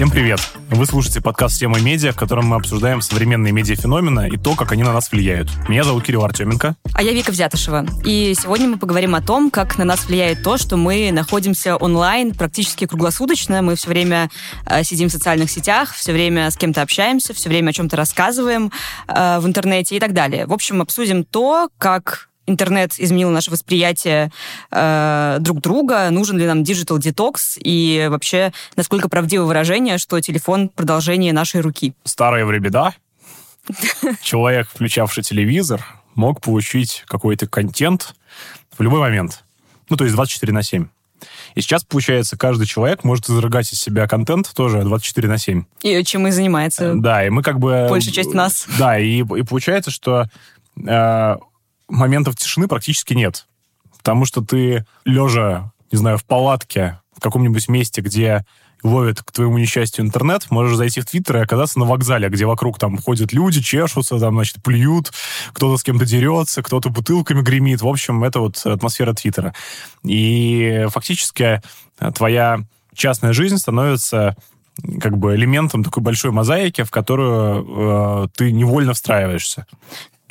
Всем 0.00 0.08
привет! 0.08 0.40
Вы 0.70 0.86
слушаете 0.86 1.20
подкаст 1.20 1.60
«Тема 1.60 1.78
медиа», 1.78 2.12
в 2.12 2.16
котором 2.16 2.46
мы 2.46 2.56
обсуждаем 2.56 3.02
современные 3.02 3.52
медиафеномена 3.52 4.28
и 4.28 4.38
то, 4.38 4.54
как 4.54 4.72
они 4.72 4.82
на 4.82 4.94
нас 4.94 5.12
влияют. 5.12 5.50
Меня 5.68 5.84
зовут 5.84 6.04
Кирилл 6.04 6.24
Артеменко. 6.24 6.74
А 6.94 7.02
я 7.02 7.12
Вика 7.12 7.30
Взятышева. 7.30 7.84
И 8.02 8.34
сегодня 8.34 8.66
мы 8.70 8.78
поговорим 8.78 9.14
о 9.14 9.20
том, 9.20 9.50
как 9.50 9.76
на 9.76 9.84
нас 9.84 10.06
влияет 10.06 10.42
то, 10.42 10.56
что 10.56 10.78
мы 10.78 11.12
находимся 11.12 11.76
онлайн 11.76 12.32
практически 12.32 12.86
круглосуточно. 12.86 13.60
Мы 13.60 13.76
все 13.76 13.90
время 13.90 14.30
э, 14.64 14.84
сидим 14.84 15.10
в 15.10 15.12
социальных 15.12 15.50
сетях, 15.50 15.92
все 15.92 16.14
время 16.14 16.50
с 16.50 16.56
кем-то 16.56 16.80
общаемся, 16.80 17.34
все 17.34 17.50
время 17.50 17.68
о 17.68 17.72
чем-то 17.74 17.94
рассказываем 17.98 18.72
э, 19.06 19.38
в 19.38 19.46
интернете 19.46 19.96
и 19.96 20.00
так 20.00 20.14
далее. 20.14 20.46
В 20.46 20.54
общем, 20.54 20.80
обсудим 20.80 21.24
то, 21.24 21.68
как 21.76 22.29
интернет 22.50 22.92
изменил 22.98 23.30
наше 23.30 23.50
восприятие 23.50 24.30
э, 24.70 25.38
друг 25.40 25.60
друга, 25.60 26.10
нужен 26.10 26.38
ли 26.38 26.46
нам 26.46 26.62
digital 26.62 26.98
detox 26.98 27.56
и 27.56 28.08
вообще 28.10 28.52
насколько 28.76 29.08
правдиво 29.08 29.44
выражение, 29.44 29.98
что 29.98 30.20
телефон 30.20 30.68
продолжение 30.68 31.32
нашей 31.32 31.60
руки. 31.60 31.94
Старые 32.04 32.44
времена. 32.44 32.94
Человек, 34.22 34.68
включавший 34.68 35.22
телевизор, 35.22 35.84
мог 36.14 36.40
получить 36.40 37.04
какой-то 37.06 37.46
контент 37.46 38.14
в 38.76 38.82
любой 38.82 39.00
момент. 39.00 39.44
Ну, 39.88 39.96
то 39.96 40.04
есть 40.04 40.14
24 40.14 40.52
на 40.52 40.62
7. 40.62 40.86
И 41.54 41.60
сейчас, 41.60 41.84
получается, 41.84 42.36
каждый 42.36 42.66
человек 42.66 43.04
может 43.04 43.28
изрыгать 43.28 43.72
из 43.72 43.80
себя 43.80 44.06
контент 44.06 44.50
тоже 44.54 44.82
24 44.82 45.28
на 45.28 45.38
7. 45.38 45.64
И 45.82 46.04
чем 46.04 46.26
и 46.26 46.30
занимается. 46.30 46.94
Да, 46.94 47.26
и 47.26 47.30
мы 47.30 47.42
как 47.42 47.58
бы... 47.58 47.88
Большая 47.90 48.14
часть 48.14 48.34
нас. 48.34 48.66
Да, 48.78 48.98
и, 48.98 49.18
и 49.18 49.42
получается, 49.42 49.90
что 49.90 50.26
э, 50.76 51.36
моментов 51.90 52.36
тишины 52.36 52.68
практически 52.68 53.14
нет. 53.14 53.46
Потому 53.98 54.24
что 54.24 54.40
ты, 54.40 54.86
лежа, 55.04 55.72
не 55.92 55.98
знаю, 55.98 56.16
в 56.18 56.24
палатке, 56.24 57.00
в 57.16 57.20
каком-нибудь 57.20 57.68
месте, 57.68 58.00
где 58.00 58.46
ловит 58.82 59.22
к 59.22 59.30
твоему 59.30 59.58
несчастью 59.58 60.04
интернет, 60.04 60.50
можешь 60.50 60.76
зайти 60.76 61.00
в 61.00 61.06
Твиттер 61.06 61.36
и 61.36 61.40
оказаться 61.40 61.78
на 61.78 61.84
вокзале, 61.84 62.28
где 62.28 62.46
вокруг 62.46 62.78
там 62.78 62.96
ходят 62.96 63.32
люди, 63.32 63.60
чешутся, 63.60 64.18
там, 64.18 64.34
значит, 64.34 64.62
плюют, 64.62 65.12
кто-то 65.52 65.76
с 65.76 65.82
кем-то 65.82 66.06
дерется, 66.06 66.62
кто-то 66.62 66.88
бутылками 66.88 67.42
гремит. 67.42 67.82
В 67.82 67.88
общем, 67.88 68.24
это 68.24 68.40
вот 68.40 68.64
атмосфера 68.64 69.12
Твиттера. 69.12 69.54
И 70.02 70.86
фактически 70.88 71.60
твоя 72.14 72.60
частная 72.94 73.32
жизнь 73.32 73.58
становится 73.58 74.36
как 75.00 75.18
бы 75.18 75.34
элементом 75.34 75.84
такой 75.84 76.02
большой 76.02 76.30
мозаики, 76.30 76.82
в 76.82 76.90
которую 76.90 78.24
э, 78.24 78.28
ты 78.34 78.50
невольно 78.50 78.94
встраиваешься. 78.94 79.66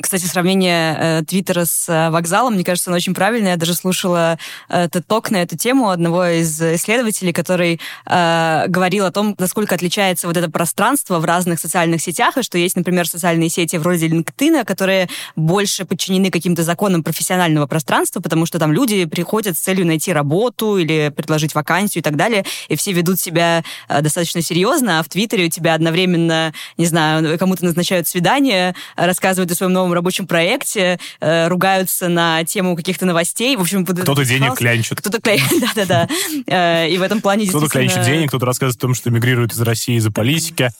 Кстати, 0.00 0.24
сравнение 0.24 0.96
э, 0.98 1.22
Твиттера 1.26 1.66
с 1.66 1.86
э, 1.88 2.10
вокзалом, 2.10 2.54
мне 2.54 2.64
кажется, 2.64 2.90
оно 2.90 2.96
очень 2.96 3.12
правильное. 3.12 3.52
Я 3.52 3.56
даже 3.56 3.74
слушала 3.74 4.38
э, 4.68 4.88
ток 4.88 5.30
на 5.30 5.42
эту 5.42 5.58
тему 5.58 5.90
одного 5.90 6.24
из 6.26 6.60
исследователей, 6.60 7.32
который 7.32 7.80
э, 8.06 8.64
говорил 8.68 9.04
о 9.04 9.12
том, 9.12 9.34
насколько 9.38 9.74
отличается 9.74 10.26
вот 10.26 10.36
это 10.38 10.50
пространство 10.50 11.18
в 11.18 11.24
разных 11.26 11.60
социальных 11.60 12.00
сетях, 12.00 12.38
и 12.38 12.42
что 12.42 12.56
есть, 12.56 12.76
например, 12.76 13.06
социальные 13.06 13.50
сети 13.50 13.76
вроде 13.76 14.08
LinkedIn, 14.08 14.64
которые 14.64 15.08
больше 15.36 15.84
подчинены 15.84 16.30
каким-то 16.30 16.62
законам 16.62 17.02
профессионального 17.02 17.66
пространства, 17.66 18.20
потому 18.20 18.46
что 18.46 18.58
там 18.58 18.72
люди 18.72 19.04
приходят 19.04 19.56
с 19.56 19.60
целью 19.60 19.86
найти 19.86 20.12
работу 20.12 20.78
или 20.78 21.12
предложить 21.14 21.54
вакансию 21.54 22.00
и 22.00 22.04
так 22.04 22.16
далее, 22.16 22.44
и 22.68 22.76
все 22.76 22.92
ведут 22.92 23.20
себя 23.20 23.64
достаточно 23.88 24.40
серьезно, 24.40 25.00
а 25.00 25.02
в 25.02 25.08
Твиттере 25.08 25.46
у 25.46 25.50
тебя 25.50 25.74
одновременно, 25.74 26.54
не 26.78 26.86
знаю, 26.86 27.38
кому-то 27.38 27.64
назначают 27.64 28.08
свидание, 28.08 28.74
рассказывают 28.96 29.50
о 29.52 29.54
своем 29.54 29.72
новом 29.72 29.89
новом 29.90 29.94
рабочем 29.94 30.26
проекте, 30.26 30.98
э, 31.20 31.48
ругаются 31.48 32.08
на 32.08 32.44
тему 32.44 32.76
каких-то 32.76 33.06
новостей. 33.06 33.56
В 33.56 33.60
общем, 33.60 33.84
кто-то 33.84 34.24
денег 34.24 34.54
клянчит. 34.54 34.98
Кто-то 34.98 35.20
клянчит, 35.20 35.60
да-да-да. 35.74 36.08
Э, 36.46 36.88
и 36.88 36.96
в 36.96 37.02
этом 37.02 37.20
плане 37.20 37.46
Кто-то 37.46 37.68
клянчит 37.68 38.04
денег, 38.04 38.28
кто-то 38.28 38.46
рассказывает 38.46 38.76
о 38.76 38.80
том, 38.80 38.94
что 38.94 39.10
эмигрирует 39.10 39.52
из 39.52 39.60
России 39.60 39.96
из-за 39.96 40.10
политики. 40.10 40.70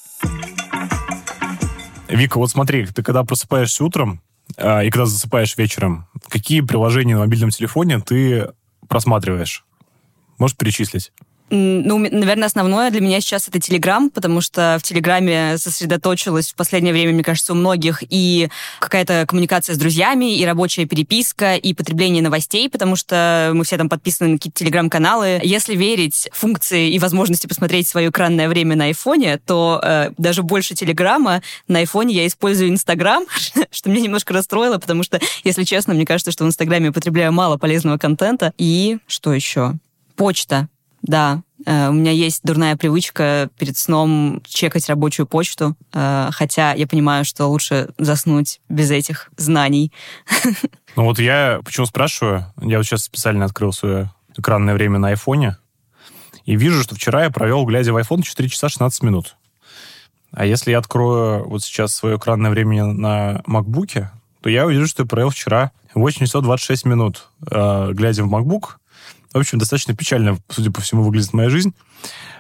Вика, 2.09 2.39
вот 2.39 2.51
смотри, 2.51 2.87
ты 2.87 3.03
когда 3.03 3.23
просыпаешься 3.23 3.85
утром 3.85 4.21
э, 4.57 4.87
и 4.87 4.91
когда 4.91 5.07
засыпаешь 5.07 5.57
вечером, 5.57 6.09
какие 6.29 6.61
приложения 6.61 7.15
на 7.15 7.21
мобильном 7.21 7.51
телефоне 7.51 8.01
ты 8.01 8.49
просматриваешь? 8.89 9.65
Можешь 10.39 10.57
перечислить? 10.57 11.13
Ну, 11.53 11.99
наверное, 11.99 12.47
основное 12.47 12.93
для 12.93 13.01
меня 13.01 13.21
сейчас 13.21 13.49
это 13.49 13.59
Телеграм, 13.59 14.09
потому 14.09 14.41
что 14.41 14.77
в 14.79 14.85
Телеграме 14.85 15.59
сосредоточилась 15.59 16.53
в 16.53 16.55
последнее 16.55 16.93
время, 16.93 17.13
мне 17.13 17.25
кажется, 17.25 17.53
у 17.53 17.57
многих 17.57 18.05
и 18.09 18.49
какая-то 18.79 19.25
коммуникация 19.27 19.75
с 19.75 19.79
друзьями, 19.79 20.37
и 20.37 20.45
рабочая 20.45 20.87
переписка, 20.87 21.57
и 21.57 21.75
потребление 21.75 22.23
новостей, 22.23 22.71
потому 22.71 22.95
что 22.95 23.51
мы 23.53 23.65
все 23.65 23.77
там 23.77 23.89
подписаны 23.89 24.31
на 24.31 24.37
какие-то 24.37 24.61
Телеграм-каналы. 24.61 25.41
Если 25.43 25.75
верить 25.75 26.29
функции 26.33 26.93
и 26.93 26.99
возможности 27.01 27.49
посмотреть 27.49 27.89
свое 27.89 28.11
экранное 28.11 28.49
время 28.49 28.77
на 28.77 28.85
айфоне, 28.85 29.39
то 29.39 29.81
э, 29.83 30.11
даже 30.19 30.45
больше 30.45 30.77
Телеграма 30.77 31.43
на 31.67 31.81
айфоне 31.81 32.15
я 32.15 32.27
использую 32.29 32.71
Инстаграм, 32.71 33.25
что 33.73 33.91
меня 33.91 34.03
немножко 34.03 34.33
расстроило, 34.33 34.79
потому 34.79 35.03
что, 35.03 35.19
если 35.43 35.65
честно, 35.65 35.95
мне 35.95 36.07
кажется, 36.07 36.31
что 36.31 36.45
в 36.45 36.47
Инстаграме 36.47 36.87
я 36.87 36.93
потребляю 36.93 37.33
мало 37.33 37.57
полезного 37.57 37.99
контента. 37.99 38.53
И 38.57 38.99
что 39.09 39.33
еще? 39.33 39.75
Почта. 40.15 40.69
Да, 41.03 41.43
э, 41.65 41.89
у 41.89 41.93
меня 41.93 42.11
есть 42.11 42.43
дурная 42.43 42.77
привычка 42.77 43.49
перед 43.59 43.77
сном 43.77 44.43
чекать 44.47 44.89
рабочую 44.89 45.27
почту, 45.27 45.77
э, 45.93 46.29
хотя 46.33 46.73
я 46.73 46.87
понимаю, 46.87 47.25
что 47.25 47.47
лучше 47.47 47.91
заснуть 47.99 48.61
без 48.69 48.91
этих 48.91 49.31
знаний. 49.37 49.93
Ну 50.97 51.05
вот 51.05 51.21
я 51.21 51.61
почему 51.65 51.87
спрашиваю? 51.87 52.53
Я 52.61 52.79
вот 52.79 52.85
сейчас 52.85 53.05
специально 53.05 53.45
открыл 53.45 53.73
свое 53.73 54.11
экранное 54.37 54.75
время 54.75 54.99
на 54.99 55.11
айфоне 55.11 55.57
и 56.45 56.57
вижу, 56.57 56.83
что 56.83 56.97
вчера 56.97 57.23
я 57.23 57.31
провел, 57.31 57.65
глядя 57.65 57.93
в 57.93 57.97
iPhone, 57.97 58.23
4 58.23 58.49
часа 58.49 58.69
16 58.69 59.05
минут. 59.05 59.37
А 60.33 60.45
если 60.45 60.73
я 60.73 60.79
открою 60.79 61.49
вот 61.49 61.63
сейчас 61.63 61.95
свое 61.95 62.17
экранное 62.17 62.51
время 62.51 62.87
на 62.87 63.41
MacBook, 63.47 64.07
то 64.41 64.49
я 64.51 64.67
увижу, 64.67 64.89
что 64.89 65.05
я 65.05 65.09
провел 65.09 65.31
вчера 65.31 65.71
8 65.95 66.27
часов 66.27 66.43
26 66.43 66.87
минут, 66.87 67.29
э, 67.49 67.93
глядя 67.93 68.25
в 68.25 68.35
MacBook, 68.35 68.80
в 69.33 69.39
общем, 69.39 69.59
достаточно 69.59 69.95
печально, 69.95 70.39
судя 70.49 70.71
по 70.71 70.81
всему, 70.81 71.03
выглядит 71.03 71.33
моя 71.33 71.51
жизнь. 71.51 71.75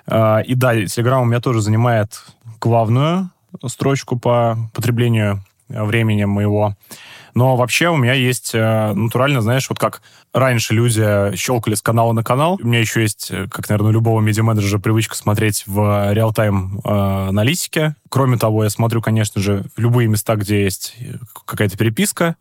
А, 0.06 0.40
и 0.40 0.54
да, 0.54 0.74
Telegram 0.74 1.22
у 1.22 1.24
меня 1.24 1.40
тоже 1.40 1.60
занимает 1.60 2.24
главную 2.60 3.30
строчку 3.66 4.18
по 4.18 4.56
потреблению 4.74 5.42
э, 5.68 5.82
времени 5.82 6.24
моего. 6.24 6.76
Но 7.34 7.56
вообще 7.56 7.88
у 7.88 7.96
меня 7.96 8.12
есть 8.12 8.50
э, 8.54 8.92
натурально, 8.92 9.40
знаешь, 9.40 9.68
вот 9.68 9.78
как 9.78 10.02
раньше 10.32 10.74
люди 10.74 11.34
щелкали 11.36 11.74
с 11.74 11.82
канала 11.82 12.12
на 12.12 12.24
канал. 12.24 12.58
У 12.60 12.66
меня 12.66 12.80
еще 12.80 13.02
есть, 13.02 13.30
э, 13.30 13.46
как, 13.48 13.68
наверное, 13.68 13.90
у 13.90 13.92
любого 13.92 14.20
медиа-менеджера, 14.20 14.78
привычка 14.78 15.16
смотреть 15.16 15.64
в 15.66 16.12
реал-тайм 16.12 16.80
аналитике. 16.84 17.94
Кроме 18.08 18.36
того, 18.36 18.64
я 18.64 18.70
смотрю, 18.70 19.00
конечно 19.00 19.40
же, 19.40 19.64
в 19.76 19.80
любые 19.80 20.08
места, 20.08 20.36
где 20.36 20.64
есть 20.64 20.96
какая-то 21.46 21.76
переписка. 21.76 22.36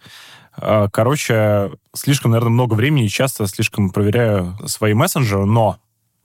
А, 0.55 0.89
короче, 0.89 1.71
слишком, 1.93 2.31
наверное, 2.31 2.51
много 2.51 2.73
времени 2.73 3.05
и 3.05 3.09
часто 3.09 3.47
слишком 3.47 3.91
проверяю 3.91 4.57
свои 4.65 4.93
мессенджеры, 4.93 5.45
но, 5.45 5.77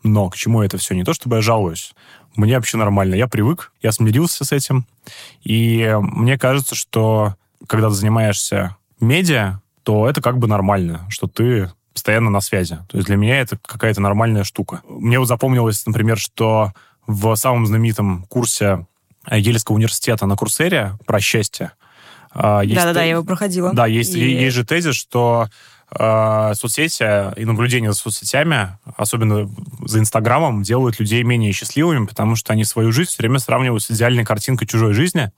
но 0.03 0.31
к 0.31 0.37
чему 0.37 0.63
это 0.63 0.79
все? 0.79 0.95
Не 0.95 1.05
то, 1.05 1.15
чтобы 1.15 1.37
я 1.37 1.43
жалуюсь. 1.43 1.95
Мне 2.37 2.57
вообще 2.57 2.77
нормально. 2.77 3.15
Я 3.15 3.29
привык, 3.29 3.73
я 3.81 3.93
смирился 3.93 4.45
с 4.45 4.53
этим. 4.53 4.87
И 5.43 5.97
мне 6.01 6.37
кажется, 6.39 6.75
что 6.75 7.37
когда 7.67 7.89
ты 7.89 7.95
занимаешься 7.95 8.77
медиа, 9.01 9.61
то 9.83 10.09
это 10.09 10.21
как 10.21 10.39
бы 10.39 10.49
нормально, 10.49 11.07
что 11.11 11.27
ты 11.27 11.71
постоянно 11.93 12.31
на 12.31 12.41
связи. 12.41 12.79
То 12.89 12.97
есть 12.97 13.07
для 13.07 13.17
меня 13.17 13.41
это 13.41 13.57
какая-то 13.57 14.01
нормальная 14.01 14.45
штука. 14.45 14.83
Мне 14.89 15.19
вот 15.19 15.29
запомнилось, 15.29 15.87
например, 15.87 16.19
что 16.19 16.73
в 17.07 17.35
самом 17.37 17.67
знаменитом 17.67 18.25
курсе 18.25 18.87
Ельского 19.31 19.77
университета 19.77 20.27
на 20.27 20.37
Курсере 20.37 20.99
про 21.07 21.21
счастье 21.21 21.73
Да-да-да, 22.35 23.03
я 23.03 23.11
его 23.11 23.25
проходила. 23.25 23.73
Да, 23.73 23.87
есть, 23.87 24.15
и... 24.15 24.21
есть 24.21 24.55
же 24.55 24.65
тезис, 24.65 24.95
что 24.95 25.49
э, 25.91 26.53
соцсети 26.55 27.39
и 27.39 27.45
наблюдение 27.45 27.93
за 27.93 27.99
соцсетями, 27.99 28.79
особенно 28.97 29.49
за 29.85 30.01
Инстаграмом, 30.01 30.63
делают 30.63 30.99
людей 30.99 31.23
менее 31.23 31.53
счастливыми, 31.53 32.07
потому 32.07 32.37
что 32.37 32.53
они 32.53 32.65
свою 32.65 32.93
жизнь 32.93 33.11
все 33.11 33.23
время 33.23 33.39
сравнивают 33.39 33.83
с 33.83 33.91
идеальной 33.91 34.25
картинкой 34.25 34.67
чужой 34.67 34.93
жизни, 34.95 35.31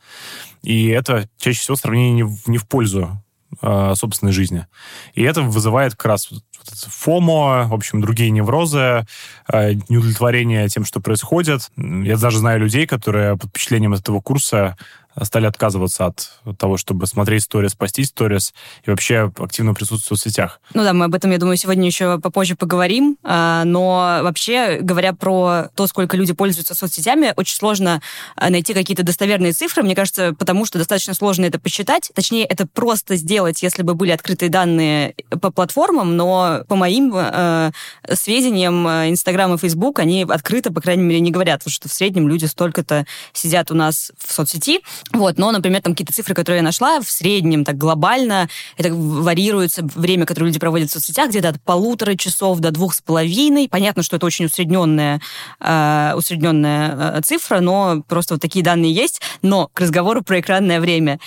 и 0.63 0.89
это 0.89 1.29
чаще 1.39 1.61
всего 1.61 1.77
сравнение 1.77 2.13
не 2.13 2.23
в, 2.23 2.49
не 2.49 2.59
в 2.59 2.67
пользу 2.67 3.23
э, 3.61 3.93
собственной 3.95 4.33
жизни. 4.33 4.67
И 5.15 5.23
это 5.23 5.43
вызывает 5.43 5.95
как 5.95 6.07
раз 6.07 6.31
фомо, 6.75 7.67
в 7.69 7.75
общем, 7.75 8.01
другие 8.01 8.31
неврозы, 8.31 9.07
э, 9.53 9.73
неудовлетворение 9.89 10.69
тем, 10.69 10.85
что 10.85 11.01
происходит. 11.01 11.71
Я 11.77 12.17
даже 12.17 12.39
знаю 12.39 12.61
людей, 12.61 12.87
которые 12.87 13.37
под 13.37 13.51
впечатлением 13.51 13.95
этого 13.95 14.21
курса 14.21 14.77
стали 15.23 15.47
отказываться 15.47 16.07
от 16.07 16.59
того, 16.59 16.77
чтобы 16.77 17.07
смотреть 17.07 17.45
сторис, 17.45 17.75
постить 17.75 18.09
сторис 18.09 18.53
и 18.85 18.91
вообще 18.91 19.33
активно 19.39 19.75
присутствовать 19.75 20.21
в 20.21 20.23
соцсетях. 20.23 20.61
Ну 20.75 20.83
да, 20.83 20.93
мы 20.93 21.07
об 21.07 21.15
этом, 21.15 21.31
я 21.31 21.39
думаю, 21.39 21.57
сегодня 21.57 21.87
еще 21.87 22.19
попозже 22.19 22.55
поговорим. 22.55 23.17
А, 23.23 23.65
но 23.65 24.21
вообще, 24.23 24.79
говоря 24.81 25.13
про 25.13 25.69
то, 25.75 25.87
сколько 25.87 26.17
люди 26.17 26.35
пользуются 26.35 26.75
соцсетями, 26.75 27.33
очень 27.37 27.57
сложно 27.57 28.03
а, 28.37 28.51
найти 28.51 28.75
какие-то 28.75 29.03
достоверные 29.05 29.53
цифры, 29.53 29.83
мне 29.83 29.95
кажется, 29.95 30.35
потому 30.39 30.67
что 30.67 30.79
достаточно 30.79 31.15
сложно 31.15 31.47
это 31.47 31.59
посчитать. 31.59 32.11
Точнее, 32.15 32.45
это 32.45 32.67
просто 32.67 33.17
сделать, 33.17 33.63
если 33.63 33.83
бы 33.83 33.95
были 33.95 34.11
открытые 34.11 34.51
данные 34.51 35.15
по 35.41 35.51
платформам, 35.51 36.17
но 36.17 36.56
по 36.65 36.77
моим 36.77 37.13
э, 37.15 37.71
сведениям, 38.13 38.87
Инстаграм 38.87 39.55
и 39.55 39.59
Фейсбук, 39.59 39.99
они 39.99 40.27
открыто, 40.29 40.73
по 40.73 40.81
крайней 40.81 41.03
мере, 41.03 41.21
не 41.21 41.31
говорят, 41.31 41.63
что 41.67 41.89
в 41.89 41.93
среднем 41.93 42.29
люди 42.29 42.45
столько-то 42.45 43.07
сидят 43.33 43.71
у 43.71 43.75
нас 43.75 44.13
в 44.19 44.33
соцсети. 44.33 44.81
Вот, 45.13 45.39
но, 45.39 45.51
например, 45.51 45.83
там 45.83 45.93
какие-то 45.95 46.13
цифры, 46.13 46.35
которые 46.35 46.59
я 46.59 46.63
нашла, 46.63 47.01
в 47.01 47.11
среднем, 47.11 47.65
так 47.65 47.77
глобально, 47.77 48.49
это 48.77 48.95
варьируется 48.95 49.83
время, 49.95 50.27
которое 50.27 50.47
люди 50.47 50.59
проводят 50.59 50.91
в 50.91 50.93
соцсетях, 50.93 51.31
где-то 51.31 51.51
от 51.51 51.63
полутора 51.63 52.17
часов 52.17 52.59
до 52.61 52.71
двух 52.71 52.95
с 52.95 53.01
половиной. 53.01 53.69
Понятно, 53.69 54.03
что 54.03 54.17
это 54.17 54.27
очень 54.27 54.47
усредненная, 54.47 55.21
э, 55.61 56.13
усредненная 56.17 57.19
э, 57.19 57.21
цифра, 57.23 57.61
но 57.61 58.03
просто 58.09 58.35
вот 58.35 58.41
такие 58.41 58.65
данные 58.65 58.93
есть. 58.93 59.21
Но 59.43 59.69
к 59.73 59.81
разговору 59.81 60.23
про 60.23 60.41
экранное 60.41 60.81
время. 60.81 61.19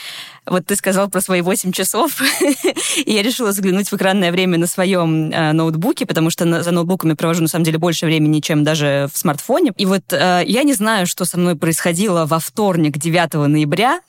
Вот 0.50 0.66
ты 0.66 0.76
сказал 0.76 1.10
про 1.10 1.22
свои 1.22 1.42
8 1.42 1.72
часов, 1.72 2.22
и 3.06 3.12
я 3.12 3.22
решила 3.22 3.52
заглянуть 3.52 3.90
в 3.92 3.94
экранное 3.94 4.32
время 4.32 4.58
на 4.58 4.68
своем 4.68 5.32
э, 5.32 5.52
ноутбуке, 5.54 6.06
потому 6.06 6.30
что 6.30 6.46
на, 6.46 6.64
за 6.64 6.72
ноутбуками 6.72 7.14
провожу, 7.14 7.42
на 7.42 7.48
самом 7.48 7.66
деле, 7.66 7.78
больше 7.78 8.06
времени, 8.06 8.40
чем 8.40 8.64
даже 8.64 9.10
в 9.14 9.18
смартфоне. 9.18 9.74
И 9.78 9.86
вот 9.86 10.12
э, 10.12 10.44
я 10.46 10.64
не 10.64 10.74
знаю, 10.74 11.08
что 11.08 11.26
со 11.26 11.38
мной 11.38 11.56
происходило 11.56 12.26
во 12.26 12.40
вторник, 12.40 12.98
9 12.98 13.34
ноября, 13.34 14.02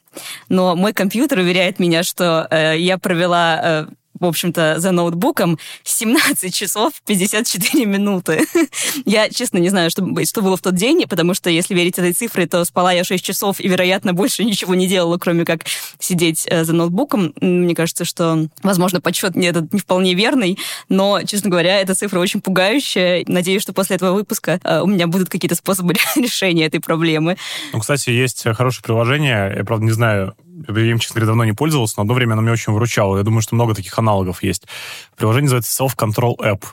но 0.49 0.75
мой 0.75 0.93
компьютер 0.93 1.39
уверяет 1.39 1.79
меня, 1.79 2.03
что 2.03 2.47
э, 2.51 2.79
я 2.79 2.99
провела 2.99 3.61
э, 3.63 3.87
в 4.21 4.27
общем-то, 4.27 4.79
за 4.79 4.93
ноутбуком 4.93 5.59
17 5.85 6.55
часов 6.55 6.93
54 7.07 7.87
минуты. 7.87 8.47
я, 9.07 9.29
честно, 9.31 9.59
не 9.59 9.71
знаю, 9.71 9.91
что, 9.91 10.07
что 10.25 10.43
было 10.43 10.57
в 10.57 10.61
тот 10.61 10.75
день, 10.75 11.07
потому 11.09 11.35
что, 11.35 11.51
если 11.51 11.75
верить 11.75 11.99
этой 11.99 12.13
цифре, 12.13 12.47
то 12.47 12.65
спала 12.65 12.93
я 12.93 13.03
6 13.03 13.25
часов 13.25 13.61
и, 13.61 13.69
вероятно, 13.69 14.13
больше 14.13 14.45
ничего 14.45 14.75
не 14.75 14.87
делала, 14.87 15.19
кроме 15.19 15.45
как 15.45 15.63
сидеть 15.99 16.47
э, 16.47 16.65
за 16.65 16.75
ноутбуком. 16.75 17.33
Мне 17.41 17.75
кажется, 17.75 18.05
что, 18.05 18.47
возможно, 18.63 19.01
подсчет 19.01 19.35
не 19.35 19.47
этот 19.47 19.73
не 19.73 19.81
вполне 19.81 20.15
верный, 20.15 20.59
но, 20.89 21.23
честно 21.23 21.51
говоря, 21.51 21.81
эта 21.81 21.95
цифра 21.95 22.21
очень 22.21 22.41
пугающая. 22.41 23.25
Надеюсь, 23.27 23.63
что 23.63 23.73
после 23.73 23.97
этого 23.97 24.13
выпуска 24.13 24.61
э, 24.63 24.81
у 24.81 24.87
меня 24.87 25.07
будут 25.07 25.29
какие-то 25.29 25.55
способы 25.55 25.95
решения 26.17 26.67
этой 26.67 26.81
проблемы. 26.81 27.37
Ну, 27.73 27.81
кстати, 27.81 28.11
есть 28.11 28.45
хорошее 28.55 28.83
приложение, 28.83 29.55
я, 29.57 29.65
правда, 29.65 29.85
не 29.85 29.93
знаю, 29.93 30.35
я 30.69 30.83
им, 30.83 30.99
честно 30.99 31.15
говоря, 31.15 31.27
давно 31.27 31.45
не 31.45 31.53
пользовался, 31.53 31.95
но 31.97 32.03
одно 32.03 32.15
время 32.15 32.33
оно 32.33 32.43
меня 32.43 32.53
очень 32.53 32.73
выручало. 32.73 33.17
Я 33.17 33.23
думаю, 33.23 33.43
что 33.43 33.55
много 33.55 33.75
таких 33.75 33.99
аналогов 33.99 34.43
есть. 34.43 34.67
Приложение 35.17 35.51
называется 35.51 35.85
Self-Control 35.85 36.37
App. 36.39 36.65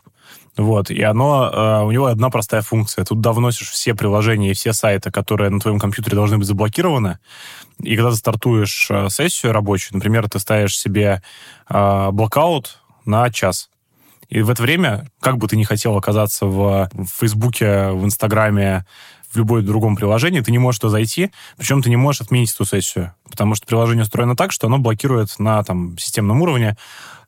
Вот, 0.57 0.89
и 0.89 1.01
оно, 1.03 1.51
э, 1.53 1.85
у 1.85 1.91
него 1.91 2.07
одна 2.07 2.31
простая 2.31 2.63
функция. 2.63 3.05
Тут 3.05 3.25
вносишь 3.25 3.69
все 3.69 3.93
приложения 3.93 4.51
и 4.51 4.53
все 4.55 4.73
сайты, 4.73 5.11
которые 5.11 5.51
на 5.51 5.59
твоем 5.59 5.79
компьютере 5.79 6.15
должны 6.15 6.39
быть 6.39 6.47
заблокированы. 6.47 7.19
И 7.79 7.95
когда 7.95 8.09
ты 8.09 8.17
стартуешь 8.17 8.87
э, 8.89 9.09
сессию 9.09 9.53
рабочую, 9.53 9.93
например, 9.93 10.27
ты 10.27 10.39
ставишь 10.39 10.77
себе 10.77 11.21
э, 11.69 12.09
блокаут 12.11 12.79
на 13.05 13.29
час. 13.29 13.69
И 14.29 14.41
в 14.41 14.49
это 14.49 14.63
время, 14.63 15.07
как 15.21 15.37
бы 15.37 15.47
ты 15.47 15.55
ни 15.55 15.63
хотел 15.63 15.95
оказаться 15.95 16.47
в 16.47 16.89
Фейсбуке, 17.19 17.91
в 17.91 18.03
Инстаграме, 18.03 18.85
любом 19.37 19.65
другом 19.65 19.95
приложении, 19.95 20.41
ты 20.41 20.51
не 20.51 20.57
можешь 20.57 20.79
туда 20.79 20.91
зайти, 20.91 21.31
причем 21.57 21.81
ты 21.81 21.89
не 21.89 21.95
можешь 21.95 22.21
отменить 22.21 22.53
эту 22.53 22.65
сессию, 22.65 23.13
потому 23.29 23.55
что 23.55 23.65
приложение 23.65 24.03
устроено 24.03 24.35
так, 24.35 24.51
что 24.51 24.67
оно 24.67 24.77
блокирует 24.77 25.37
на 25.39 25.63
там, 25.63 25.97
системном 25.97 26.41
уровне. 26.41 26.77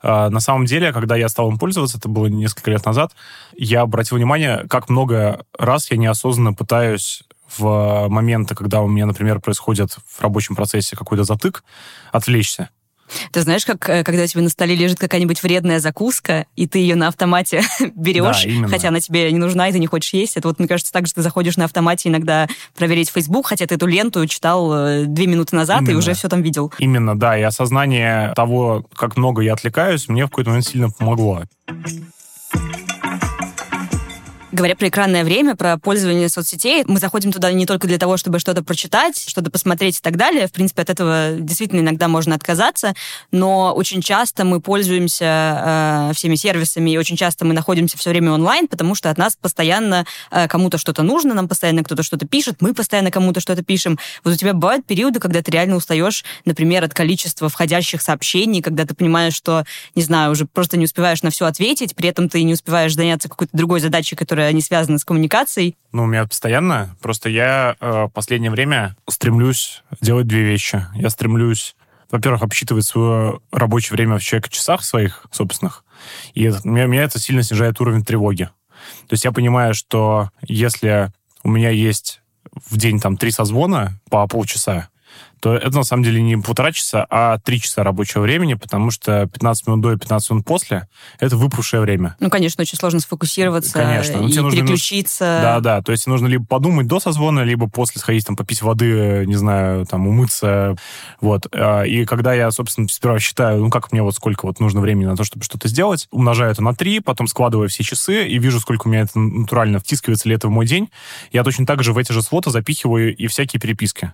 А, 0.02 0.30
на 0.30 0.40
самом 0.40 0.66
деле, 0.66 0.94
когда 0.94 1.16
я 1.16 1.30
стал 1.30 1.50
им 1.50 1.58
пользоваться, 1.58 1.98
это 1.98 2.10
было 2.10 2.28
несколько 2.28 2.72
лет 2.72 2.86
назад, 2.86 3.12
я 3.56 3.82
обратил 3.82 4.18
внимание, 4.18 4.66
как 4.70 4.90
много 4.90 5.46
раз 5.58 5.92
я 5.92 5.98
неосознанно 5.98 6.54
пытаюсь 6.54 7.24
в 7.58 8.08
моменты, 8.10 8.56
когда 8.56 8.82
у 8.82 8.88
меня, 8.88 9.06
например, 9.06 9.40
происходит 9.40 9.98
в 10.08 10.22
рабочем 10.22 10.56
процессе 10.56 10.96
какой-то 10.96 11.24
затык, 11.24 11.64
отвлечься. 12.12 12.70
Ты 13.32 13.42
знаешь, 13.42 13.66
как 13.66 13.90
э, 13.90 14.04
когда 14.04 14.24
у 14.24 14.28
тебя 14.28 14.42
на 14.42 14.50
столе 14.50 14.76
лежит 14.76 15.00
какая-нибудь 15.00 15.42
вредная 15.44 15.80
закуска, 15.80 16.46
и 16.56 16.68
ты 16.68 16.80
ее 16.80 16.96
на 16.96 17.08
автомате 17.08 17.62
берешь, 17.96 18.46
да, 18.46 18.68
хотя 18.68 18.90
она 18.90 19.00
тебе 19.00 19.32
не 19.32 19.38
нужна, 19.38 19.70
и 19.70 19.72
ты 19.72 19.80
не 19.80 19.88
хочешь 19.88 20.14
есть. 20.14 20.38
Это 20.38 20.48
вот, 20.48 20.60
мне 20.60 20.68
кажется, 20.68 20.92
так 20.92 21.08
же 21.08 21.14
ты 21.14 21.22
заходишь 21.22 21.58
на 21.58 21.66
автомате 21.66 22.10
иногда 22.10 22.48
проверить 22.76 23.10
Facebook, 23.10 23.48
хотя 23.48 23.66
ты 23.66 23.76
эту 23.76 23.88
ленту 23.88 24.26
читал 24.28 24.72
э, 24.74 25.06
две 25.06 25.28
минуты 25.28 25.56
назад 25.56 25.82
именно. 25.82 25.92
и 25.92 25.96
уже 25.96 26.14
все 26.14 26.30
там 26.30 26.42
видел. 26.42 26.72
Именно, 26.80 27.18
да. 27.18 27.38
И 27.38 27.42
осознание 27.42 28.34
того, 28.36 28.86
как 28.96 29.18
много 29.18 29.42
я 29.42 29.54
отвлекаюсь, 29.54 30.08
мне 30.08 30.26
в 30.26 30.30
какой-то 30.30 30.50
момент 30.50 30.66
сильно 30.66 30.90
помогло. 30.90 31.44
Говоря 34.52 34.76
про 34.76 34.88
экранное 34.88 35.24
время, 35.24 35.56
про 35.56 35.78
пользование 35.78 36.28
соцсетей, 36.28 36.84
мы 36.88 37.00
заходим 37.00 37.32
туда 37.32 37.52
не 37.52 37.68
только 37.68 37.86
для 37.86 38.00
того, 38.00 38.18
чтобы 38.18 38.40
что-то 38.40 38.64
прочитать, 38.64 39.24
что-то 39.28 39.52
посмотреть 39.52 40.00
и 40.00 40.02
так 40.02 40.18
далее. 40.18 40.48
В 40.48 40.52
принципе, 40.52 40.82
от 40.82 40.90
этого 40.90 41.34
действительно 41.38 41.82
иногда 41.82 42.08
можно 42.08 42.34
отказаться, 42.34 42.96
но 43.32 43.74
очень 43.76 44.02
часто 44.02 44.46
мы 44.46 44.60
пользуемся 44.60 46.10
э, 46.10 46.14
всеми 46.16 46.34
сервисами, 46.34 46.90
и 46.90 46.98
очень 46.98 47.16
часто 47.16 47.46
мы 47.46 47.54
находимся 47.54 47.96
все 48.00 48.10
время 48.10 48.32
онлайн, 48.32 48.68
потому 48.68 48.96
что 48.96 49.12
от 49.12 49.20
нас 49.20 49.36
постоянно 49.40 50.08
э, 50.32 50.48
кому-то 50.48 50.80
что-то 50.80 51.04
нужно, 51.04 51.36
нам 51.36 51.48
постоянно 51.48 51.84
кто-то 51.84 52.02
что-то 52.02 52.26
пишет, 52.26 52.56
мы 52.60 52.74
постоянно 52.74 53.12
кому-то 53.12 53.42
что-то 53.42 53.64
пишем. 53.64 54.00
Вот 54.24 54.34
у 54.34 54.36
тебя 54.36 54.56
бывают 54.56 54.84
периоды, 54.84 55.20
когда 55.20 55.44
ты 55.44 55.52
реально 55.52 55.76
устаешь, 55.76 56.26
например, 56.46 56.84
от 56.84 56.96
количества 56.96 57.50
входящих 57.50 58.02
сообщений, 58.02 58.64
когда 58.64 58.88
ты 58.88 58.96
понимаешь, 58.96 59.36
что, 59.36 59.64
не 59.94 60.02
знаю, 60.02 60.32
уже 60.32 60.48
просто 60.48 60.76
не 60.76 60.86
успеваешь 60.86 61.22
на 61.22 61.30
все 61.30 61.46
ответить, 61.46 61.96
при 61.96 62.10
этом 62.10 62.30
ты 62.30 62.42
не 62.42 62.54
успеваешь 62.54 62.96
заняться 62.96 63.30
какой-то 63.30 63.56
другой 63.56 63.80
задачей, 63.80 64.16
которая 64.16 64.39
которые 64.40 64.54
не 64.54 64.62
связаны 64.62 64.98
с 65.00 65.04
коммуникацией? 65.04 65.78
Ну, 65.92 66.04
у 66.04 66.06
меня 66.06 66.26
постоянно. 66.26 66.96
Просто 67.02 67.28
я 67.28 67.76
э, 67.82 68.08
последнее 68.14 68.52
время 68.52 68.96
стремлюсь 69.10 69.84
делать 70.00 70.28
две 70.28 70.44
вещи. 70.44 70.86
Я 70.94 71.10
стремлюсь, 71.10 71.76
во-первых, 72.10 72.42
обсчитывать 72.42 72.86
свое 72.86 73.42
рабочее 73.52 73.98
время 73.98 74.18
в 74.18 74.24
человека-часах 74.24 74.82
своих 74.82 75.26
собственных. 75.32 75.84
И 76.36 76.44
это, 76.44 76.66
меня, 76.66 76.86
меня 76.86 77.04
это 77.04 77.20
сильно 77.20 77.44
снижает 77.44 77.82
уровень 77.82 78.06
тревоги. 78.06 78.46
То 79.10 79.14
есть 79.14 79.26
я 79.26 79.34
понимаю, 79.34 79.74
что 79.74 80.30
если 80.42 81.12
у 81.44 81.50
меня 81.50 81.72
есть 81.72 82.22
в 82.54 82.78
день 82.78 83.02
там 83.02 83.18
три 83.18 83.32
созвона 83.32 84.00
по 84.10 84.26
полчаса, 84.26 84.88
то 85.40 85.56
это 85.56 85.76
на 85.76 85.84
самом 85.84 86.04
деле 86.04 86.22
не 86.22 86.38
полтора 86.38 86.72
часа, 86.72 87.06
а 87.10 87.38
три 87.40 87.62
часа 87.62 87.84
рабочего 87.84 88.22
времени, 88.22 88.56
потому 88.56 88.92
что 88.92 89.28
15 89.28 89.68
минут 89.68 89.82
до 89.82 89.94
и 89.94 89.98
15 89.98 90.32
минут 90.32 90.46
после— 90.46 90.88
это 91.20 91.38
выпавшее 91.38 91.82
время. 91.82 92.16
Ну, 92.20 92.30
конечно, 92.30 92.62
очень 92.62 92.78
сложно 92.78 93.00
сфокусироваться 93.00 93.74
конечно. 93.74 94.22
Ну, 94.22 94.28
и 94.28 94.36
нужно, 94.38 94.60
переключиться. 94.60 95.40
Да, 95.42 95.60
да, 95.60 95.82
то 95.82 95.92
есть 95.92 96.08
нужно 96.08 96.28
либо 96.28 96.46
подумать 96.46 96.88
до 96.88 97.00
созвона, 97.00 97.42
либо 97.42 97.70
после 97.70 98.00
сходить 98.00 98.26
там 98.26 98.36
попить 98.36 98.62
воды, 98.62 99.26
не 99.26 99.36
знаю, 99.36 99.86
там 99.86 100.08
умыться, 100.08 100.76
вот. 101.22 101.48
А, 101.54 101.84
и 101.84 102.06
когда 102.06 102.34
я, 102.34 102.52
собственно, 102.52 102.88
сперва 102.88 103.20
считаю, 103.20 103.62
ну, 103.62 103.70
как 103.70 103.92
мне 103.92 104.02
вот 104.04 104.16
сколько 104.16 104.46
вот 104.46 104.60
нужно 104.60 104.82
времени 104.82 105.06
на 105.06 105.16
то, 105.16 105.24
чтобы 105.24 105.44
что-то 105.44 105.68
сделать, 105.68 106.08
умножаю 106.12 106.52
это 106.52 106.64
на 106.64 106.74
три, 106.74 107.00
потом 107.00 107.28
складываю 107.28 107.70
все 107.70 107.84
часы 107.84 108.28
и 108.28 108.38
вижу, 108.40 108.60
сколько 108.60 108.88
у 108.88 108.90
меня 108.90 109.02
это 109.02 109.20
натурально 109.20 109.80
втискивается 109.80 110.28
ли 110.30 110.36
это 110.36 110.48
в 110.48 110.52
мой 110.52 110.66
день, 110.66 110.90
я 111.32 111.44
точно 111.44 111.66
так 111.66 111.84
же 111.84 111.94
в 111.94 111.98
эти 111.98 112.12
же 112.12 112.22
слоты 112.22 112.52
запихиваю 112.52 113.16
и 113.16 113.28
всякие 113.28 113.60
переписки. 113.60 114.14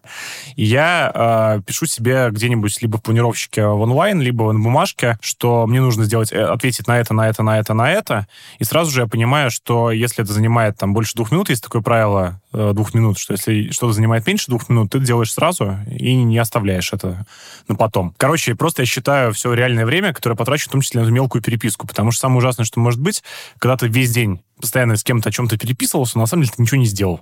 И 0.56 0.64
я 0.64 1.12
э, 1.16 1.62
пишу 1.66 1.86
себе 1.86 2.30
где-нибудь 2.30 2.82
либо 2.82 2.98
в 2.98 3.02
планировщике 3.04 3.66
в 3.66 3.82
онлайн, 3.82 4.22
либо 4.22 4.52
на 4.52 4.60
бумажке, 4.60 5.18
что 5.22 5.66
мне 5.66 5.82
нужно 5.82 6.04
сделать, 6.04 6.32
э, 6.32 6.44
ответить 6.44 6.88
на 6.88 7.00
это, 7.00 7.14
на 7.14 7.30
это, 7.30 7.42
на 7.42 7.58
это, 7.58 7.74
на 7.74 7.92
это. 7.92 8.28
И 8.60 8.64
сразу 8.64 8.92
же 8.92 9.02
я 9.02 9.08
понимаю, 9.08 9.50
что 9.50 9.92
если 9.92 10.24
это 10.24 10.34
занимает 10.34 10.78
там 10.78 10.94
больше 10.94 11.16
двух 11.16 11.32
минут, 11.32 11.50
есть 11.50 11.64
такое 11.64 11.82
правило 11.82 12.42
э, 12.54 12.72
двух 12.74 12.94
минут, 12.94 13.18
что 13.18 13.34
если 13.34 13.72
что-то 13.72 13.94
занимает 13.94 14.28
меньше 14.28 14.48
двух 14.48 14.70
минут, 14.70 14.92
ты 14.92 15.00
делаешь 15.00 15.34
сразу 15.34 15.78
и 15.90 16.16
не 16.16 16.38
оставляешь 16.38 16.94
это 16.94 17.26
на 17.68 17.76
потом. 17.76 18.14
Короче, 18.18 18.56
просто 18.56 18.82
я 18.82 18.86
считаю 18.86 19.34
все 19.34 19.54
реальное 19.54 19.86
время, 19.86 20.14
которое 20.14 20.36
потрачу 20.36 20.70
в 20.70 20.72
том 20.72 20.82
числе 20.82 21.02
на 21.02 21.06
эту 21.06 21.14
мелкую 21.14 21.42
переписку, 21.42 21.88
потому 21.88 22.12
что 22.12 22.22
самое 22.22 22.40
ужасное, 22.40 22.66
что 22.66 22.80
может 22.80 23.00
быть, 23.00 23.24
когда 23.58 23.78
ты 23.78 23.88
весь 23.88 24.12
день 24.12 24.42
постоянно 24.60 24.96
с 24.96 25.04
кем-то 25.04 25.30
о 25.30 25.32
чем-то 25.32 25.58
переписывался, 25.58 26.18
но 26.18 26.24
на 26.24 26.28
самом 26.28 26.44
деле 26.44 26.54
ты 26.56 26.62
ничего 26.62 26.78
не 26.78 26.86
сделал. 26.86 27.22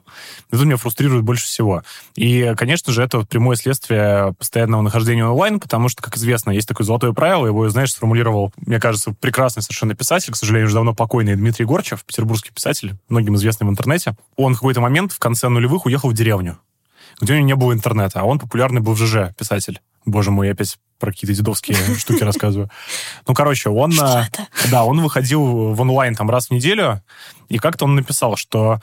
Это 0.52 0.64
меня 0.66 0.78
фрустрирует 0.78 1.24
больше 1.24 1.46
всего. 1.46 1.84
И, 2.16 2.54
конечно 2.58 2.94
же, 2.94 3.02
это 3.02 3.22
прямое 3.22 3.56
следствие 3.56 4.34
постоянного 4.38 4.82
нахождения 4.82 5.26
онлайн, 5.26 5.60
потому 5.60 5.90
что, 5.90 6.02
как 6.02 6.18
известно, 6.18 6.52
есть 6.52 6.68
такое 6.68 6.86
золотое 6.86 7.14
правило, 7.14 7.48
его, 7.48 7.68
знаешь, 7.70 7.92
сформулировал, 7.92 8.54
мне 8.58 8.80
кажется, 8.80 9.14
прекрасный 9.20 9.64
совершенно 9.64 9.96
писатель, 9.96 10.32
к 10.34 10.36
сожалению, 10.36 10.68
уже 10.68 10.76
давно 10.76 10.94
покойный 10.94 11.36
Дмитрий 11.36 11.66
Горчев, 11.66 12.04
петербургский 12.04 12.52
писатель, 12.52 12.96
многим 13.10 13.36
известный 13.36 13.66
в 13.66 13.70
интернете. 13.70 14.16
Он 14.36 14.54
в 14.54 14.58
какой-то 14.58 14.82
момент 14.82 15.12
в 15.12 15.20
конце 15.20 15.50
нулевых 15.50 15.86
уехал 15.86 16.10
в 16.10 16.14
деревню, 16.14 16.58
где 17.20 17.34
у 17.34 17.36
него 17.38 17.48
не 17.48 17.56
было 17.56 17.74
интернета, 17.74 18.22
а 18.22 18.24
он 18.24 18.40
популярный 18.40 18.82
был 18.82 18.94
в 18.94 18.98
ЖЖ 18.98 19.34
писатель. 19.38 19.80
Боже 20.06 20.32
мой, 20.32 20.48
я 20.48 20.54
опять 20.54 20.78
про 21.00 21.12
какие-то 21.12 21.36
дедовские 21.36 21.78
штуки 21.98 22.24
рассказываю. 22.24 22.70
Ну, 23.28 23.34
короче, 23.34 23.70
он... 23.70 23.92
Э, 23.94 24.26
да, 24.72 24.86
он 24.86 25.02
выходил 25.02 25.74
в 25.74 25.82
онлайн 25.82 26.16
там 26.16 26.30
раз 26.30 26.48
в 26.48 26.52
неделю, 26.52 27.02
и 27.50 27.58
как-то 27.58 27.86
он 27.86 27.96
написал, 27.96 28.38
что 28.38 28.80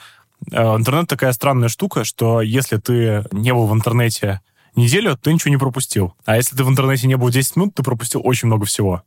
э, 0.50 0.76
интернет 0.76 1.08
такая 1.08 1.32
странная 1.32 1.68
штука, 1.68 2.04
что 2.04 2.42
если 2.42 2.76
ты 2.76 3.24
не 3.32 3.54
был 3.54 3.66
в 3.66 3.74
интернете 3.74 4.40
неделю, 4.76 5.16
ты 5.16 5.32
ничего 5.32 5.50
не 5.50 5.56
пропустил. 5.56 6.14
А 6.24 6.36
если 6.36 6.56
ты 6.56 6.64
в 6.64 6.68
интернете 6.68 7.06
не 7.06 7.16
был 7.16 7.30
10 7.30 7.56
минут, 7.56 7.74
ты 7.74 7.82
пропустил 7.82 8.20
очень 8.24 8.46
много 8.46 8.66
всего. 8.66 9.02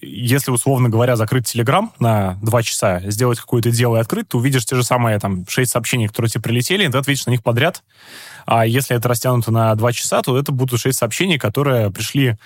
Если, 0.00 0.50
условно 0.50 0.88
говоря, 0.88 1.16
закрыть 1.16 1.46
Телеграм 1.46 1.92
на 1.98 2.38
2 2.42 2.62
часа, 2.62 3.00
сделать 3.10 3.40
какое-то 3.40 3.70
дело 3.70 3.96
и 3.96 4.00
открыть, 4.00 4.28
ты 4.28 4.36
увидишь 4.36 4.64
те 4.64 4.76
же 4.76 4.84
самые 4.84 5.18
там 5.18 5.46
6 5.46 5.70
сообщений, 5.70 6.08
которые 6.08 6.30
тебе 6.30 6.42
прилетели, 6.42 6.84
и 6.84 6.88
ты 6.88 6.98
ответишь 6.98 7.26
на 7.26 7.30
них 7.30 7.42
подряд. 7.42 7.82
А 8.46 8.64
если 8.66 8.96
это 8.96 9.08
растянуто 9.08 9.50
на 9.50 9.74
2 9.74 9.92
часа, 9.92 10.22
то 10.22 10.38
это 10.38 10.52
будут 10.52 10.80
6 10.80 10.96
сообщений, 10.96 11.38
которые 11.38 11.90
пришли 11.90 12.36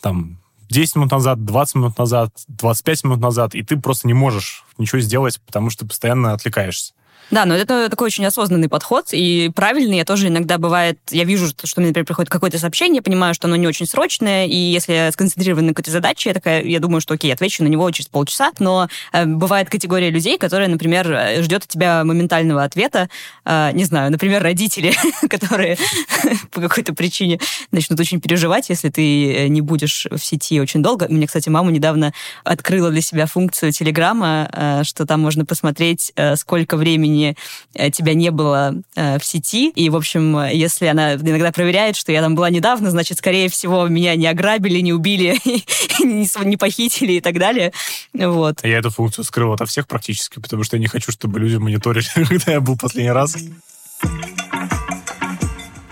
там 0.00 0.38
10 0.70 0.96
минут 0.96 1.10
назад, 1.10 1.44
20 1.44 1.74
минут 1.74 1.98
назад, 1.98 2.32
25 2.48 3.04
минут 3.04 3.20
назад, 3.20 3.54
и 3.54 3.62
ты 3.62 3.76
просто 3.76 4.06
не 4.06 4.14
можешь 4.14 4.64
ничего 4.78 5.00
сделать, 5.00 5.40
потому 5.44 5.68
что 5.70 5.84
постоянно 5.84 6.32
отвлекаешься. 6.32 6.94
Да, 7.30 7.44
но 7.44 7.54
это 7.54 7.88
такой 7.88 8.06
очень 8.06 8.26
осознанный 8.26 8.68
подход 8.68 9.08
и 9.12 9.50
правильный. 9.54 9.98
Я 9.98 10.04
тоже 10.04 10.28
иногда 10.28 10.58
бывает, 10.58 10.98
я 11.10 11.24
вижу, 11.24 11.46
что 11.46 11.80
мне, 11.80 11.88
например, 11.88 12.06
приходит 12.06 12.30
какое-то 12.30 12.58
сообщение, 12.58 13.02
понимаю, 13.02 13.34
что 13.34 13.46
оно 13.46 13.56
не 13.56 13.66
очень 13.66 13.86
срочное, 13.86 14.46
и 14.46 14.56
если 14.56 14.92
я 14.92 15.12
сконцентрирована 15.12 15.68
на 15.68 15.74
какой-то 15.74 15.92
задаче, 15.92 16.30
я 16.30 16.34
такая, 16.34 16.62
я 16.64 16.80
думаю, 16.80 17.00
что 17.00 17.14
окей, 17.14 17.32
отвечу 17.32 17.62
на 17.62 17.68
него 17.68 17.88
через 17.90 18.08
полчаса. 18.08 18.50
Но 18.58 18.88
э, 19.12 19.26
бывает 19.26 19.70
категория 19.70 20.10
людей, 20.10 20.38
которые, 20.38 20.68
например, 20.68 21.42
ждет 21.42 21.62
от 21.64 21.68
тебя 21.68 22.02
моментального 22.04 22.64
ответа. 22.64 23.08
Э, 23.44 23.70
не 23.74 23.84
знаю, 23.84 24.10
например, 24.10 24.42
родители, 24.42 24.92
которые 25.30 25.78
по 26.50 26.60
какой-то 26.60 26.94
причине 26.94 27.38
начнут 27.70 28.00
очень 28.00 28.20
переживать, 28.20 28.68
если 28.70 28.88
ты 28.88 29.32
э, 29.32 29.48
не 29.48 29.60
будешь 29.60 30.06
в 30.10 30.18
сети 30.18 30.60
очень 30.60 30.82
долго. 30.82 31.06
Мне, 31.08 31.26
кстати, 31.26 31.48
мама 31.48 31.70
недавно 31.70 32.12
открыла 32.42 32.90
для 32.90 33.00
себя 33.00 33.26
функцию 33.26 33.72
Телеграма, 33.72 34.50
э, 34.52 34.84
что 34.84 35.06
там 35.06 35.20
можно 35.20 35.44
посмотреть, 35.44 36.12
э, 36.16 36.34
сколько 36.36 36.76
времени 36.76 37.19
времени 37.20 37.36
э, 37.74 37.90
тебя 37.90 38.14
не 38.14 38.30
было 38.30 38.74
э, 38.94 39.18
в 39.18 39.24
сети. 39.24 39.70
И, 39.70 39.90
в 39.90 39.96
общем, 39.96 40.40
если 40.46 40.86
она 40.86 41.14
иногда 41.14 41.52
проверяет, 41.52 41.96
что 41.96 42.12
я 42.12 42.20
там 42.22 42.34
была 42.34 42.50
недавно, 42.50 42.90
значит, 42.90 43.18
скорее 43.18 43.48
всего, 43.48 43.86
меня 43.88 44.16
не 44.16 44.26
ограбили, 44.26 44.80
не 44.80 44.92
убили, 44.92 45.38
не 46.44 46.56
похитили 46.56 47.14
и 47.14 47.20
так 47.20 47.38
далее. 47.38 47.72
Вот. 48.14 48.64
Я 48.64 48.78
эту 48.78 48.90
функцию 48.90 49.24
скрыл 49.24 49.52
ото 49.52 49.66
всех 49.66 49.86
практически, 49.86 50.40
потому 50.40 50.64
что 50.64 50.76
я 50.76 50.80
не 50.80 50.88
хочу, 50.88 51.12
чтобы 51.12 51.38
люди 51.38 51.56
мониторили, 51.56 52.06
когда 52.14 52.52
я 52.52 52.60
был 52.60 52.76
последний 52.76 53.12
раз. 53.12 53.36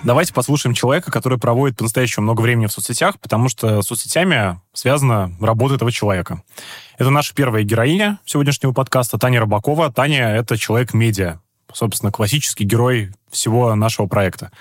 Давайте 0.04 0.32
послушаем 0.32 0.74
человека, 0.74 1.10
который 1.10 1.38
проводит 1.38 1.76
по-настоящему 1.76 2.24
много 2.24 2.42
времени 2.42 2.66
в 2.66 2.72
соцсетях, 2.72 3.18
потому 3.18 3.48
что 3.48 3.82
с 3.82 3.86
соцсетями 3.86 4.60
связана 4.72 5.36
работа 5.40 5.74
этого 5.74 5.90
человека. 5.90 6.42
Это 6.98 7.10
наша 7.10 7.34
первая 7.34 7.64
героиня 7.64 8.20
сегодняшнего 8.24 8.72
подкаста, 8.72 9.18
Таня 9.18 9.40
Рыбакова. 9.40 9.92
Таня— 9.92 10.30
это 10.36 10.56
человек-медиа, 10.56 11.40
собственно, 11.72 12.12
классический 12.12 12.64
герой 12.64 13.12
всего 13.28 13.74
нашего 13.74 14.06
проекта. 14.06 14.52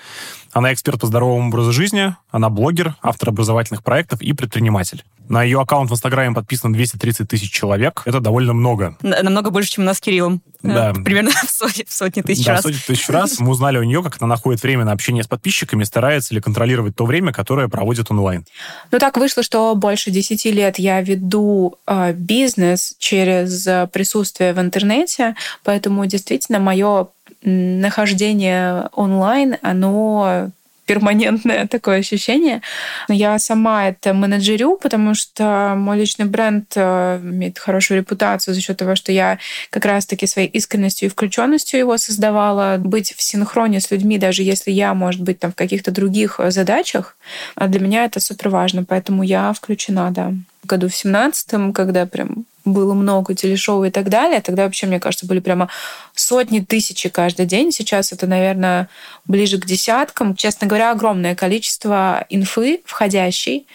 Она 0.52 0.72
эксперт 0.72 1.00
по 1.00 1.06
здоровому 1.06 1.48
образу 1.48 1.72
жизни, 1.72 2.16
она 2.30 2.50
блогер, 2.50 2.96
автор 3.00 3.28
образовательных 3.28 3.84
проектов 3.84 4.20
и 4.20 4.32
предприниматель. 4.32 5.04
На 5.28 5.42
ее 5.42 5.60
аккаунт 5.60 5.90
в 5.90 5.94
Инстаграме 5.94 6.34
подписано 6.34 6.72
230 6.72 7.28
тысяч 7.28 7.50
человек. 7.50 8.02
Это 8.04 8.20
довольно 8.20 8.52
много. 8.54 8.96
Намного 9.02 9.50
больше, 9.50 9.72
чем 9.72 9.84
у 9.84 9.86
нас 9.86 9.98
с 9.98 10.00
Кириллом. 10.00 10.40
Э, 10.62 10.68
да. 10.68 10.92
Примерно 11.04 11.30
в 11.30 11.50
сотни, 11.50 11.84
в 11.86 11.92
сотни 11.92 12.22
тысяч 12.22 12.44
да, 12.44 12.52
раз. 12.52 12.62
сотни 12.62 12.78
тысяч 12.78 13.08
раз. 13.08 13.38
Мы 13.38 13.50
узнали 13.50 13.78
у 13.78 13.82
нее, 13.82 14.02
как 14.02 14.16
она 14.20 14.28
находит 14.28 14.62
время 14.62 14.84
на 14.84 14.92
общение 14.92 15.22
с 15.22 15.26
подписчиками, 15.26 15.84
старается 15.84 16.34
ли 16.34 16.40
контролировать 16.40 16.96
то 16.96 17.04
время, 17.04 17.32
которое 17.32 17.68
проводит 17.68 18.10
онлайн. 18.10 18.44
Ну, 18.90 18.98
так 18.98 19.16
вышло, 19.16 19.42
что 19.42 19.74
больше 19.74 20.10
10 20.10 20.44
лет 20.46 20.78
я 20.78 21.00
веду 21.02 21.76
э, 21.86 22.12
бизнес 22.12 22.94
через 22.98 23.68
присутствие 23.90 24.52
в 24.52 24.60
интернете, 24.60 25.36
поэтому 25.62 26.06
действительно 26.06 26.58
мое 26.58 27.08
нахождение 27.42 28.88
онлайн, 28.94 29.56
оно 29.62 30.50
перманентное 30.88 31.66
такое 31.66 31.98
ощущение. 31.98 32.62
Я 33.08 33.38
сама 33.38 33.88
это 33.88 34.14
менеджерю, 34.14 34.78
потому 34.82 35.14
что 35.14 35.74
мой 35.76 35.98
личный 35.98 36.24
бренд 36.24 36.72
э, 36.74 37.20
имеет 37.22 37.58
хорошую 37.58 37.98
репутацию 37.98 38.54
за 38.54 38.60
счет 38.62 38.78
того, 38.78 38.96
что 38.96 39.12
я 39.12 39.38
как 39.68 39.84
раз-таки 39.84 40.26
своей 40.26 40.48
искренностью 40.48 41.06
и 41.06 41.10
включенностью 41.10 41.78
его 41.78 41.98
создавала. 41.98 42.78
Быть 42.78 43.14
в 43.14 43.22
синхроне 43.22 43.80
с 43.80 43.90
людьми, 43.90 44.16
даже 44.18 44.42
если 44.42 44.70
я, 44.70 44.94
может 44.94 45.20
быть, 45.20 45.38
там 45.38 45.52
в 45.52 45.54
каких-то 45.54 45.90
других 45.90 46.40
задачах, 46.48 47.16
а 47.54 47.68
для 47.68 47.80
меня 47.80 48.04
это 48.04 48.18
супер 48.18 48.48
важно, 48.48 48.84
поэтому 48.84 49.22
я 49.22 49.52
включена, 49.52 50.10
да. 50.10 50.32
В 50.62 50.66
году 50.66 50.88
в 50.88 50.94
семнадцатом, 50.94 51.74
когда 51.74 52.06
прям 52.06 52.46
было 52.72 52.94
много 52.94 53.34
телешоу 53.34 53.84
и 53.84 53.90
так 53.90 54.08
далее. 54.08 54.40
Тогда 54.40 54.64
вообще, 54.64 54.86
мне 54.86 55.00
кажется, 55.00 55.26
были 55.26 55.40
прямо 55.40 55.68
сотни 56.14 56.60
тысяч 56.60 57.06
каждый 57.12 57.46
день. 57.46 57.72
Сейчас 57.72 58.12
это, 58.12 58.26
наверное, 58.26 58.88
ближе 59.26 59.58
к 59.58 59.66
десяткам. 59.66 60.36
Честно 60.36 60.66
говоря, 60.66 60.92
огромное 60.92 61.34
количество 61.34 62.26
инфы 62.30 62.82
входящей. 62.84 63.66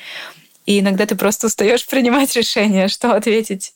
И 0.65 0.79
иногда 0.79 1.05
ты 1.05 1.15
просто 1.15 1.47
устаешь 1.47 1.85
принимать 1.87 2.35
решение, 2.35 2.87
что 2.87 3.13
ответить 3.13 3.73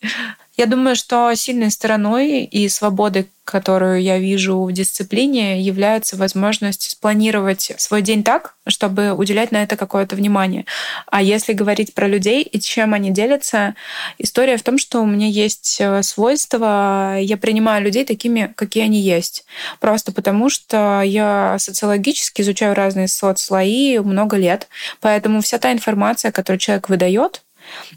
я 0.57 0.65
думаю, 0.65 0.95
что 0.95 1.33
сильной 1.35 1.69
стороной 1.69 2.43
и 2.43 2.67
свободой, 2.67 3.29
которую 3.43 4.01
я 4.01 4.17
вижу 4.17 4.59
в 4.63 4.71
дисциплине, 4.71 5.61
является 5.61 6.17
возможность 6.17 6.89
спланировать 6.89 7.71
свой 7.77 8.01
день 8.01 8.23
так, 8.23 8.55
чтобы 8.67 9.11
уделять 9.13 9.51
на 9.51 9.61
это 9.61 9.77
какое-то 9.77 10.15
внимание. 10.15 10.65
А 11.05 11.21
если 11.21 11.53
говорить 11.53 11.93
про 11.93 12.07
людей 12.07 12.41
и 12.41 12.59
чем 12.59 12.95
они 12.95 13.11
делятся, 13.11 13.75
история 14.17 14.57
в 14.57 14.63
том, 14.63 14.79
что 14.79 14.99
у 15.01 15.05
меня 15.05 15.27
есть 15.27 15.77
э, 15.79 16.01
свойство, 16.01 17.17
я 17.19 17.37
принимаю 17.37 17.83
людей 17.83 18.03
такими, 18.03 18.51
какие 18.55 18.83
они 18.83 18.99
есть. 18.99 19.45
Просто 19.79 20.11
потому, 20.11 20.49
что 20.49 21.01
я 21.01 21.57
социологически 21.59 22.41
изучаю 22.41 22.73
разные 22.73 23.07
соцслои 23.07 23.99
много 23.99 24.37
лет, 24.37 24.67
поэтому 25.01 25.41
вся 25.41 25.59
та 25.59 25.71
информация, 25.71 26.31
которую 26.31 26.59
человек 26.59 26.89
выдает, 26.89 27.43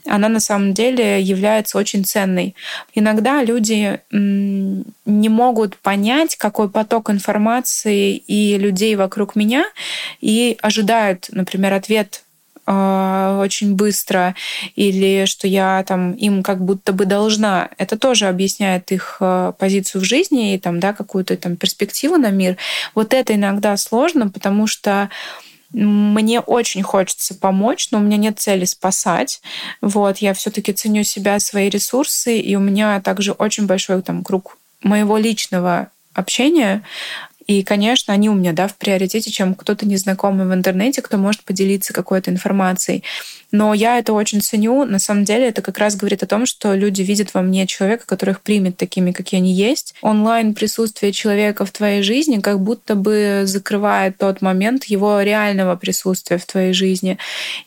она 0.07 0.29
на 0.29 0.41
самом 0.41 0.75
деле 0.75 1.21
является 1.21 1.79
очень 1.79 2.05
ценной. 2.05 2.55
Иногда 2.95 3.43
люди 3.43 4.01
не 4.11 5.29
могут 5.29 5.77
понять, 5.77 6.37
какой 6.37 6.69
поток 6.69 7.11
информации 7.11 8.17
и 8.17 8.57
людей 8.59 8.97
вокруг 8.97 9.37
меня, 9.37 9.65
и 10.21 10.57
ожидают, 10.61 11.29
например, 11.31 11.75
ответ 11.75 12.23
а, 12.73 13.41
очень 13.41 13.75
быстро 13.75 14.37
или 14.77 15.25
что 15.25 15.49
я 15.49 15.83
там 15.89 16.13
им 16.13 16.43
как 16.45 16.65
будто 16.65 16.93
бы 16.93 17.05
должна. 17.05 17.69
Это 17.79 17.99
тоже 17.99 18.27
объясняет 18.27 18.93
их 18.93 19.17
а, 19.19 19.53
позицию 19.53 20.03
в 20.03 20.05
жизни 20.05 20.55
и 20.55 20.59
там, 20.59 20.79
да, 20.79 20.93
какую-то 20.93 21.37
там 21.37 21.57
перспективу 21.57 22.17
на 22.17 22.31
мир. 22.31 22.59
Вот 22.95 23.13
это 23.13 23.35
иногда 23.35 23.77
сложно, 23.77 24.29
потому 24.29 24.69
что 24.69 25.11
мне 25.73 26.41
очень 26.41 26.83
хочется 26.83 27.35
помочь, 27.35 27.89
но 27.91 27.99
у 27.99 28.03
меня 28.03 28.17
нет 28.17 28.39
цели 28.39 28.65
спасать. 28.65 29.41
Вот, 29.81 30.19
я 30.19 30.35
все-таки 30.35 30.73
ценю 30.73 31.05
себя, 31.05 31.39
свои 31.39 31.69
ресурсы, 31.69 32.39
и 32.39 32.57
у 32.57 32.61
меня 32.61 33.01
также 33.01 33.33
очень 33.33 33.67
большой 33.67 34.03
там 34.03 34.25
круг 34.25 34.59
моего 34.83 35.17
личного 35.17 35.91
общения, 36.15 36.83
и, 37.51 37.65
конечно, 37.65 38.15
они 38.15 38.29
у 38.29 38.35
меня 38.35 38.53
да, 38.53 38.69
в 38.69 38.77
приоритете, 38.77 39.29
чем 39.33 39.57
кто-то 39.57 39.85
незнакомый 39.85 40.47
в 40.47 40.55
интернете, 40.55 41.03
кто 41.03 41.17
может 41.19 41.43
поделиться 41.43 41.93
какой-то 41.93 42.31
информацией. 42.31 43.03
Но 43.51 43.75
я 43.75 43.99
это 43.99 44.13
очень 44.13 44.41
ценю. 44.41 44.85
На 44.85 45.01
самом 45.01 45.25
деле 45.25 45.49
это 45.49 45.61
как 45.61 45.79
раз 45.79 45.97
говорит 45.97 46.23
о 46.23 46.29
том, 46.29 46.47
что 46.47 46.77
люди 46.77 47.03
видят 47.03 47.35
во 47.35 47.43
мне 47.43 47.67
человека, 47.67 48.05
который 48.07 48.31
их 48.31 48.43
примет 48.43 48.77
такими, 48.77 49.11
какие 49.11 49.41
они 49.41 49.53
есть. 49.53 49.97
Онлайн 50.01 50.55
присутствие 50.55 51.11
человека 51.11 51.67
в 51.67 51.73
твоей 51.73 52.03
жизни 52.03 52.39
как 52.39 52.61
будто 52.61 52.95
бы 52.95 53.43
закрывает 53.47 54.17
тот 54.17 54.43
момент 54.43 54.85
его 54.85 55.21
реального 55.21 55.75
присутствия 55.75 56.39
в 56.39 56.47
твоей 56.47 56.73
жизни. 56.73 57.19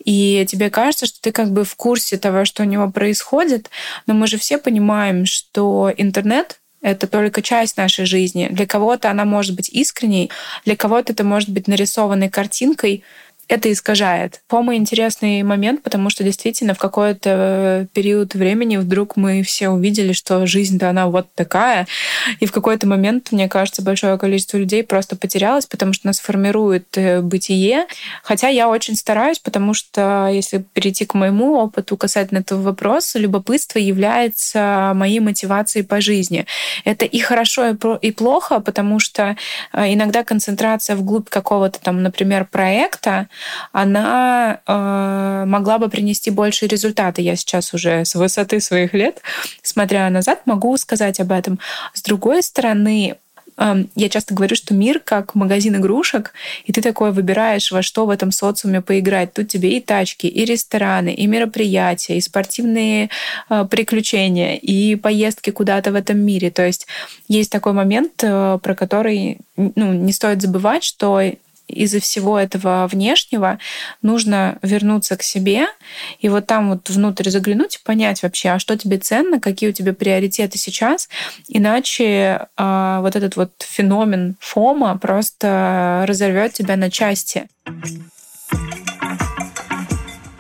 И 0.06 0.46
тебе 0.48 0.70
кажется, 0.70 1.08
что 1.08 1.20
ты 1.20 1.34
как 1.34 1.52
бы 1.52 1.66
в 1.66 1.76
курсе 1.76 2.18
того, 2.18 2.46
что 2.46 2.64
у 2.64 2.66
него 2.66 2.90
происходит, 2.90 3.70
но 4.08 4.14
мы 4.14 4.28
же 4.28 4.38
все 4.38 4.58
понимаем, 4.58 5.26
что 5.26 5.92
интернет 5.98 6.62
это 6.84 7.08
только 7.08 7.42
часть 7.42 7.78
нашей 7.78 8.06
жизни. 8.06 8.50
Для 8.52 8.68
кого-то 8.68 9.10
она 9.10 9.26
может 9.26 9.56
быть 9.56 9.70
искренней, 9.70 10.30
для 10.66 10.76
кого-то 10.76 11.14
это 11.14 11.24
может 11.24 11.50
быть 11.50 11.68
нарисованной 11.68 12.30
картинкой, 12.30 13.04
это 13.48 13.72
искажает. 13.72 14.42
По-моему, 14.48 14.82
интересный 14.82 15.44
момент, 15.44 15.84
потому 15.84 16.10
что 16.10 16.24
действительно 16.24 16.74
в 16.74 16.78
какой-то 16.78 17.88
период 17.94 18.36
времени 18.36 18.78
вдруг 18.78 19.18
мы 19.18 19.44
все 19.44 19.70
увидели, 19.70 20.14
что 20.14 20.46
жизнь-то 20.46 20.90
она 20.90 21.08
вот 21.08 21.28
такая. 21.36 21.88
И 22.40 22.46
в 22.46 22.52
какой-то 22.52 22.88
момент, 22.88 23.32
мне 23.32 23.50
кажется, 23.50 23.82
большое 23.82 24.18
количество 24.18 24.58
людей 24.58 24.84
просто 24.84 25.16
потерялось, 25.16 25.66
потому 25.66 25.94
что 25.94 26.08
нас 26.08 26.20
формирует 26.20 26.98
э, 26.98 27.22
бытие. 27.22 27.88
Хотя 28.24 28.48
я 28.48 28.70
очень 28.70 28.96
стараюсь, 28.96 29.40
потому 29.40 29.74
что 29.74 30.30
если 30.32 30.64
перейти 30.74 31.06
к 31.06 31.14
моему 31.14 31.56
опыту 31.56 31.98
касательно 31.98 32.40
этого 32.40 32.62
вопроса, 32.62 33.20
любопытство 33.20 33.80
является 33.80 34.94
моей 34.96 35.20
мотивацией 35.20 35.86
по 35.86 36.00
жизни. 36.00 36.46
Это 36.86 37.06
и 37.06 37.20
хорошо, 37.20 37.76
и 38.02 38.12
плохо, 38.12 38.60
потому 38.62 39.00
что 39.00 39.36
э, 39.74 39.94
иногда 39.94 40.24
концентрация 40.24 40.96
вглубь 40.96 41.30
какого-то 41.30 41.80
там, 41.80 42.02
например, 42.02 42.46
проекта, 42.46 43.28
она 43.72 44.62
э, 44.66 45.46
могла 45.48 45.78
бы 45.78 45.90
принести 45.90 46.32
большие 46.32 46.70
результаты. 46.70 47.22
Я 47.22 47.36
сейчас 47.36 47.74
уже 47.74 48.06
с 48.06 48.16
высоты 48.16 48.60
своих 48.60 48.94
лет, 48.94 49.22
смотря 49.62 50.10
назад, 50.10 50.42
могу 50.46 50.76
сказать 50.78 51.20
об 51.20 51.32
этом. 51.32 51.60
С 51.94 52.02
другой 52.02 52.44
стороны, 52.44 53.16
эм, 53.58 53.90
я 53.96 54.10
часто 54.10 54.34
говорю, 54.34 54.56
что 54.56 54.74
мир 54.74 55.00
как 55.00 55.36
магазин 55.36 55.76
игрушек, 55.76 56.34
и 56.66 56.74
ты 56.74 56.82
такой 56.82 57.12
выбираешь, 57.12 57.72
во 57.72 57.82
что 57.82 58.06
в 58.06 58.10
этом 58.10 58.32
социуме 58.32 58.82
поиграть. 58.82 59.34
Тут 59.34 59.48
тебе 59.48 59.78
и 59.78 59.82
тачки, 59.82 60.28
и 60.28 60.46
рестораны, 60.46 61.14
и 61.14 61.28
мероприятия, 61.28 62.18
и 62.18 62.22
спортивные 62.22 63.10
э, 63.50 63.66
приключения, 63.70 64.56
и 64.56 64.96
поездки 64.96 65.50
куда-то 65.50 65.92
в 65.92 65.96
этом 65.96 66.20
мире. 66.20 66.52
То 66.52 66.66
есть 66.66 66.88
есть 67.28 67.52
такой 67.52 67.74
момент, 67.74 68.24
э, 68.24 68.60
про 68.62 68.76
который 68.76 69.40
ну, 69.56 69.94
не 69.94 70.12
стоит 70.14 70.42
забывать, 70.42 70.84
что 70.84 71.22
из-за 71.74 72.00
всего 72.00 72.40
этого 72.40 72.88
внешнего 72.92 73.60
нужно 74.02 74.58
вернуться 74.62 75.18
к 75.18 75.24
себе 75.24 75.68
и 76.20 76.30
вот 76.30 76.48
там 76.48 76.70
вот 76.70 76.90
внутрь 76.90 77.30
заглянуть 77.30 77.76
и 77.76 77.84
понять 77.84 78.24
вообще, 78.24 78.50
а 78.50 78.60
что 78.60 78.78
тебе 78.78 78.98
ценно, 78.98 79.40
какие 79.40 79.70
у 79.70 79.74
тебя 79.74 79.94
приоритеты 79.94 80.58
сейчас, 80.58 81.10
иначе 81.48 82.48
э, 82.58 82.98
вот 83.02 83.16
этот 83.16 83.36
вот 83.36 83.52
феномен 83.60 84.36
фома 84.40 84.98
просто 84.98 86.06
разорвет 86.08 86.54
тебя 86.54 86.76
на 86.78 86.90
части. 86.90 87.48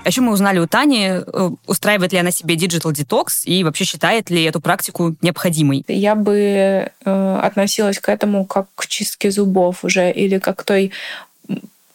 А 0.04 0.10
еще 0.10 0.22
мы 0.22 0.34
узнали 0.34 0.60
у 0.60 0.68
Тани, 0.68 1.08
э, 1.08 1.50
устраивает 1.66 2.12
ли 2.12 2.20
она 2.20 2.32
себе 2.32 2.56
digital 2.56 2.92
detox 2.92 3.46
и 3.46 3.64
вообще 3.64 3.86
считает 3.86 4.30
ли 4.30 4.44
эту 4.44 4.60
практику 4.60 5.16
необходимой. 5.22 5.84
Я 5.88 6.16
бы 6.16 6.92
э, 7.06 7.40
относилась 7.42 8.00
к 8.00 8.10
этому 8.10 8.46
как 8.46 8.68
к 8.76 8.88
чистке 8.88 9.32
зубов 9.32 9.84
уже 9.84 10.12
или 10.12 10.40
как 10.40 10.58
к 10.58 10.64
той 10.64 10.92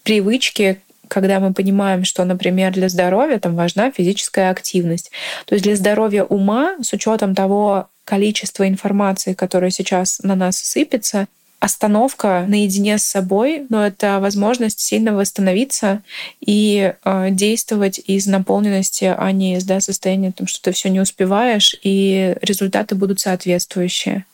привычке, 0.04 0.80
когда 1.08 1.38
мы 1.40 1.52
понимаем, 1.52 2.04
что, 2.04 2.24
например, 2.24 2.72
для 2.72 2.88
здоровья 2.88 3.38
там 3.38 3.54
важна 3.54 3.90
физическая 3.90 4.50
активность. 4.50 5.10
То 5.44 5.54
есть 5.54 5.64
для 5.64 5.76
здоровья 5.76 6.24
ума, 6.24 6.76
с 6.82 6.92
учетом 6.92 7.34
того 7.34 7.88
количества 8.04 8.66
информации, 8.66 9.34
которое 9.34 9.70
сейчас 9.70 10.20
на 10.22 10.34
нас 10.34 10.56
сыпется, 10.58 11.26
остановка 11.60 12.44
наедине 12.46 12.98
с 12.98 13.04
собой, 13.04 13.66
но 13.68 13.86
это 13.86 14.20
возможность 14.20 14.80
сильно 14.80 15.14
восстановиться 15.14 16.02
и 16.40 16.94
э, 17.04 17.28
действовать 17.30 17.98
из 17.98 18.26
наполненности, 18.26 19.12
а 19.16 19.32
не 19.32 19.56
из 19.56 19.64
да, 19.64 19.80
состояния, 19.80 20.32
там, 20.32 20.46
что 20.46 20.62
ты 20.62 20.72
все 20.72 20.88
не 20.88 21.00
успеваешь, 21.00 21.74
и 21.82 22.36
результаты 22.42 22.94
будут 22.94 23.20
соответствующие. 23.20 24.24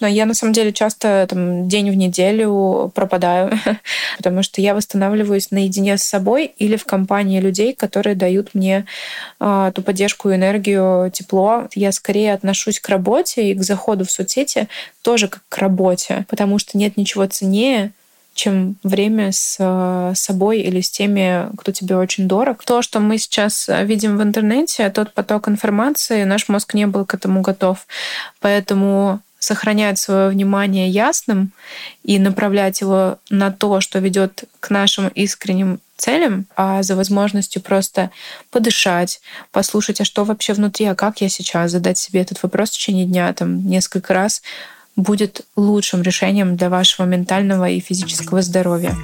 Но 0.00 0.06
я 0.06 0.26
на 0.26 0.34
самом 0.34 0.52
деле 0.52 0.72
часто 0.72 1.26
там, 1.28 1.68
день 1.68 1.90
в 1.90 1.96
неделю 1.96 2.90
пропадаю, 2.94 3.52
потому 4.16 4.42
что 4.42 4.60
я 4.60 4.74
восстанавливаюсь 4.74 5.50
наедине 5.50 5.96
с 5.96 6.02
собой 6.02 6.52
или 6.58 6.76
в 6.76 6.84
компании 6.84 7.40
людей, 7.40 7.74
которые 7.74 8.16
дают 8.16 8.54
мне 8.54 8.86
э, 9.40 9.72
ту 9.74 9.82
поддержку, 9.82 10.32
энергию, 10.32 11.10
тепло. 11.12 11.68
Я 11.74 11.92
скорее 11.92 12.34
отношусь 12.34 12.80
к 12.80 12.88
работе 12.88 13.50
и 13.50 13.54
к 13.54 13.62
заходу 13.62 14.04
в 14.04 14.10
соцсети 14.10 14.68
тоже 15.02 15.28
как 15.28 15.42
к 15.48 15.58
работе, 15.58 16.24
потому 16.28 16.58
что 16.58 16.76
нет 16.78 16.96
ничего 16.96 17.26
ценнее, 17.26 17.92
чем 18.34 18.76
время 18.82 19.30
с 19.32 19.56
а, 19.60 20.12
собой 20.14 20.60
или 20.60 20.80
с 20.80 20.90
теми, 20.90 21.48
кто 21.56 21.72
тебе 21.72 21.96
очень 21.96 22.26
дорог. 22.26 22.64
То, 22.64 22.82
что 22.82 23.00
мы 23.00 23.18
сейчас 23.18 23.70
видим 23.84 24.18
в 24.18 24.22
интернете, 24.22 24.90
тот 24.90 25.14
поток 25.14 25.48
информации, 25.48 26.24
наш 26.24 26.48
мозг 26.48 26.74
не 26.74 26.86
был 26.86 27.06
к 27.06 27.14
этому 27.14 27.40
готов. 27.42 27.86
Поэтому 28.40 29.20
сохранять 29.44 29.98
свое 29.98 30.28
внимание 30.28 30.88
ясным 30.88 31.52
и 32.02 32.18
направлять 32.18 32.80
его 32.80 33.18
на 33.30 33.50
то, 33.52 33.80
что 33.80 33.98
ведет 33.98 34.44
к 34.60 34.70
нашим 34.70 35.08
искренним 35.08 35.80
целям, 35.96 36.46
а 36.56 36.82
за 36.82 36.96
возможностью 36.96 37.62
просто 37.62 38.10
подышать, 38.50 39.20
послушать, 39.52 40.00
а 40.00 40.04
что 40.04 40.24
вообще 40.24 40.52
внутри, 40.52 40.86
а 40.86 40.94
как 40.94 41.20
я 41.20 41.28
сейчас, 41.28 41.70
задать 41.70 41.98
себе 41.98 42.20
этот 42.20 42.42
вопрос 42.42 42.70
в 42.70 42.72
течение 42.72 43.06
дня 43.06 43.32
там 43.32 43.66
несколько 43.66 44.12
раз, 44.14 44.42
будет 44.96 45.42
лучшим 45.56 46.02
решением 46.02 46.56
для 46.56 46.68
вашего 46.68 47.06
ментального 47.06 47.68
и 47.68 47.80
физического 47.80 48.42
здоровья. 48.42 48.94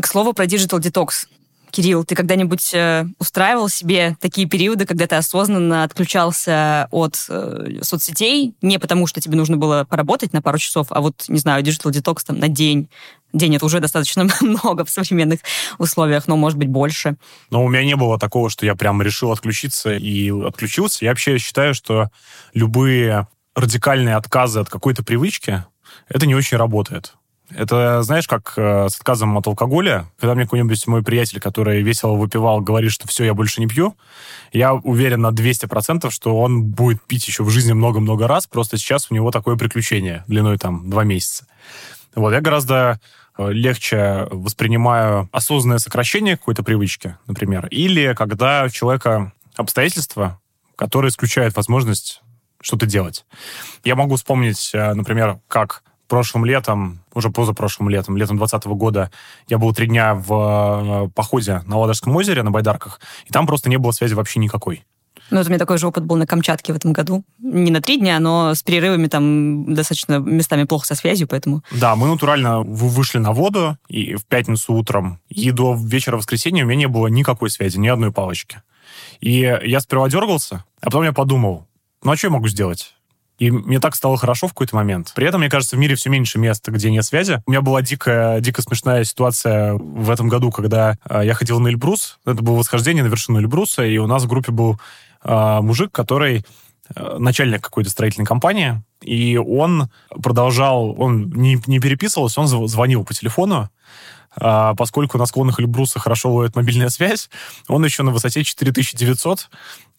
К 0.00 0.06
слову 0.06 0.32
про 0.32 0.44
Digital 0.44 0.80
Detox. 0.80 1.26
Кирилл, 1.74 2.04
ты 2.04 2.14
когда-нибудь 2.14 2.72
э, 2.72 3.04
устраивал 3.18 3.68
себе 3.68 4.16
такие 4.20 4.46
периоды, 4.46 4.86
когда 4.86 5.08
ты 5.08 5.16
осознанно 5.16 5.82
отключался 5.82 6.86
от 6.92 7.16
э, 7.28 7.80
соцсетей, 7.82 8.54
не 8.62 8.78
потому 8.78 9.08
что 9.08 9.20
тебе 9.20 9.36
нужно 9.36 9.56
было 9.56 9.84
поработать 9.84 10.32
на 10.32 10.40
пару 10.40 10.58
часов, 10.58 10.86
а 10.90 11.00
вот, 11.00 11.24
не 11.26 11.38
знаю, 11.38 11.64
digital 11.64 11.90
detox 11.90 12.18
там 12.26 12.38
на 12.38 12.46
день, 12.46 12.88
День 13.32 13.56
это 13.56 13.66
уже 13.66 13.80
достаточно 13.80 14.28
много 14.40 14.84
в 14.84 14.90
современных 14.90 15.40
условиях, 15.78 16.28
но 16.28 16.36
может 16.36 16.56
быть 16.56 16.68
больше. 16.68 17.16
Но 17.50 17.64
у 17.64 17.68
меня 17.68 17.84
не 17.84 17.96
было 17.96 18.20
такого, 18.20 18.48
что 18.48 18.64
я 18.64 18.76
прям 18.76 19.02
решил 19.02 19.32
отключиться 19.32 19.96
и 19.96 20.30
отключился. 20.30 21.04
Я 21.04 21.10
вообще 21.10 21.38
считаю, 21.38 21.74
что 21.74 22.10
любые 22.52 23.26
радикальные 23.56 24.14
отказы 24.14 24.60
от 24.60 24.68
какой-то 24.68 25.02
привычки, 25.02 25.64
это 26.08 26.26
не 26.26 26.36
очень 26.36 26.56
работает. 26.56 27.16
Это, 27.50 28.02
знаешь, 28.02 28.26
как 28.26 28.54
э, 28.56 28.88
с 28.88 28.96
отказом 28.96 29.36
от 29.36 29.46
алкоголя, 29.46 30.06
когда 30.18 30.34
мне 30.34 30.44
какой-нибудь 30.44 30.86
мой 30.86 31.02
приятель, 31.02 31.40
который 31.40 31.82
весело 31.82 32.14
выпивал, 32.14 32.60
говорит, 32.60 32.90
что 32.90 33.06
все, 33.06 33.24
я 33.24 33.34
больше 33.34 33.60
не 33.60 33.66
пью, 33.66 33.96
я 34.52 34.74
уверен 34.74 35.20
на 35.20 35.28
200%, 35.30 36.10
что 36.10 36.38
он 36.38 36.64
будет 36.64 37.02
пить 37.02 37.26
еще 37.28 37.42
в 37.42 37.50
жизни 37.50 37.72
много-много 37.72 38.26
раз, 38.26 38.46
просто 38.46 38.78
сейчас 38.78 39.10
у 39.10 39.14
него 39.14 39.30
такое 39.30 39.56
приключение 39.56 40.24
длиной 40.26 40.56
там 40.56 40.88
два 40.88 41.04
месяца. 41.04 41.46
Вот, 42.14 42.32
я 42.32 42.40
гораздо 42.40 42.98
э, 43.36 43.52
легче 43.52 44.26
воспринимаю 44.30 45.28
осознанное 45.30 45.78
сокращение 45.78 46.38
какой-то 46.38 46.62
привычки, 46.62 47.16
например, 47.26 47.66
или 47.66 48.14
когда 48.14 48.64
у 48.64 48.68
человека 48.70 49.32
обстоятельства, 49.54 50.40
которые 50.76 51.10
исключают 51.10 51.54
возможность 51.56 52.22
что-то 52.62 52.86
делать. 52.86 53.26
Я 53.84 53.96
могу 53.96 54.16
вспомнить, 54.16 54.70
э, 54.72 54.94
например, 54.94 55.40
как 55.46 55.82
прошлым 56.08 56.44
летом, 56.44 57.00
уже 57.14 57.30
позапрошлым 57.30 57.88
летом, 57.88 58.16
летом 58.16 58.36
2020 58.36 58.66
года, 58.78 59.10
я 59.48 59.58
был 59.58 59.74
три 59.74 59.86
дня 59.86 60.14
в 60.14 61.06
э, 61.06 61.10
походе 61.14 61.62
на 61.66 61.78
Ладожском 61.78 62.14
озере, 62.16 62.42
на 62.42 62.50
Байдарках, 62.50 63.00
и 63.26 63.30
там 63.30 63.46
просто 63.46 63.70
не 63.70 63.76
было 63.76 63.92
связи 63.92 64.14
вообще 64.14 64.40
никакой. 64.40 64.84
Ну, 65.30 65.40
это 65.40 65.48
у 65.48 65.50
меня 65.50 65.58
такой 65.58 65.78
же 65.78 65.86
опыт 65.86 66.04
был 66.04 66.16
на 66.16 66.26
Камчатке 66.26 66.72
в 66.72 66.76
этом 66.76 66.92
году. 66.92 67.24
Не 67.38 67.70
на 67.70 67.80
три 67.80 67.98
дня, 67.98 68.20
но 68.20 68.54
с 68.54 68.62
перерывами 68.62 69.06
там 69.06 69.74
достаточно 69.74 70.18
местами 70.18 70.64
плохо 70.64 70.86
со 70.86 70.94
связью, 70.94 71.26
поэтому... 71.26 71.62
Да, 71.70 71.96
мы 71.96 72.08
натурально 72.08 72.60
вышли 72.60 73.18
на 73.18 73.32
воду, 73.32 73.78
и 73.88 74.16
в 74.16 74.26
пятницу 74.26 74.74
утром, 74.74 75.20
и 75.28 75.50
до 75.50 75.74
вечера 75.74 76.16
воскресенья 76.16 76.64
у 76.64 76.66
меня 76.66 76.80
не 76.80 76.88
было 76.88 77.06
никакой 77.06 77.50
связи, 77.50 77.78
ни 77.78 77.88
одной 77.88 78.12
палочки. 78.12 78.62
И 79.20 79.40
я 79.40 79.80
сперва 79.80 80.08
дергался, 80.08 80.64
а 80.80 80.86
потом 80.86 81.04
я 81.04 81.12
подумал, 81.12 81.66
ну 82.02 82.12
а 82.12 82.16
что 82.16 82.26
я 82.26 82.32
могу 82.32 82.48
сделать? 82.48 82.93
И 83.38 83.50
мне 83.50 83.80
так 83.80 83.96
стало 83.96 84.16
хорошо 84.16 84.46
в 84.46 84.50
какой-то 84.50 84.76
момент. 84.76 85.12
При 85.14 85.26
этом, 85.26 85.40
мне 85.40 85.50
кажется, 85.50 85.76
в 85.76 85.78
мире 85.78 85.96
все 85.96 86.08
меньше 86.08 86.38
мест, 86.38 86.66
где 86.68 86.90
нет 86.90 87.04
связи. 87.04 87.42
У 87.46 87.50
меня 87.50 87.62
была 87.62 87.82
дикая, 87.82 88.40
дико 88.40 88.62
смешная 88.62 89.04
ситуация 89.04 89.74
в 89.74 90.10
этом 90.10 90.28
году, 90.28 90.50
когда 90.52 90.96
э, 91.08 91.22
я 91.24 91.34
ходил 91.34 91.58
на 91.58 91.68
Эльбрус. 91.68 92.18
Это 92.24 92.42
было 92.42 92.56
восхождение 92.56 93.02
на 93.02 93.08
вершину 93.08 93.40
Эльбруса, 93.40 93.84
и 93.84 93.98
у 93.98 94.06
нас 94.06 94.22
в 94.22 94.28
группе 94.28 94.52
был 94.52 94.78
э, 95.24 95.58
мужик, 95.60 95.90
который 95.90 96.44
э, 96.94 97.16
начальник 97.18 97.62
какой-то 97.62 97.90
строительной 97.90 98.26
компании, 98.26 98.82
и 99.00 99.36
он 99.36 99.90
продолжал, 100.10 100.94
он 100.98 101.30
не, 101.30 101.60
не 101.66 101.80
переписывался, 101.80 102.40
он 102.40 102.68
звонил 102.68 103.04
по 103.04 103.12
телефону, 103.14 103.68
а, 104.36 104.74
поскольку 104.74 105.18
на 105.18 105.26
склонах 105.26 105.60
Эльбруса 105.60 105.98
хорошо 105.98 106.32
ловит 106.32 106.56
мобильная 106.56 106.88
связь, 106.88 107.30
он 107.68 107.84
еще 107.84 108.02
на 108.02 108.10
высоте 108.10 108.42
4900, 108.42 109.38
а, 109.38 109.48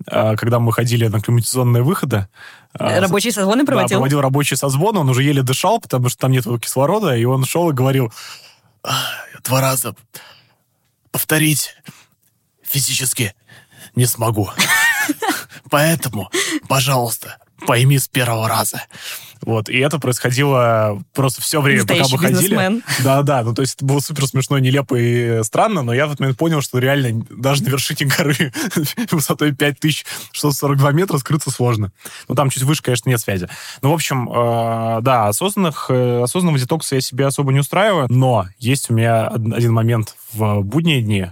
когда 0.05 0.59
мы 0.59 0.71
ходили 0.73 1.07
на 1.07 1.21
климатизационные 1.21 1.83
выходы... 1.83 2.27
А, 2.73 2.99
рабочие 2.99 3.31
созвоны 3.31 3.65
проводил? 3.65 3.89
Да, 3.89 3.95
проводил 3.95 4.21
рабочие 4.21 4.57
созвоны, 4.57 4.99
он 4.99 5.09
уже 5.09 5.23
еле 5.23 5.41
дышал, 5.41 5.79
потому 5.79 6.09
что 6.09 6.19
там 6.19 6.31
нет 6.31 6.45
кислорода, 6.61 7.15
и 7.15 7.23
он 7.23 7.45
шел 7.45 7.69
и 7.69 7.73
говорил, 7.73 8.11
два 9.43 9.61
раза 9.61 9.95
повторить 11.11 11.75
физически 12.61 13.33
не 13.95 14.05
смогу. 14.05 14.49
Поэтому, 15.69 16.29
пожалуйста, 16.67 17.37
пойми 17.65 17.97
с 17.97 18.07
первого 18.07 18.49
раза. 18.49 18.83
Вот, 19.45 19.69
и 19.69 19.77
это 19.77 19.99
происходило 19.99 21.01
просто 21.13 21.41
все 21.41 21.61
время, 21.61 21.79
Настоящий 21.79 22.15
пока 22.15 22.27
мы 22.29 22.33
ходили. 22.33 22.81
Да-да, 23.03 23.43
ну 23.43 23.53
то 23.53 23.61
есть 23.61 23.75
это 23.75 23.85
было 23.85 23.99
супер 23.99 24.27
смешно, 24.27 24.57
нелепо 24.57 24.95
и 24.95 25.43
странно, 25.43 25.83
но 25.83 25.93
я 25.93 26.07
в 26.07 26.09
этот 26.09 26.19
момент 26.19 26.37
понял, 26.37 26.61
что 26.61 26.79
реально 26.79 27.25
даже 27.29 27.63
на 27.63 27.69
вершине 27.69 28.09
горы 28.09 28.51
высотой 29.11 29.53
5642 29.53 30.91
метра 30.91 31.17
скрыться 31.17 31.51
сложно. 31.51 31.91
Ну 32.27 32.35
там 32.35 32.49
чуть 32.49 32.63
выше, 32.63 32.81
конечно, 32.81 33.09
нет 33.09 33.19
связи. 33.19 33.47
Ну, 33.81 33.91
в 33.91 33.93
общем, 33.93 34.29
э, 34.29 35.01
да, 35.01 35.27
осознанных, 35.27 35.87
э, 35.89 36.23
осознанного 36.23 36.59
детокса 36.59 36.95
я 36.95 37.01
себе 37.01 37.25
особо 37.25 37.53
не 37.53 37.59
устраиваю, 37.59 38.07
но 38.09 38.47
есть 38.57 38.89
у 38.89 38.93
меня 38.93 39.27
один 39.27 39.73
момент 39.73 40.15
в 40.33 40.61
будние 40.61 41.01
дни, 41.01 41.27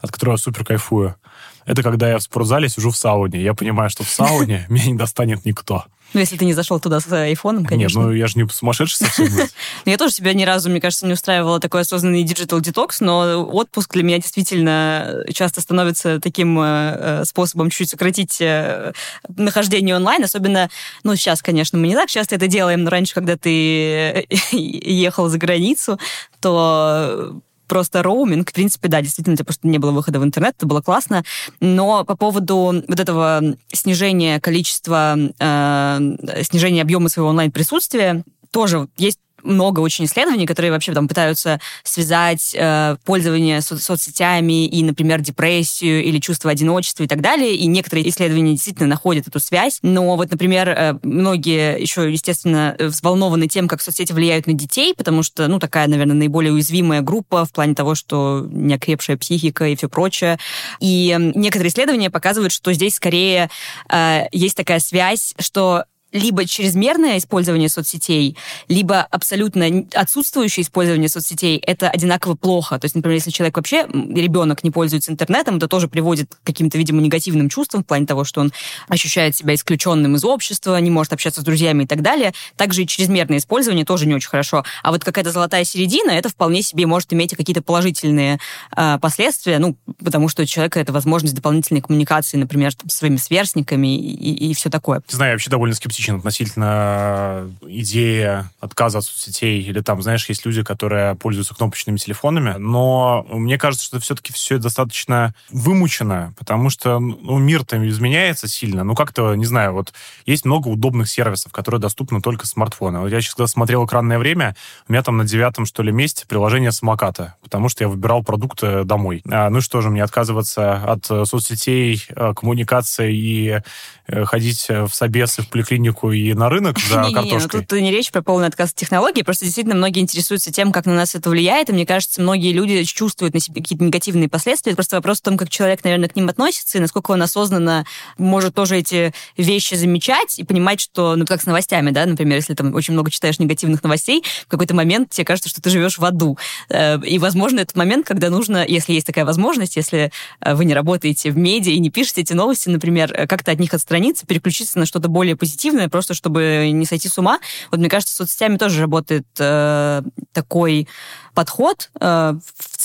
от 0.00 0.12
которого 0.12 0.34
я 0.34 0.38
супер 0.38 0.64
кайфую. 0.64 1.16
Это 1.64 1.82
когда 1.82 2.08
я 2.08 2.18
в 2.18 2.22
спортзале 2.22 2.68
сижу 2.68 2.90
в 2.90 2.96
сауне. 2.96 3.42
Я 3.42 3.52
понимаю, 3.54 3.90
что 3.90 4.04
в 4.04 4.08
сауне 4.08 4.66
меня 4.68 4.86
не 4.86 4.94
достанет 4.94 5.44
никто. 5.44 5.84
Ну, 6.16 6.20
если 6.20 6.38
ты 6.38 6.46
не 6.46 6.54
зашел 6.54 6.80
туда 6.80 6.98
с 6.98 7.12
айфоном, 7.12 7.66
конечно. 7.66 7.98
Нет, 7.98 8.06
ну 8.06 8.12
я 8.14 8.26
же 8.26 8.38
не 8.38 8.48
сумасшедший 8.48 9.06
совсем. 9.06 9.26
Ну, 9.84 9.92
я 9.92 9.98
тоже 9.98 10.14
себя 10.14 10.32
ни 10.32 10.44
разу, 10.44 10.70
мне 10.70 10.80
кажется, 10.80 11.06
не 11.06 11.12
устраивала 11.12 11.60
такой 11.60 11.82
осознанный 11.82 12.22
digital 12.22 12.60
детокс, 12.60 13.00
но 13.00 13.44
отпуск 13.44 13.92
для 13.92 14.02
меня 14.02 14.16
действительно 14.16 15.24
часто 15.34 15.60
становится 15.60 16.18
таким 16.18 16.58
э, 16.58 17.22
способом 17.26 17.68
чуть-чуть 17.68 17.90
сократить 17.90 18.40
э, 18.40 18.94
нахождение 19.28 19.94
онлайн, 19.94 20.24
особенно, 20.24 20.70
ну, 21.02 21.14
сейчас, 21.16 21.42
конечно, 21.42 21.78
мы 21.78 21.86
не 21.86 21.94
так 21.94 22.08
часто 22.08 22.36
это 22.36 22.46
делаем, 22.46 22.82
но 22.82 22.88
раньше, 22.88 23.12
когда 23.12 23.36
ты 23.36 24.26
ехал 24.52 25.28
за 25.28 25.36
границу, 25.36 26.00
то 26.40 27.42
просто 27.66 28.02
роуминг. 28.02 28.50
В 28.50 28.52
принципе, 28.54 28.88
да, 28.88 29.00
действительно, 29.02 29.34
у 29.34 29.36
тебя 29.36 29.44
просто 29.44 29.66
не 29.66 29.78
было 29.78 29.92
выхода 29.92 30.20
в 30.20 30.24
интернет, 30.24 30.54
это 30.56 30.66
было 30.66 30.80
классно. 30.80 31.24
Но 31.60 32.04
по 32.04 32.16
поводу 32.16 32.82
вот 32.86 33.00
этого 33.00 33.42
снижения 33.72 34.40
количества, 34.40 35.16
э, 35.38 36.42
снижения 36.42 36.82
объема 36.82 37.08
своего 37.08 37.30
онлайн-присутствия, 37.30 38.24
тоже 38.50 38.88
есть 38.96 39.18
много 39.46 39.80
очень 39.80 40.04
исследований, 40.04 40.46
которые 40.46 40.72
вообще 40.72 40.92
там 40.92 41.08
пытаются 41.08 41.60
связать 41.84 42.54
э, 42.54 42.96
пользование 43.04 43.60
со- 43.60 43.78
соцсетями 43.78 44.66
и, 44.66 44.82
например, 44.82 45.20
депрессию 45.20 46.02
или 46.04 46.18
чувство 46.18 46.50
одиночества 46.50 47.04
и 47.04 47.06
так 47.06 47.20
далее. 47.20 47.54
И 47.54 47.66
некоторые 47.66 48.08
исследования 48.08 48.52
действительно 48.52 48.88
находят 48.88 49.28
эту 49.28 49.40
связь. 49.40 49.78
Но 49.82 50.16
вот, 50.16 50.30
например, 50.30 50.68
э, 50.68 50.98
многие 51.02 51.80
еще, 51.80 52.10
естественно, 52.10 52.76
взволнованы 52.78 53.48
тем, 53.48 53.68
как 53.68 53.80
соцсети 53.80 54.12
влияют 54.12 54.46
на 54.46 54.52
детей, 54.52 54.94
потому 54.94 55.22
что, 55.22 55.46
ну, 55.48 55.58
такая, 55.58 55.86
наверное, 55.86 56.16
наиболее 56.16 56.52
уязвимая 56.52 57.00
группа 57.00 57.44
в 57.44 57.52
плане 57.52 57.74
того, 57.74 57.94
что 57.94 58.46
неокрепшая 58.50 59.16
психика 59.16 59.66
и 59.66 59.76
все 59.76 59.88
прочее. 59.88 60.38
И 60.80 61.16
некоторые 61.34 61.70
исследования 61.70 62.10
показывают, 62.10 62.52
что 62.52 62.72
здесь 62.72 62.94
скорее 62.94 63.50
э, 63.90 64.24
есть 64.32 64.56
такая 64.56 64.80
связь, 64.80 65.34
что 65.38 65.84
либо 66.16 66.44
чрезмерное 66.46 67.18
использование 67.18 67.68
соцсетей, 67.68 68.36
либо 68.68 69.02
абсолютно 69.02 69.86
отсутствующее 69.94 70.64
использование 70.64 71.08
соцсетей, 71.08 71.58
это 71.58 71.88
одинаково 71.88 72.34
плохо. 72.34 72.78
То 72.78 72.86
есть, 72.86 72.94
например, 72.94 73.16
если 73.16 73.30
человек 73.30 73.56
вообще, 73.56 73.86
ребенок 73.92 74.64
не 74.64 74.70
пользуется 74.70 75.12
интернетом, 75.12 75.56
это 75.56 75.68
тоже 75.68 75.88
приводит 75.88 76.34
к 76.34 76.46
каким-то, 76.46 76.78
видимо, 76.78 77.00
негативным 77.00 77.48
чувствам 77.48 77.82
в 77.82 77.86
плане 77.86 78.06
того, 78.06 78.24
что 78.24 78.40
он 78.40 78.52
ощущает 78.88 79.36
себя 79.36 79.54
исключенным 79.54 80.16
из 80.16 80.24
общества, 80.24 80.76
не 80.80 80.90
может 80.90 81.12
общаться 81.12 81.40
с 81.40 81.44
друзьями 81.44 81.84
и 81.84 81.86
так 81.86 82.02
далее. 82.02 82.32
Также 82.56 82.82
и 82.82 82.86
чрезмерное 82.86 83.38
использование 83.38 83.84
тоже 83.84 84.06
не 84.06 84.14
очень 84.14 84.28
хорошо. 84.28 84.64
А 84.82 84.92
вот 84.92 85.04
какая-то 85.04 85.30
золотая 85.30 85.64
середина, 85.64 86.10
это 86.10 86.28
вполне 86.28 86.62
себе 86.62 86.86
может 86.86 87.12
иметь 87.12 87.36
какие-то 87.36 87.62
положительные 87.62 88.38
э, 88.76 88.98
последствия, 89.00 89.58
ну, 89.58 89.76
потому 90.02 90.28
что 90.28 90.42
у 90.42 90.46
человека 90.46 90.80
это 90.80 90.92
возможность 90.92 91.34
дополнительной 91.34 91.82
коммуникации, 91.82 92.36
например, 92.36 92.74
там, 92.74 92.88
со 92.88 92.98
своими 92.98 93.16
сверстниками 93.16 93.96
и, 93.96 94.14
и, 94.14 94.50
и 94.50 94.54
все 94.54 94.70
такое. 94.70 95.02
Не 95.10 95.16
знаю, 95.16 95.30
я 95.30 95.34
вообще 95.34 95.50
довольно 95.50 95.74
скептичен 95.74 96.05
скептичен 96.06 96.16
относительно 96.16 97.50
идеи 97.62 98.44
отказа 98.60 98.98
от 98.98 99.04
соцсетей. 99.04 99.62
Или 99.62 99.80
там, 99.80 100.02
знаешь, 100.02 100.28
есть 100.28 100.46
люди, 100.46 100.62
которые 100.62 101.14
пользуются 101.16 101.54
кнопочными 101.54 101.96
телефонами. 101.96 102.54
Но 102.58 103.26
мне 103.30 103.58
кажется, 103.58 103.84
что 103.84 104.00
все-таки 104.00 104.32
все 104.32 104.58
достаточно 104.58 105.34
вымучено, 105.50 106.34
потому 106.38 106.70
что 106.70 106.98
ну, 106.98 107.38
мир-то 107.38 107.76
изменяется 107.88 108.48
сильно. 108.48 108.84
Ну, 108.84 108.94
как-то, 108.94 109.34
не 109.34 109.44
знаю, 109.44 109.72
вот 109.72 109.92
есть 110.26 110.44
много 110.44 110.68
удобных 110.68 111.08
сервисов, 111.08 111.52
которые 111.52 111.80
доступны 111.80 112.20
только 112.20 112.46
смартфону. 112.46 113.00
Вот 113.00 113.08
я 113.08 113.20
сейчас, 113.20 113.34
когда 113.34 113.46
смотрел 113.46 113.84
экранное 113.84 114.18
время, 114.18 114.54
у 114.88 114.92
меня 114.92 115.02
там 115.02 115.16
на 115.16 115.24
девятом, 115.24 115.66
что 115.66 115.82
ли, 115.82 115.92
месте 115.92 116.26
приложение 116.26 116.72
самоката, 116.72 117.34
потому 117.42 117.68
что 117.68 117.84
я 117.84 117.88
выбирал 117.88 118.22
продукты 118.22 118.84
домой. 118.84 119.22
А, 119.30 119.50
ну 119.50 119.60
что 119.60 119.80
же, 119.80 119.90
мне 119.90 120.02
отказываться 120.02 120.74
от 120.74 121.04
соцсетей, 121.28 122.04
э, 122.08 122.32
коммуникации 122.34 123.14
и 123.14 123.60
э, 124.06 124.24
ходить 124.24 124.66
в 124.68 124.88
собесы, 124.88 125.42
в 125.42 125.48
поликлинику 125.48 125.95
Америку 125.96 126.12
и 126.12 126.34
на 126.34 126.48
рынок 126.48 126.78
за 126.78 127.02
не, 127.02 127.14
картошкой. 127.14 127.60
Не, 127.60 127.66
тут 127.66 127.80
не 127.80 127.90
речь 127.90 128.10
про 128.10 128.22
полный 128.22 128.48
отказ 128.48 128.70
от 128.70 128.76
технологий, 128.76 129.22
просто 129.22 129.44
действительно 129.44 129.76
многие 129.76 130.00
интересуются 130.00 130.52
тем, 130.52 130.72
как 130.72 130.86
на 130.86 130.94
нас 130.94 131.14
это 131.14 131.30
влияет, 131.30 131.70
и 131.70 131.72
мне 131.72 131.86
кажется, 131.86 132.20
многие 132.20 132.52
люди 132.52 132.82
чувствуют 132.84 133.34
на 133.34 133.40
себе 133.40 133.62
какие-то 133.62 133.84
негативные 133.84 134.28
последствия. 134.28 134.72
Это 134.72 134.76
просто 134.76 134.96
вопрос 134.96 135.18
в 135.18 135.22
том, 135.22 135.36
как 135.36 135.48
человек, 135.48 135.82
наверное, 135.84 136.08
к 136.08 136.16
ним 136.16 136.28
относится, 136.28 136.78
и 136.78 136.80
насколько 136.80 137.10
он 137.12 137.22
осознанно 137.22 137.84
может 138.18 138.54
тоже 138.54 138.76
эти 138.78 139.12
вещи 139.36 139.74
замечать 139.74 140.38
и 140.38 140.44
понимать, 140.44 140.80
что, 140.80 141.16
ну, 141.16 141.24
как 141.24 141.42
с 141.42 141.46
новостями, 141.46 141.90
да, 141.90 142.06
например, 142.06 142.36
если 142.36 142.54
там 142.54 142.74
очень 142.74 142.94
много 142.94 143.10
читаешь 143.10 143.38
негативных 143.38 143.82
новостей, 143.82 144.22
в 144.44 144.48
какой-то 144.48 144.74
момент 144.74 145.10
тебе 145.10 145.24
кажется, 145.24 145.48
что 145.48 145.60
ты 145.60 145.70
живешь 145.70 145.98
в 145.98 146.04
аду. 146.04 146.38
Э, 146.68 146.98
и, 147.00 147.18
возможно, 147.18 147.60
этот 147.60 147.76
момент, 147.76 148.06
когда 148.06 148.30
нужно, 148.30 148.64
если 148.66 148.92
есть 148.92 149.06
такая 149.06 149.24
возможность, 149.24 149.76
если 149.76 150.10
э, 150.40 150.54
вы 150.54 150.64
не 150.64 150.74
работаете 150.74 151.30
в 151.30 151.36
медиа 151.36 151.72
и 151.72 151.78
не 151.78 151.90
пишете 151.90 152.22
эти 152.22 152.32
новости, 152.32 152.68
например, 152.68 153.12
э, 153.12 153.26
как-то 153.26 153.52
от 153.52 153.60
них 153.60 153.74
отстраниться, 153.74 154.26
переключиться 154.26 154.78
на 154.78 154.86
что-то 154.86 155.08
более 155.08 155.36
позитивное, 155.36 155.75
наверное, 155.76 155.90
просто 155.90 156.14
чтобы 156.14 156.70
не 156.72 156.86
сойти 156.86 157.08
с 157.08 157.18
ума. 157.18 157.38
Вот 157.70 157.80
мне 157.80 157.88
кажется, 157.88 158.14
с 158.14 158.16
соцсетями 158.16 158.56
тоже 158.56 158.80
работает 158.80 159.26
э, 159.38 160.02
такой 160.32 160.88
подход 161.34 161.90
э, 162.00 162.34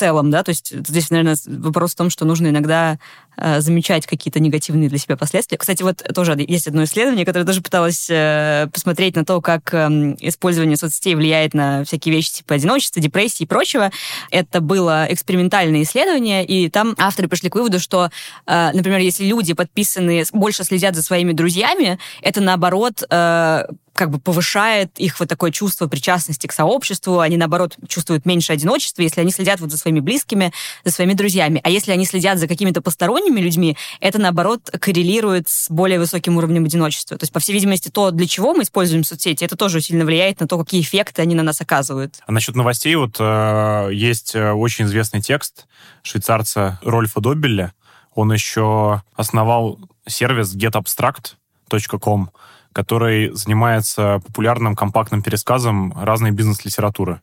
целом, 0.02 0.32
да, 0.32 0.42
то 0.42 0.50
есть 0.50 0.74
здесь, 0.88 1.12
наверное, 1.12 1.38
вопрос 1.46 1.92
в 1.92 1.96
том, 1.96 2.10
что 2.10 2.26
нужно 2.26 2.48
иногда 2.48 2.98
э, 3.38 3.62
замечать 3.62 4.08
какие-то 4.08 4.40
негативные 4.40 4.90
для 4.90 4.98
себя 4.98 5.16
последствия. 5.16 5.60
Кстати, 5.60 5.84
вот 5.84 5.98
тоже 6.16 6.36
есть 6.48 6.68
одно 6.68 6.86
исследование, 6.86 7.24
которое 7.24 7.46
тоже 7.46 7.62
пыталось 7.62 8.08
э, 8.10 8.68
посмотреть 8.74 9.16
на 9.16 9.24
то, 9.24 9.42
как 9.42 9.72
э, 9.76 10.16
использование 10.22 10.76
соцсетей 10.76 11.14
влияет 11.14 11.54
на 11.54 11.84
всякие 11.86 12.16
вещи 12.16 12.32
типа 12.34 12.56
одиночества, 12.56 13.00
депрессии 13.00 13.44
и 13.44 13.46
прочего. 13.46 13.92
Это 14.32 14.60
было 14.60 15.06
экспериментальное 15.08 15.84
исследование, 15.84 16.44
и 16.44 16.68
там 16.68 16.96
авторы 16.98 17.28
пришли 17.28 17.52
к 17.52 17.56
выводу, 17.56 17.80
что, 17.80 18.10
э, 18.48 18.72
например, 18.74 19.02
если 19.02 19.24
люди 19.24 19.54
подписаны, 19.54 20.24
больше 20.34 20.64
следят 20.64 20.96
за 20.96 21.04
своими 21.04 21.32
друзьями, 21.32 22.00
это 22.24 22.42
наоборот 22.42 23.04
э, 23.08 23.66
как 24.02 24.10
бы 24.10 24.18
повышает 24.18 24.98
их 24.98 25.20
вот 25.20 25.30
такое 25.30 25.52
чувство 25.52 25.86
причастности 25.86 26.48
к 26.48 26.54
сообществу, 26.54 27.20
они, 27.20 27.38
наоборот, 27.38 27.78
чувствуют 27.88 28.26
меньше 28.26 28.52
одиночества, 28.52 29.04
если 29.04 29.22
они 29.22 29.30
следят 29.30 29.60
вот 29.60 29.70
за 29.70 29.78
своими 29.78 30.00
близкими, 30.00 30.52
за 30.84 30.92
своими 30.92 31.14
друзьями. 31.14 31.62
А 31.64 31.70
если 31.70 31.92
они 31.92 32.08
следят 32.08 32.40
за 32.40 32.48
какими-то 32.48 32.82
посторонними 32.82 33.40
людьми, 33.40 33.78
это, 34.00 34.18
наоборот, 34.18 34.72
коррелирует 34.80 35.50
с 35.50 35.70
более 35.70 36.00
высоким 36.00 36.36
уровнем 36.38 36.66
одиночества. 36.66 37.16
То 37.16 37.26
есть, 37.26 37.32
по 37.32 37.40
всей 37.40 37.54
видимости, 37.54 37.90
то, 37.90 38.10
для 38.10 38.26
чего 38.26 38.56
мы 38.56 38.64
используем 38.64 39.04
соцсети, 39.04 39.44
это 39.44 39.56
тоже 39.56 39.82
сильно 39.82 40.04
влияет 40.04 40.40
на 40.40 40.48
то, 40.48 40.58
какие 40.58 40.82
эффекты 40.82 41.22
они 41.22 41.36
на 41.36 41.44
нас 41.44 41.62
оказывают. 41.62 42.16
А 42.26 42.32
насчет 42.32 42.56
новостей, 42.56 42.96
вот 42.96 43.18
э, 43.20 43.90
есть 43.94 44.34
э, 44.34 44.52
очень 44.52 44.86
известный 44.86 45.22
текст 45.22 45.68
швейцарца 46.02 46.80
Рольфа 46.82 47.22
Добеля. 47.22 47.76
Он 48.16 48.34
еще 48.34 49.04
основал 49.16 49.78
сервис 50.08 50.56
getabstract.com, 50.56 52.32
который 52.74 53.32
занимается 53.34 54.22
популярным 54.26 54.76
компактным 54.76 55.22
пересказом 55.22 55.94
разной 55.98 56.32
бизнес-литературы 56.32 57.22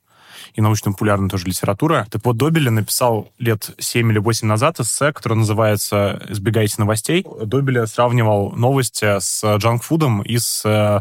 и 0.54 0.60
научно-популярной 0.60 1.28
тоже 1.28 1.46
литературы. 1.46 2.06
Так 2.10 2.24
вот, 2.24 2.36
Добель 2.36 2.70
написал 2.70 3.30
лет 3.38 3.70
7 3.78 4.10
или 4.10 4.18
8 4.18 4.46
назад 4.46 4.80
эссе, 4.80 5.12
которое 5.12 5.36
называется 5.36 6.22
«Избегайте 6.28 6.76
новостей». 6.78 7.26
Добель 7.44 7.86
сравнивал 7.86 8.52
новости 8.52 9.18
с 9.18 9.56
джанкфудом 9.56 10.22
и 10.22 10.38
с 10.38 10.64
э, 10.64 11.00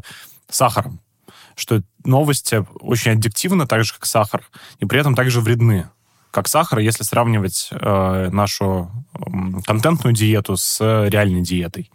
сахаром 0.50 1.00
что 1.58 1.82
новости 2.06 2.64
очень 2.82 3.14
аддиктивны, 3.14 3.66
так 3.66 3.84
же, 3.84 3.92
как 3.92 4.06
сахар, 4.06 4.44
и 4.78 4.86
при 4.86 5.00
этом 5.00 5.16
также 5.16 5.42
вредны 5.42 5.90
как 6.30 6.48
сахар, 6.48 6.80
если 6.80 7.04
сравнивать 7.04 7.70
э, 7.72 8.30
нашу 8.32 8.92
э, 9.16 9.20
контентную 9.66 10.14
диету 10.14 10.56
с 10.56 10.80
реальной 10.80 11.42
диетой. 11.42 11.90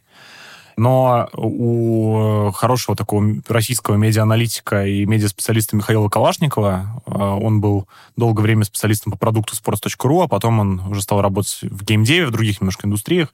Но 0.77 1.29
у 1.35 2.51
хорошего 2.53 2.97
такого 2.97 3.25
российского 3.49 3.97
медиа-аналитика 3.97 4.87
и 4.87 5.05
медиа-специалиста 5.05 5.77
Михаила 5.77 6.09
Калашникова, 6.09 7.03
э, 7.07 7.11
он 7.13 7.61
был 7.61 7.87
долгое 8.17 8.43
время 8.43 8.65
специалистом 8.65 9.13
по 9.13 9.19
продукту 9.19 9.55
sports.ru, 9.55 10.25
а 10.25 10.29
потом 10.29 10.61
он 10.61 10.81
уже 10.89 11.03
стал 11.03 11.21
работать 11.21 11.59
в 11.63 11.85
геймдеве, 11.85 12.27
в 12.27 12.31
других 12.31 12.61
немножко 12.61 12.87
индустриях. 12.87 13.33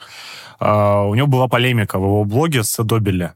Э, 0.61 1.05
у 1.07 1.15
него 1.15 1.27
была 1.27 1.49
полемика 1.49 1.99
в 1.99 2.03
его 2.03 2.25
блоге 2.25 2.65
с 2.65 2.83
Добеле. 2.83 3.35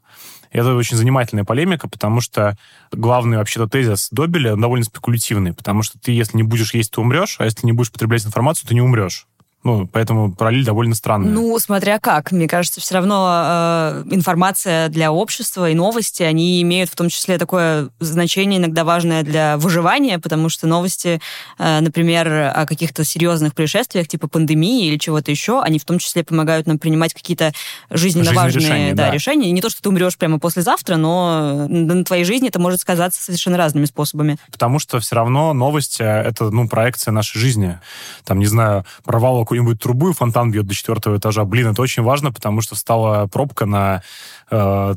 Это 0.53 0.75
очень 0.75 0.99
занимательная 0.99 1.45
полемика, 1.45 1.89
потому 1.89 2.21
что 2.21 2.59
главный 2.93 3.39
вообще-то 3.39 3.69
тезис 3.69 4.09
Добеля 4.11 4.55
довольно 4.55 4.85
спекулятивный, 4.85 5.55
потому 5.55 5.83
что 5.83 5.99
ты, 5.99 6.13
если 6.13 6.37
не 6.37 6.43
будешь 6.43 6.75
есть, 6.75 6.93
ты 6.93 7.01
умрешь, 7.01 7.37
а 7.39 7.45
если 7.45 7.65
не 7.67 7.73
будешь 7.73 7.91
потреблять 7.91 8.27
информацию, 8.27 8.69
ты 8.69 8.75
не 8.75 8.83
умрешь. 8.83 9.27
Ну, 9.65 9.87
поэтому 9.87 10.33
параллель 10.33 10.65
довольно 10.65 10.95
странная. 10.95 11.31
Ну, 11.31 11.57
смотря 11.61 12.01
как. 12.01 12.33
Мне 12.33 12.49
кажется, 12.49 12.81
все 12.81 12.95
равно 12.95 13.29
э, 13.31 14.05
информация 14.11 14.89
для 14.89 15.13
общества 15.13 15.71
и 15.71 15.75
новости, 15.75 16.25
они 16.25 16.61
имеют 16.63 16.91
в 16.91 16.97
том 16.97 17.09
числе 17.09 17.39
такое 17.39 17.89
значение 18.01 18.59
иногда 18.59 18.85
важное 18.85 19.23
для 19.23 19.57
выживания, 19.59 20.19
потому 20.19 20.49
что 20.49 20.67
новости, 20.67 21.21
э, 21.59 21.81
например, 21.81 22.53
о 22.55 22.67
каких-то 22.67 23.05
серьезных 23.05 23.55
происшествиях, 23.55 24.09
типа 24.09 24.27
пандемии 24.27 24.87
или 24.87 24.97
чего-то 24.97 25.31
еще, 25.31 25.63
они 25.63 25.79
в 25.79 25.85
том 25.85 25.99
числе 25.99 26.25
помогают 26.25 26.67
нам 26.67 26.79
принимать 26.79 27.15
какие-то 27.15 27.53
жизненно 27.89 28.33
важные 28.33 28.65
решения, 28.65 28.95
да, 28.95 29.07
да. 29.07 29.11
решения. 29.13 29.49
И 29.49 29.53
не 29.53 29.61
то, 29.61 29.71
что 29.71 29.81
ты 29.81 29.89
умрешь 29.89 30.17
прямо 30.19 30.41
послезавтра, 30.41 30.97
но 30.97 31.67
на 31.69 32.05
твоей 32.05 32.25
жизни 32.25 32.49
это 32.49 32.59
может 32.59 32.81
сказаться 32.81 33.23
совершенно 33.23 33.57
разными 33.57 33.85
способами. 33.85 34.39
Потому 34.51 34.81
что 34.81 34.99
все 34.99 35.15
равно 35.15 35.53
новости— 35.53 36.03
это, 36.03 36.51
ну, 36.51 36.69
проекция 36.69 37.13
нашей 37.13 37.39
жизни. 37.39 37.79
Там, 38.25 38.41
не 38.41 38.47
знаю, 38.47 38.85
провал 39.05 39.37
какую-нибудь 39.53 39.81
трубу, 39.81 40.11
и 40.11 40.13
фонтан 40.15 40.51
бьет 40.51 40.67
до 40.67 40.75
четвертого 40.75 41.19
этажа. 41.19 41.45
Блин, 41.45 41.69
это 41.69 41.83
очень 41.83 42.03
важно, 42.03 42.33
потому 42.33 42.63
что 42.63 42.75
стала 42.75 43.27
пробка 43.27 43.67
на 43.67 44.03
э, 44.51 44.95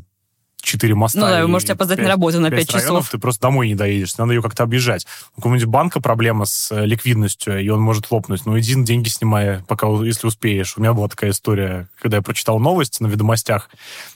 моста. 0.94 1.20
Ну 1.20 1.26
да, 1.26 1.42
вы 1.42 1.48
можете 1.48 1.74
опоздать 1.74 1.98
5, 1.98 2.04
на 2.04 2.10
работу 2.12 2.40
на 2.40 2.50
5 2.50 2.68
часов. 2.68 3.08
Ты 3.10 3.18
просто 3.18 3.42
домой 3.42 3.68
не 3.68 3.74
доедешь, 3.74 4.16
надо 4.16 4.32
ее 4.32 4.42
как-то 4.42 4.62
объезжать. 4.62 5.06
У 5.34 5.36
какого-нибудь 5.36 5.68
банка 5.68 6.00
проблема 6.00 6.46
с 6.46 6.72
э, 6.72 6.86
ликвидностью, 6.86 7.60
и 7.62 7.68
он 7.68 7.80
может 7.80 8.10
лопнуть. 8.10 8.46
Ну, 8.46 8.58
иди 8.58 8.74
деньги 8.82 9.08
снимай, 9.08 9.62
пока, 9.68 9.88
если 9.88 10.26
успеешь. 10.26 10.74
У 10.76 10.80
меня 10.80 10.94
была 10.94 11.08
такая 11.08 11.30
история, 11.30 11.88
когда 12.00 12.16
я 12.16 12.22
прочитал 12.22 12.58
новости 12.58 13.02
на 13.02 13.08
ведомостях 13.08 13.68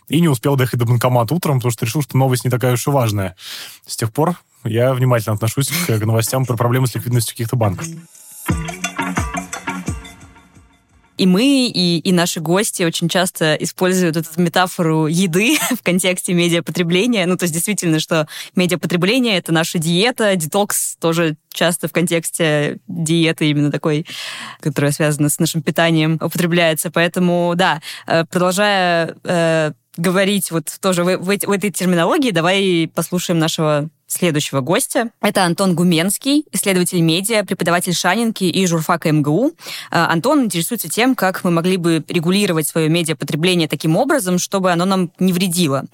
и 0.09 0.21
не 0.21 0.29
успел 0.29 0.57
доехать 0.57 0.81
до 0.81 0.87
банкомата 0.87 1.35
утром, 1.35 1.59
потому 1.59 1.71
что 1.71 1.85
решил, 1.85 2.03
что 2.03 2.17
новость 2.17 2.45
не 2.45 2.51
такая 2.51 2.73
уж 2.73 2.87
и 2.87 2.91
важная. 2.91 3.37
С 3.87 3.97
тех 3.97 4.13
пор 4.13 4.37
я 4.65 4.95
внимательно 4.95 5.35
отношусь 5.35 5.69
к 5.69 6.05
новостям 6.05 6.47
про 6.47 6.57
проблемы 6.57 6.87
с 6.87 6.95
ликвидностью 6.95 7.35
каких-то 7.35 7.57
банков. 7.57 7.87
И 11.21 11.27
мы, 11.27 11.67
и, 11.67 11.99
и 11.99 12.13
наши 12.13 12.41
гости 12.41 12.83
очень 12.83 13.11
часто 13.11 13.55
используют 13.57 14.17
эту 14.17 14.41
метафору 14.41 15.07
еды 15.07 15.59
в 15.79 15.83
контексте 15.83 16.33
медиапотребления. 16.33 17.27
Ну, 17.27 17.37
то 17.37 17.43
есть 17.45 17.53
действительно, 17.53 18.01
что 18.01 18.27
медиапотребление— 18.57 19.37
это 19.39 19.53
наша 19.53 19.79
диета, 19.79 20.35
детокс 20.35 20.97
тоже 20.99 21.37
часто 21.53 21.89
в 21.89 21.93
контексте 21.93 22.79
диеты 22.89 23.51
именно 23.51 23.71
такой, 23.71 24.07
которая 24.61 24.93
связана 24.93 25.29
с 25.29 25.39
нашим 25.39 25.61
питанием, 25.61 26.15
употребляется. 26.15 26.91
Поэтому, 26.91 27.53
да, 27.55 27.83
э, 28.07 28.25
продолжая 28.25 29.15
э, 29.23 29.73
говорить 29.99 30.51
вот 30.51 30.75
тоже 30.81 31.05
в, 31.05 31.19
в, 31.19 31.25
в 31.27 31.51
этой 31.51 31.71
терминологии, 31.71 32.31
давай 32.31 32.91
послушаем 32.95 33.39
нашего 33.39 33.91
следующего 34.13 34.61
гостя. 34.61 35.11
Это 35.21 35.45
Антон 35.45 35.75
Гуменский, 35.75 36.45
исследователь 36.53 37.01
медиа, 37.01 37.45
преподаватель 37.45 37.95
Шанинки 37.95 38.45
и 38.45 38.67
журфака 38.67 39.13
МГУ. 39.13 39.53
А, 39.91 40.11
Антон 40.13 40.45
интересуется 40.45 40.89
тем, 40.89 41.15
как 41.15 41.45
мы 41.45 41.51
могли 41.51 41.77
бы 41.77 42.05
регулировать 42.09 42.67
свое 42.67 42.89
медиапотребление 42.89 43.69
таким 43.69 43.97
образом, 43.97 44.39
чтобы 44.39 44.73
оно 44.73 44.85
нам 44.85 45.13
не 45.19 45.33
вредило. 45.33 45.85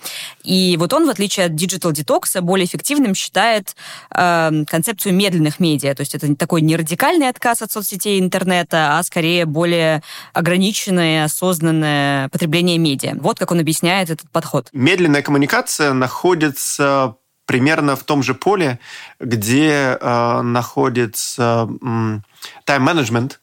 И 0.45 0.77
вот 0.79 0.93
он, 0.93 1.07
в 1.07 1.11
отличие 1.11 1.47
от 1.47 1.53
Digital 1.53 1.93
Detox, 1.93 2.41
более 2.41 2.67
эффективным 2.67 3.15
считает 3.15 3.77
э, 4.15 4.65
концепцию 4.67 5.15
медленных 5.15 5.61
медиа. 5.61 5.95
То 5.95 6.01
есть 6.01 6.15
это 6.15 6.35
такой 6.37 6.63
не 6.63 6.77
радикальный 6.77 7.29
отказ 7.29 7.63
от 7.63 7.73
соцсетей 7.73 8.19
интернета, 8.19 8.99
а 8.99 9.03
скорее 9.03 9.45
более 9.45 10.03
ограниченное, 10.33 11.25
осознанное 11.25 12.29
потребление 12.31 12.79
медиа. 12.79 13.15
Вот 13.21 13.39
как 13.39 13.51
он 13.51 13.61
объясняет 13.61 14.11
этот 14.11 14.31
подход. 14.31 14.69
Медленная 14.73 15.23
коммуникация 15.23 15.93
находится 15.93 17.17
примерно 17.47 17.97
в 17.97 18.05
том 18.05 18.23
же 18.23 18.35
поле, 18.35 18.79
где 19.21 19.97
э, 19.99 20.41
находится 20.43 21.69
э, 21.69 22.19
тайм-менеджмент 22.65 23.41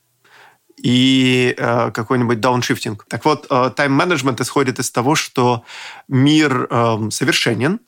и 0.77 1.55
э, 1.57 1.91
какой-нибудь 1.91 2.39
дауншифтинг. 2.39 3.05
Так 3.07 3.25
вот, 3.25 3.47
э, 3.49 3.71
тайм-менеджмент 3.75 4.41
исходит 4.41 4.79
из 4.79 4.91
того, 4.91 5.15
что 5.15 5.63
мир 6.07 6.67
э, 6.69 7.09
совершенен, 7.09 7.79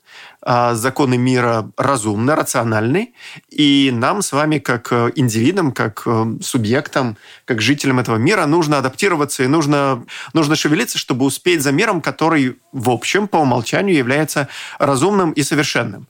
законы 0.45 1.17
мира 1.17 1.71
разумны, 1.75 2.35
рациональны, 2.35 3.13
и 3.49 3.91
нам 3.91 4.21
с 4.21 4.31
вами, 4.31 4.59
как 4.59 4.91
э, 4.91 5.11
индивидам, 5.15 5.71
как 5.71 6.03
э, 6.05 6.37
субъектам, 6.41 7.17
как 7.45 7.61
жителям 7.61 7.99
этого 7.99 8.17
мира, 8.17 8.45
нужно 8.45 8.77
адаптироваться 8.77 9.43
и 9.43 9.47
нужно, 9.47 10.05
нужно 10.33 10.55
шевелиться, 10.55 10.99
чтобы 10.99 11.25
успеть 11.25 11.61
за 11.61 11.71
миром, 11.71 11.99
который, 11.99 12.57
в 12.71 12.91
общем, 12.91 13.27
по 13.27 13.37
умолчанию 13.37 13.97
является 13.97 14.47
разумным 14.77 15.31
и 15.31 15.41
совершенным. 15.41 16.07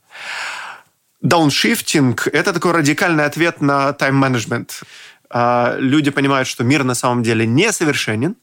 Дауншифтинг– 1.22 2.26
это 2.32 2.52
такой 2.52 2.72
радикальный 2.72 3.24
ответ 3.24 3.62
на 3.62 3.94
тайм-менеджмент. 3.94 4.82
А, 5.30 5.76
люди 5.78 6.10
понимают, 6.10 6.46
что 6.46 6.62
мир 6.62 6.84
на 6.84 6.94
самом 6.94 7.22
деле 7.22 7.46
не 7.46 7.72
совершенен, 7.72 8.36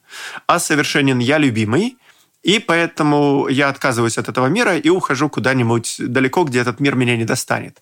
а 0.48 0.60
совершенен 0.60 1.20
я 1.20 1.38
любимый, 1.38 1.98
и 2.44 2.60
поэтому 2.60 3.48
я 3.48 3.70
отказываюсь 3.70 4.18
от 4.18 4.30
этого 4.30 4.48
мира 4.48 4.78
и 4.78 4.90
ухожу 4.90 5.30
куда-нибудь 5.30 5.96
далеко, 6.00 6.44
где 6.44 6.60
этот 6.60 6.80
мир 6.80 6.96
меня 6.96 7.18
не 7.18 7.26
достанет. 7.26 7.82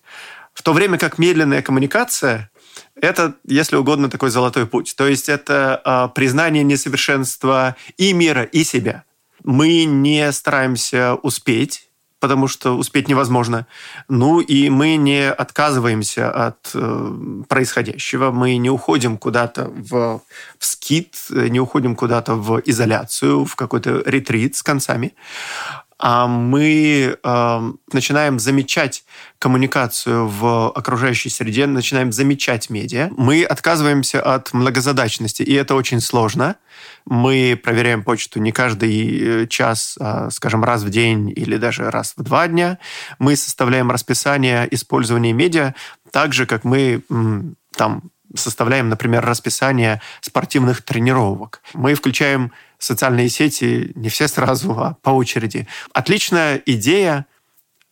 В 0.54 0.62
то 0.62 0.72
время 0.72 0.98
как 0.98 1.18
медленная 1.18 1.62
коммуникация– 1.62 2.50
это, 2.94 3.34
если 3.44 3.76
угодно, 3.76 4.08
такой 4.08 4.30
золотой 4.30 4.66
путь. 4.66 4.94
То 4.96 5.08
есть 5.08 5.28
это 5.28 5.80
э, 5.84 6.14
признание 6.14 6.62
несовершенства 6.62 7.76
и 7.96 8.12
мира, 8.12 8.44
и 8.44 8.64
себя. 8.64 9.04
Мы 9.42 9.84
не 9.84 10.30
стараемся 10.30 11.14
успеть, 11.14 11.88
потому 12.22 12.46
что 12.46 12.78
успеть 12.78 13.08
невозможно. 13.08 13.66
Ну 14.08 14.38
и 14.38 14.70
мы 14.70 14.94
не 14.94 15.28
отказываемся 15.28 16.30
от 16.30 16.70
э, 16.72 17.42
происходящего, 17.48 18.30
мы 18.30 18.56
не 18.58 18.70
уходим 18.70 19.18
куда-то 19.18 19.64
в, 19.64 20.20
в 20.56 20.64
скит, 20.64 21.16
не 21.30 21.58
уходим 21.58 21.96
куда-то 21.96 22.36
в 22.36 22.62
изоляцию, 22.64 23.44
в 23.44 23.56
какой-то 23.56 24.04
ретрит 24.06 24.54
с 24.54 24.62
концами, 24.62 25.14
а 25.98 26.26
мы 26.26 27.16
э, 27.22 27.72
начинаем 27.92 28.38
замечать 28.38 29.04
коммуникацию 29.38 30.26
в 30.26 30.70
окружающей 30.70 31.28
среде, 31.28 31.66
начинаем 31.66 32.12
замечать 32.12 32.70
медиа. 32.70 33.10
Мы 33.16 33.44
отказываемся 33.44 34.22
от 34.22 34.52
многозадачности, 34.52 35.42
и 35.42 35.54
это 35.54 35.74
очень 35.74 36.00
сложно. 36.00 36.56
Мы 37.04 37.60
проверяем 37.62 38.02
почту 38.02 38.40
не 38.40 38.52
каждый 38.52 39.42
э, 39.42 39.46
час, 39.46 39.96
а, 40.00 40.30
скажем, 40.30 40.64
раз 40.64 40.82
в 40.82 40.90
день 40.90 41.30
или 41.30 41.56
даже 41.56 41.90
раз 41.90 42.14
в 42.16 42.22
два 42.22 42.48
дня. 42.48 42.78
Мы 43.18 43.36
составляем 43.36 43.90
расписание 43.90 44.68
использования 44.70 45.32
медиа 45.32 45.74
так 46.10 46.32
же, 46.32 46.46
как 46.46 46.64
мы 46.64 47.02
там 47.76 48.10
составляем, 48.34 48.88
например, 48.88 49.24
расписание 49.24 50.00
спортивных 50.20 50.82
тренировок. 50.82 51.62
Мы 51.74 51.94
включаем 51.94 52.52
социальные 52.78 53.28
сети 53.28 53.92
не 53.94 54.08
все 54.08 54.28
сразу, 54.28 54.72
а 54.72 54.96
по 55.02 55.10
очереди. 55.10 55.66
Отличная 55.92 56.60
идея 56.66 57.26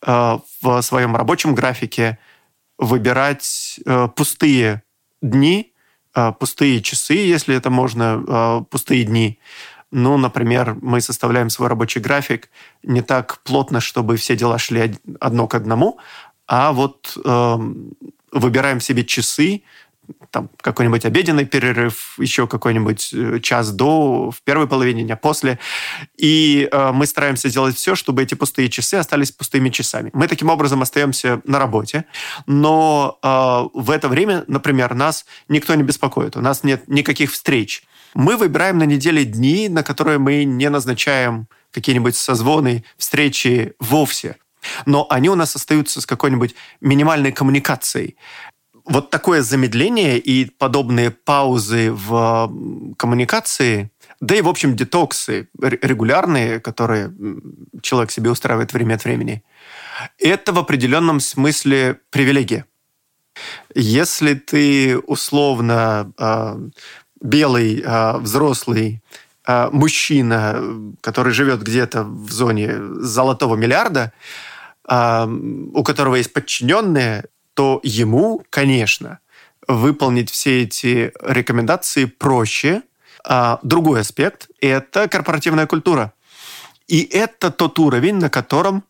Э, 0.03 0.39
в 0.63 0.83
своем 0.83 1.17
рабочем 1.17 1.55
графике 1.55 2.19
выбирать 2.79 3.81
э, 3.85 4.09
пустые 4.15 4.83
дни, 5.21 5.75
э, 6.15 6.33
пустые 6.39 6.81
часы, 6.83 7.15
если 7.15 7.55
это 7.55 7.71
можно, 7.71 8.65
пустые 8.71 9.05
дни. 9.05 9.39
Ну, 9.91 10.17
например, 10.17 10.77
мы 10.81 11.01
составляем 11.01 11.51
свой 11.51 11.69
рабочий 11.69 12.01
график 12.01 12.49
не 12.83 13.03
так 13.03 13.41
плотно, 13.43 13.81
чтобы 13.81 14.17
все 14.17 14.37
дела 14.37 14.59
шли 14.59 14.97
одно 15.19 15.49
к 15.49 15.55
одному, 15.55 15.99
а 16.47 16.73
вот 16.73 17.19
э, 17.23 17.57
выбираем 18.33 18.81
себе 18.81 19.05
часы, 19.05 19.63
там 20.31 20.51
какой-нибудь 20.61 21.05
обеденный 21.05 21.45
перерыв, 21.45 22.15
еще 22.19 22.47
какой-нибудь 22.47 23.11
э, 23.13 23.41
час 23.41 23.73
до, 23.73 24.31
в 24.31 24.43
первой 24.43 24.67
половине 24.67 25.03
дня, 25.03 25.17
после. 25.17 25.59
И 26.17 26.69
э, 26.71 26.93
мы 26.93 27.07
стараемся 27.07 27.49
сделать 27.49 27.77
все, 27.77 27.95
чтобы 27.95 28.23
эти 28.23 28.35
пустые 28.35 28.69
часы 28.69 28.95
остались 28.95 29.33
пустыми 29.33 29.71
часами. 29.71 30.11
Мы 30.13 30.29
таким 30.29 30.51
образом 30.51 30.83
остаемся 30.83 31.41
на 31.45 31.59
работе, 31.59 32.05
но 32.47 33.19
э, 33.23 33.79
в 33.79 33.91
это 33.91 34.09
время, 34.09 34.45
например, 34.47 34.95
нас 34.95 35.25
никто 35.49 35.75
не 35.75 35.83
беспокоит, 35.83 36.37
у 36.37 36.41
нас 36.41 36.65
нет 36.65 36.89
никаких 36.89 37.33
встреч. 37.33 37.83
Мы 38.15 38.37
выбираем 38.37 38.79
на 38.79 38.85
неделе 38.85 39.25
дни, 39.25 39.69
на 39.69 39.83
которые 39.83 40.19
мы 40.19 40.45
не 40.45 40.69
назначаем 40.69 41.47
какие-нибудь 41.73 42.17
созвоны, 42.17 42.85
встречи 42.97 43.75
вовсе 43.79 44.37
но 44.87 45.07
они 45.11 45.29
у 45.29 45.35
нас 45.35 45.57
остаются 45.57 46.01
с 46.01 46.07
какой-нибудь 46.07 46.55
минимальной 46.81 47.33
коммуникацией 47.33 48.17
вот 48.85 49.11
такое 49.11 49.43
замедление 49.43 50.19
и 50.19 50.45
подобные 50.45 51.11
паузы 51.11 51.93
в 51.93 52.51
коммуникации, 52.97 53.91
да 54.21 54.37
и, 54.37 54.43
в 54.43 54.49
общем, 54.49 54.77
детоксы 54.77 55.49
регулярные, 55.59 56.61
которые 56.61 57.13
человек 57.83 58.11
себе 58.11 58.31
устраивает 58.31 58.73
время 58.73 58.95
от 58.95 59.05
времени, 59.05 59.43
это 60.19 60.53
в 60.53 60.59
определенном 60.59 61.21
смысле 61.21 62.01
привилегия. 62.11 62.67
Если 63.75 64.35
ты 64.35 64.99
условно 64.99 66.13
э, 66.19 66.69
белый, 67.21 67.83
э, 67.85 68.19
взрослый 68.19 69.03
э, 69.47 69.69
мужчина, 69.73 70.63
который 71.01 71.33
живет 71.33 71.63
где-то 71.63 72.05
в 72.05 72.31
зоне 72.31 72.75
золотого 73.01 73.57
миллиарда, 73.57 74.13
у 74.93 75.85
которого 75.85 76.17
есть 76.17 76.33
подчиненные, 76.33 77.27
то 77.61 77.79
ему, 77.83 78.43
конечно, 78.49 79.19
выполнить 79.69 80.31
все 80.31 80.63
эти 80.63 81.13
рекомендации 81.21 82.07
проще. 82.07 82.81
А 83.23 83.59
другой 83.63 84.01
аспект– 84.01 84.49
это 84.63 85.09
корпоративная 85.09 85.67
культура. 85.67 86.15
И 86.89 87.03
это 87.03 87.51
тот 87.51 87.79
уровень, 87.79 88.15
на 88.15 88.31
котором 88.31 88.83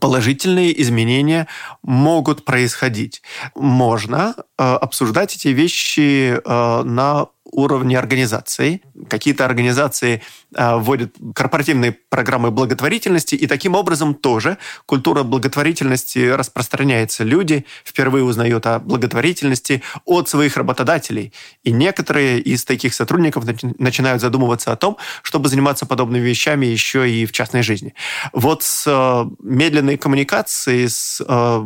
положительные 0.00 0.80
изменения 0.80 1.48
могут 1.82 2.46
происходить. 2.46 3.20
Можно 3.54 4.36
э, 4.38 4.62
обсуждать 4.62 5.36
эти 5.36 5.48
вещи 5.48 6.40
э, 6.42 6.82
на 6.84 7.26
уровне 7.52 7.98
организаций. 7.98 8.82
Какие-то 9.08 9.44
организации 9.44 10.22
э, 10.54 10.76
вводят 10.76 11.14
корпоративные 11.34 11.92
программы 11.92 12.50
благотворительности, 12.50 13.34
и 13.34 13.46
таким 13.46 13.74
образом 13.74 14.14
тоже 14.14 14.58
культура 14.86 15.22
благотворительности 15.22 16.30
распространяется. 16.30 17.24
Люди 17.24 17.66
впервые 17.84 18.24
узнают 18.24 18.66
о 18.66 18.78
благотворительности 18.78 19.82
от 20.06 20.28
своих 20.28 20.56
работодателей. 20.56 21.32
И 21.62 21.70
некоторые 21.70 22.40
из 22.40 22.64
таких 22.64 22.94
сотрудников 22.94 23.44
начинают 23.78 24.22
задумываться 24.22 24.72
о 24.72 24.76
том, 24.76 24.96
чтобы 25.22 25.48
заниматься 25.48 25.86
подобными 25.86 26.22
вещами 26.22 26.66
еще 26.66 27.08
и 27.08 27.26
в 27.26 27.32
частной 27.32 27.62
жизни. 27.62 27.94
Вот 28.32 28.62
с 28.62 28.84
э, 28.86 29.30
медленной 29.40 29.98
коммуникацией, 29.98 30.88
с 30.88 31.22
э, 31.26 31.62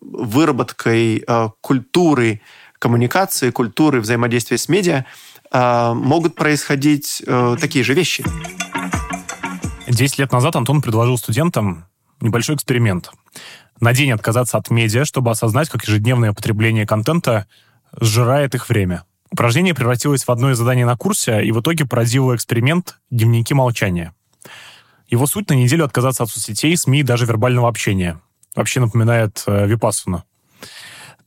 выработкой 0.00 1.22
э, 1.26 1.48
культуры 1.60 2.40
коммуникации, 2.78 3.50
культуры, 3.50 4.00
взаимодействия 4.00 4.58
с 4.58 4.68
медиа 4.68 5.04
э, 5.50 5.92
могут 5.94 6.34
происходить 6.34 7.22
э, 7.26 7.56
такие 7.60 7.84
же 7.84 7.94
вещи. 7.94 8.24
Десять 9.86 10.18
лет 10.18 10.32
назад 10.32 10.56
Антон 10.56 10.82
предложил 10.82 11.18
студентам 11.18 11.86
небольшой 12.20 12.56
эксперимент. 12.56 13.10
На 13.80 13.92
день 13.92 14.12
отказаться 14.12 14.58
от 14.58 14.70
медиа, 14.70 15.04
чтобы 15.04 15.30
осознать, 15.30 15.68
как 15.70 15.84
ежедневное 15.84 16.32
потребление 16.32 16.86
контента 16.86 17.46
сжирает 17.98 18.54
их 18.54 18.68
время. 18.68 19.04
Упражнение 19.30 19.74
превратилось 19.74 20.24
в 20.24 20.30
одно 20.30 20.50
из 20.50 20.58
заданий 20.58 20.84
на 20.84 20.96
курсе 20.96 21.44
и 21.44 21.52
в 21.52 21.60
итоге 21.60 21.84
породило 21.84 22.34
эксперимент 22.34 22.98
«Дневники 23.10 23.54
молчания». 23.54 24.14
Его 25.08 25.26
суть 25.26 25.48
на 25.48 25.54
неделю 25.54 25.84
отказаться 25.84 26.22
от 26.22 26.30
соцсетей, 26.30 26.76
СМИ 26.76 27.00
и 27.00 27.02
даже 27.02 27.24
вербального 27.24 27.68
общения. 27.68 28.20
Вообще 28.54 28.80
напоминает 28.80 29.42
э, 29.46 29.66
Випассану. 29.66 30.24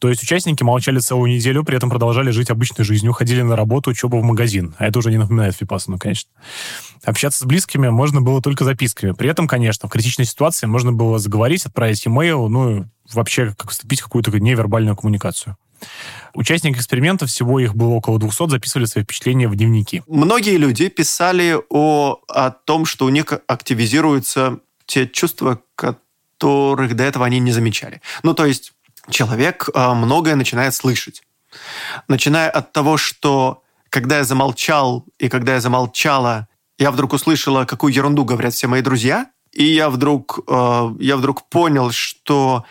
То 0.01 0.09
есть 0.09 0.23
участники 0.23 0.63
молчали 0.63 0.97
целую 0.97 1.31
неделю, 1.31 1.63
при 1.63 1.77
этом 1.77 1.91
продолжали 1.91 2.31
жить 2.31 2.49
обычной 2.49 2.83
жизнью, 2.83 3.13
ходили 3.13 3.43
на 3.43 3.55
работу, 3.55 3.91
учебу 3.91 4.19
в 4.19 4.23
магазин. 4.23 4.73
А 4.79 4.87
это 4.87 4.97
уже 4.97 5.11
не 5.11 5.17
напоминает 5.17 5.55
Випассану, 5.61 5.99
конечно. 5.99 6.31
Общаться 7.03 7.43
с 7.43 7.45
близкими 7.45 7.87
можно 7.89 8.19
было 8.19 8.41
только 8.41 8.63
записками. 8.63 9.11
При 9.11 9.29
этом, 9.29 9.47
конечно, 9.47 9.87
в 9.87 9.91
критичной 9.91 10.25
ситуации 10.25 10.65
можно 10.65 10.91
было 10.91 11.19
заговорить, 11.19 11.67
отправить 11.67 12.07
имейл, 12.07 12.49
ну, 12.49 12.87
вообще 13.13 13.53
как 13.55 13.69
вступить 13.69 13.99
в 13.99 14.05
какую-то 14.05 14.31
невербальную 14.31 14.95
коммуникацию. 14.95 15.55
Участники 16.33 16.77
эксперимента, 16.77 17.27
всего 17.27 17.59
их 17.59 17.75
было 17.75 17.91
около 17.91 18.17
200, 18.17 18.49
записывали 18.49 18.85
свои 18.85 19.03
впечатления 19.03 19.47
в 19.47 19.55
дневники. 19.55 20.01
Многие 20.07 20.57
люди 20.57 20.89
писали 20.89 21.59
о, 21.69 22.17
о 22.27 22.49
том, 22.49 22.85
что 22.85 23.05
у 23.05 23.09
них 23.09 23.33
активизируются 23.45 24.57
те 24.87 25.07
чувства, 25.07 25.61
которых 25.75 26.95
до 26.95 27.03
этого 27.03 27.23
они 27.27 27.39
не 27.39 27.51
замечали. 27.51 28.01
Ну, 28.23 28.33
то 28.33 28.47
есть 28.47 28.73
человек 29.11 29.69
а, 29.73 29.93
многое 29.93 30.35
начинает 30.35 30.73
слышать. 30.73 31.23
Начиная 32.07 32.49
от 32.49 32.71
того, 32.71 32.97
что 32.97 33.63
когда 33.89 34.17
я 34.17 34.23
замолчал 34.23 35.05
и 35.19 35.29
когда 35.29 35.55
я 35.55 35.61
замолчала, 35.61 36.47
я 36.77 36.91
вдруг 36.91 37.13
услышала, 37.13 37.65
какую 37.65 37.93
ерунду 37.93 38.25
говорят 38.25 38.53
все 38.53 38.67
мои 38.67 38.81
друзья, 38.81 39.27
и 39.51 39.65
я 39.65 39.89
вдруг, 39.89 40.39
а, 40.47 40.95
я 40.99 41.17
вдруг 41.17 41.49
понял, 41.49 41.91
что 41.91 42.65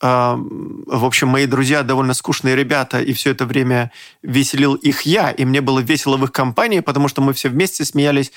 в 0.00 1.04
общем, 1.04 1.26
мои 1.26 1.46
друзья 1.46 1.82
довольно 1.82 2.14
скучные 2.14 2.54
ребята, 2.54 3.00
и 3.00 3.12
все 3.14 3.32
это 3.32 3.46
время 3.46 3.90
веселил 4.22 4.74
их 4.74 5.02
я, 5.02 5.32
и 5.32 5.44
мне 5.44 5.60
было 5.60 5.80
весело 5.80 6.16
в 6.16 6.22
их 6.22 6.30
компании, 6.30 6.78
потому 6.78 7.08
что 7.08 7.20
мы 7.20 7.32
все 7.32 7.48
вместе 7.48 7.84
смеялись 7.84 8.30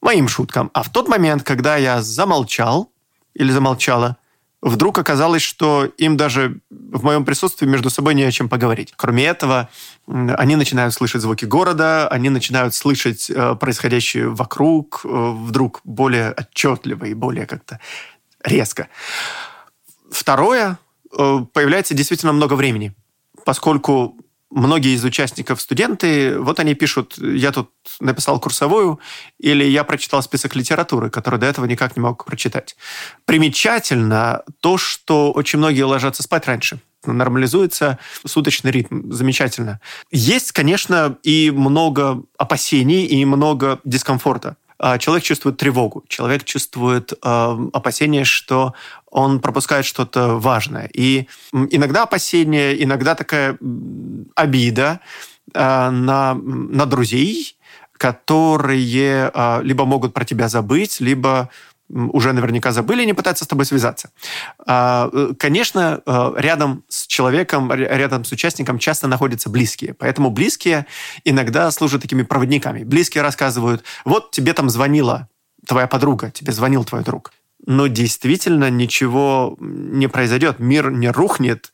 моим 0.00 0.26
шуткам. 0.26 0.68
А 0.74 0.82
в 0.82 0.90
тот 0.90 1.06
момент, 1.06 1.44
когда 1.44 1.76
я 1.76 2.02
замолчал 2.02 2.90
или 3.34 3.52
замолчала, 3.52 4.16
вдруг 4.62 4.98
оказалось, 4.98 5.42
что 5.42 5.84
им 5.98 6.16
даже 6.16 6.60
в 6.70 7.04
моем 7.04 7.24
присутствии 7.24 7.66
между 7.66 7.90
собой 7.90 8.14
не 8.14 8.24
о 8.24 8.30
чем 8.30 8.48
поговорить. 8.48 8.92
Кроме 8.96 9.24
этого, 9.24 9.68
они 10.06 10.56
начинают 10.56 10.94
слышать 10.94 11.22
звуки 11.22 11.44
города, 11.44 12.08
они 12.08 12.30
начинают 12.30 12.74
слышать 12.74 13.30
э, 13.30 13.54
происходящее 13.54 14.28
вокруг 14.28 15.02
э, 15.04 15.08
вдруг 15.08 15.80
более 15.84 16.32
отчетливо 16.32 17.04
и 17.04 17.14
более 17.14 17.46
как-то 17.46 17.80
резко. 18.44 18.88
Второе, 20.10 20.78
Э, 21.16 21.38
появляется 21.52 21.94
действительно 21.94 22.32
много 22.32 22.54
времени, 22.54 22.94
поскольку 23.44 24.16
многие 24.50 24.94
из 24.94 25.04
участников 25.04 25.60
студенты, 25.60 26.38
вот 26.38 26.60
они 26.60 26.74
пишут, 26.74 27.18
я 27.18 27.52
тут 27.52 27.70
написал 28.00 28.40
курсовую, 28.40 29.00
или 29.38 29.64
я 29.64 29.84
прочитал 29.84 30.22
список 30.22 30.54
литературы, 30.54 31.10
который 31.10 31.40
до 31.40 31.46
этого 31.46 31.64
никак 31.66 31.96
не 31.96 32.02
мог 32.02 32.24
прочитать. 32.24 32.76
Примечательно 33.24 34.42
то, 34.60 34.78
что 34.78 35.32
очень 35.32 35.58
многие 35.58 35.82
ложатся 35.82 36.22
спать 36.22 36.46
раньше. 36.46 36.78
Нормализуется 37.04 37.98
суточный 38.24 38.70
ритм. 38.70 39.12
Замечательно. 39.12 39.80
Есть, 40.10 40.52
конечно, 40.52 41.18
и 41.22 41.50
много 41.50 42.22
опасений, 42.38 43.04
и 43.04 43.24
много 43.24 43.80
дискомфорта. 43.84 44.56
А, 44.78 44.98
человек 44.98 45.24
чувствует 45.24 45.56
тревогу, 45.56 46.04
человек 46.08 46.44
чувствует 46.44 47.12
э, 47.12 47.16
опасение, 47.72 48.24
что 48.24 48.74
он 49.10 49.40
пропускает 49.40 49.86
что-то 49.86 50.36
важное. 50.38 50.90
И 50.92 51.28
иногда 51.52 52.02
опасение, 52.02 52.82
иногда 52.82 53.14
такая 53.14 53.58
обида 54.34 55.00
э, 55.54 55.90
на, 55.90 56.34
на 56.34 56.86
друзей, 56.86 57.56
которые 57.92 59.30
э, 59.32 59.60
либо 59.62 59.86
могут 59.86 60.12
про 60.12 60.24
тебя 60.24 60.48
забыть, 60.48 61.00
либо 61.00 61.48
уже 61.88 62.32
наверняка 62.32 62.72
забыли 62.72 63.04
не 63.04 63.12
пытаются 63.12 63.44
с 63.44 63.48
тобой 63.48 63.64
связаться. 63.64 64.10
А, 64.66 65.08
э, 65.12 65.34
конечно, 65.38 66.02
э, 66.04 66.32
рядом 66.36 66.84
с 66.88 67.06
человеком, 67.06 67.72
рядом 67.72 68.24
с 68.24 68.32
участником 68.32 68.78
часто 68.78 69.06
находятся 69.06 69.50
близкие. 69.50 69.94
Поэтому 69.94 70.30
близкие 70.30 70.86
иногда 71.24 71.70
служат 71.70 72.02
такими 72.02 72.22
проводниками. 72.22 72.84
Близкие 72.84 73.22
рассказывают, 73.22 73.84
вот 74.04 74.30
тебе 74.30 74.52
там 74.52 74.68
звонила 74.68 75.28
твоя 75.66 75.86
подруга, 75.86 76.30
тебе 76.30 76.52
звонил 76.52 76.84
твой 76.84 77.02
друг. 77.02 77.32
Но 77.66 77.86
действительно 77.86 78.70
ничего 78.70 79.56
не 79.60 80.08
произойдет, 80.08 80.58
мир 80.58 80.90
не 80.90 81.10
рухнет, 81.10 81.72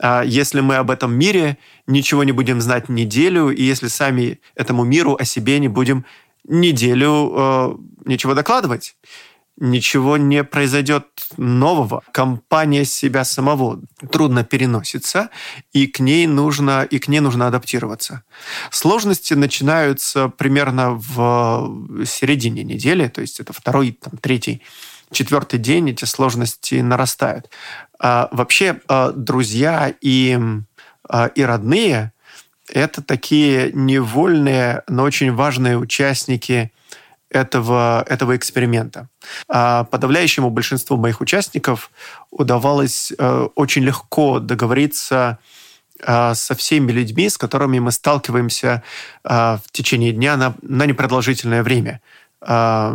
а 0.00 0.22
если 0.22 0.60
мы 0.60 0.76
об 0.76 0.90
этом 0.90 1.14
мире 1.14 1.56
ничего 1.86 2.24
не 2.24 2.32
будем 2.32 2.60
знать 2.60 2.88
неделю, 2.88 3.50
и 3.50 3.62
если 3.62 3.88
сами 3.88 4.40
этому 4.56 4.84
миру 4.84 5.16
о 5.18 5.24
себе 5.24 5.58
не 5.58 5.68
будем 5.68 6.04
неделю 6.44 7.32
э, 7.34 7.76
ничего 8.04 8.34
докладывать 8.34 8.96
ничего 9.56 10.16
не 10.16 10.42
произойдет 10.42 11.06
нового. 11.36 12.02
Компания 12.12 12.84
себя 12.84 13.24
самого 13.24 13.80
трудно 14.10 14.44
переносится, 14.44 15.30
и 15.72 15.86
к 15.86 16.00
ней 16.00 16.26
нужно, 16.26 16.82
и 16.82 16.98
к 16.98 17.08
ней 17.08 17.20
нужно 17.20 17.46
адаптироваться. 17.46 18.24
Сложности 18.70 19.34
начинаются 19.34 20.28
примерно 20.28 20.94
в 20.94 22.04
середине 22.04 22.64
недели, 22.64 23.08
то 23.08 23.20
есть 23.20 23.38
это 23.40 23.52
второй, 23.52 23.92
там, 23.92 24.18
третий, 24.18 24.62
четвертый 25.12 25.60
день 25.60 25.90
эти 25.90 26.04
сложности 26.04 26.76
нарастают. 26.76 27.48
А 28.00 28.28
вообще 28.32 28.80
а, 28.88 29.12
друзья 29.12 29.94
и, 30.00 30.38
а, 31.08 31.26
и 31.26 31.42
родные– 31.42 32.12
это 32.68 33.02
такие 33.02 33.70
невольные, 33.72 34.82
но 34.88 35.04
очень 35.04 35.32
важные 35.32 35.78
участники– 35.78 36.72
этого, 37.30 38.04
этого 38.08 38.36
эксперимента. 38.36 39.08
А 39.48 39.84
подавляющему 39.84 40.50
большинству 40.50 40.96
моих 40.96 41.20
участников 41.20 41.90
удавалось 42.30 43.12
э, 43.16 43.48
очень 43.54 43.82
легко 43.82 44.38
договориться 44.38 45.38
э, 46.00 46.34
со 46.34 46.54
всеми 46.54 46.92
людьми, 46.92 47.28
с 47.28 47.36
которыми 47.36 47.78
мы 47.78 47.92
сталкиваемся 47.92 48.82
э, 49.24 49.28
в 49.28 49.72
течение 49.72 50.12
дня 50.12 50.36
на, 50.36 50.54
на 50.62 50.86
непродолжительное 50.86 51.62
время. 51.62 52.00
Э, 52.46 52.94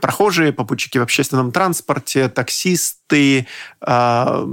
прохожие, 0.00 0.52
попутчики 0.52 0.98
в 0.98 1.02
общественном 1.02 1.52
транспорте, 1.52 2.28
таксисты, 2.28 3.46
э, 3.80 4.46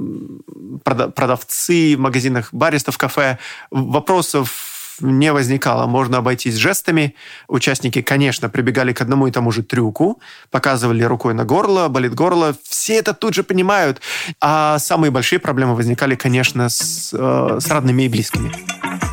продавцы 0.83 1.95
в 1.97 1.99
магазинах, 1.99 2.53
баристов, 2.53 2.97
кафе. 2.97 3.39
Вопросов 3.71 4.68
не 5.01 5.33
возникало. 5.33 5.87
Можно 5.87 6.17
обойтись 6.17 6.55
жестами. 6.55 7.15
Участники, 7.47 8.01
конечно, 8.01 8.49
прибегали 8.49 8.93
к 8.93 9.01
одному 9.01 9.27
и 9.27 9.31
тому 9.31 9.51
же 9.51 9.63
трюку, 9.63 10.19
показывали 10.51 11.03
рукой 11.03 11.33
на 11.33 11.45
горло, 11.45 11.87
болит 11.87 12.13
горло. 12.13 12.55
Все 12.63 12.95
это 12.95 13.13
тут 13.13 13.33
же 13.33 13.43
понимают. 13.43 14.01
А 14.41 14.79
самые 14.79 15.11
большие 15.11 15.39
проблемы 15.39 15.75
возникали, 15.75 16.15
конечно, 16.15 16.69
с, 16.69 17.11
э, 17.13 17.59
с 17.59 17.67
родными 17.67 18.03
и 18.03 18.09
близкими. 18.09 19.08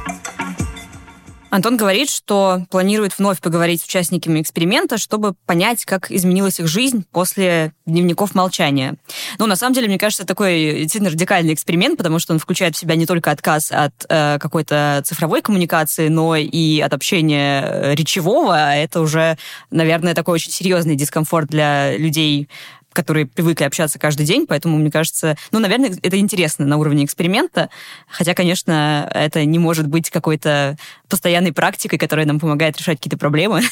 Антон 1.56 1.78
говорит, 1.78 2.10
что 2.10 2.66
планирует 2.70 3.16
вновь 3.18 3.40
поговорить 3.40 3.80
с 3.80 3.86
участниками 3.86 4.42
эксперимента, 4.42 4.98
чтобы 4.98 5.32
понять, 5.46 5.86
как 5.86 6.10
изменилась 6.10 6.60
их 6.60 6.68
жизнь 6.68 7.06
после 7.12 7.72
дневников 7.86 8.34
молчания. 8.34 8.96
Ну, 9.38 9.46
на 9.46 9.56
самом 9.56 9.72
деле, 9.72 9.88
мне 9.88 9.98
кажется, 9.98 10.26
такой 10.26 10.80
действительно 10.80 11.08
радикальный 11.08 11.54
эксперимент, 11.54 11.96
потому 11.96 12.18
что 12.18 12.34
он 12.34 12.40
включает 12.40 12.76
в 12.76 12.78
себя 12.78 12.94
не 12.94 13.06
только 13.06 13.30
отказ 13.30 13.72
от 13.72 13.94
э, 14.06 14.38
какой-то 14.38 15.00
цифровой 15.06 15.40
коммуникации, 15.40 16.08
но 16.08 16.36
и 16.36 16.80
от 16.80 16.92
общения 16.92 17.62
э, 17.64 17.94
речевого. 17.94 18.54
А 18.54 18.74
это 18.74 19.00
уже, 19.00 19.38
наверное, 19.70 20.14
такой 20.14 20.34
очень 20.34 20.52
серьезный 20.52 20.94
дискомфорт 20.94 21.48
для 21.48 21.96
людей, 21.96 22.50
которые 22.96 23.26
привыкли 23.26 23.64
общаться 23.64 23.98
каждый 23.98 24.24
день, 24.24 24.46
поэтому, 24.46 24.78
мне 24.78 24.90
кажется, 24.90 25.36
ну, 25.52 25.60
наверное, 25.60 25.92
это 26.02 26.18
интересно 26.18 26.64
на 26.64 26.78
уровне 26.78 27.04
эксперимента, 27.04 27.68
хотя, 28.08 28.34
конечно, 28.34 29.08
это 29.14 29.44
не 29.44 29.58
может 29.58 29.86
быть 29.86 30.08
какой-то 30.10 30.76
постоянной 31.08 31.52
практикой, 31.52 31.98
которая 31.98 32.26
нам 32.26 32.40
помогает 32.40 32.78
решать 32.78 32.98
какие-то 32.98 33.18
проблемы. 33.18 33.62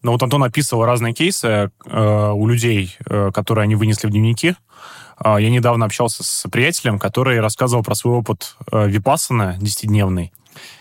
Ну, 0.00 0.12
вот 0.12 0.22
Антон 0.22 0.44
описывал 0.44 0.84
разные 0.84 1.12
кейсы 1.12 1.72
э, 1.84 2.30
у 2.32 2.46
людей, 2.46 2.96
э, 3.04 3.32
которые 3.34 3.64
они 3.64 3.74
вынесли 3.74 4.06
в 4.06 4.10
дневники. 4.10 4.54
Э, 5.18 5.38
я 5.40 5.50
недавно 5.50 5.86
общался 5.86 6.22
с 6.22 6.48
приятелем, 6.48 7.00
который 7.00 7.40
рассказывал 7.40 7.82
про 7.82 7.96
свой 7.96 8.14
опыт 8.14 8.54
э, 8.70 8.88
випассана 8.88 9.58
10-дневный. 9.60 10.30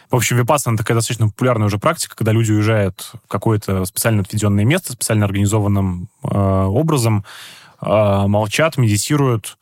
В 0.10 0.16
общем, 0.16 0.38
випассана 0.38 0.78
такая 0.78 0.96
достаточно 0.96 1.28
популярная 1.28 1.68
уже 1.68 1.80
практика, 1.80 2.16
когда 2.16 2.32
люди 2.32 2.52
уезжают 2.52 3.12
в 3.26 3.28
какое-то 3.28 3.84
специально 3.86 4.22
отведенное 4.22 4.64
место, 4.64 4.94
специально 4.94 5.26
организованным 5.26 6.10
э, 6.24 6.28
образом, 6.30 7.26
э, 7.82 7.86
молчат, 8.28 8.78
медитируют, 8.78 9.58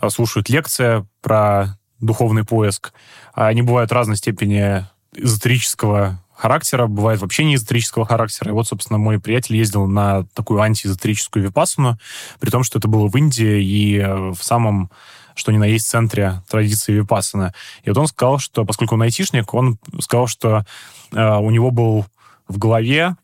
э, 0.00 0.10
слушают 0.10 0.50
лекции 0.50 1.06
про 1.22 1.78
духовный 2.00 2.44
поиск. 2.44 2.92
Они 3.32 3.62
бывают 3.62 3.90
разной 3.90 4.16
степени 4.16 4.86
эзотерического 5.14 6.22
характера, 6.34 6.86
бывает 6.86 7.22
вообще 7.22 7.44
не 7.44 7.54
эзотерического 7.54 8.04
характера. 8.04 8.50
И 8.50 8.52
вот, 8.52 8.68
собственно, 8.68 8.98
мой 8.98 9.18
приятель 9.18 9.56
ездил 9.56 9.86
на 9.86 10.24
такую 10.34 10.60
антиэзотерическую 10.60 11.42
випассану, 11.42 11.98
при 12.38 12.50
том, 12.50 12.64
что 12.64 12.78
это 12.78 12.86
было 12.86 13.08
в 13.08 13.16
Индии 13.16 13.64
и 13.64 13.98
в 14.04 14.42
самом 14.42 14.90
что 15.36 15.52
ни 15.52 15.58
на 15.58 15.64
есть 15.64 15.86
центре 15.86 16.42
традиции 16.48 16.92
Випассана. 16.92 17.54
И 17.84 17.90
вот 17.90 17.98
он 17.98 18.06
сказал, 18.08 18.38
что 18.38 18.64
поскольку 18.64 18.94
он 18.94 19.02
айтишник, 19.02 19.54
он 19.54 19.78
сказал, 20.00 20.26
что 20.26 20.64
э, 21.12 21.36
у 21.36 21.50
него 21.50 21.70
был 21.70 22.06
в 22.48 22.58
голове 22.58 23.14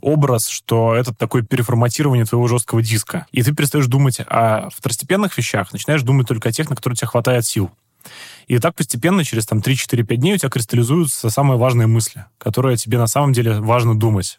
образ, 0.00 0.48
что 0.48 0.94
это 0.94 1.12
такое 1.12 1.42
переформатирование 1.42 2.24
твоего 2.24 2.46
жесткого 2.46 2.82
диска. 2.82 3.26
И 3.32 3.42
ты 3.42 3.54
перестаешь 3.54 3.86
думать 3.86 4.20
о 4.20 4.68
второстепенных 4.70 5.36
вещах, 5.36 5.72
начинаешь 5.72 6.02
думать 6.02 6.28
только 6.28 6.50
о 6.50 6.52
тех, 6.52 6.70
на 6.70 6.76
которые 6.76 6.96
тебе 6.96 7.08
хватает 7.08 7.44
сил. 7.44 7.70
И 8.46 8.58
так 8.60 8.76
постепенно, 8.76 9.24
через 9.24 9.44
там 9.44 9.58
3-4-5 9.58 10.16
дней 10.16 10.34
у 10.34 10.38
тебя 10.38 10.50
кристаллизуются 10.50 11.30
самые 11.30 11.58
важные 11.58 11.88
мысли, 11.88 12.26
которые 12.38 12.76
тебе 12.76 12.96
на 12.96 13.08
самом 13.08 13.32
деле 13.32 13.60
важно 13.60 13.98
думать. 13.98 14.38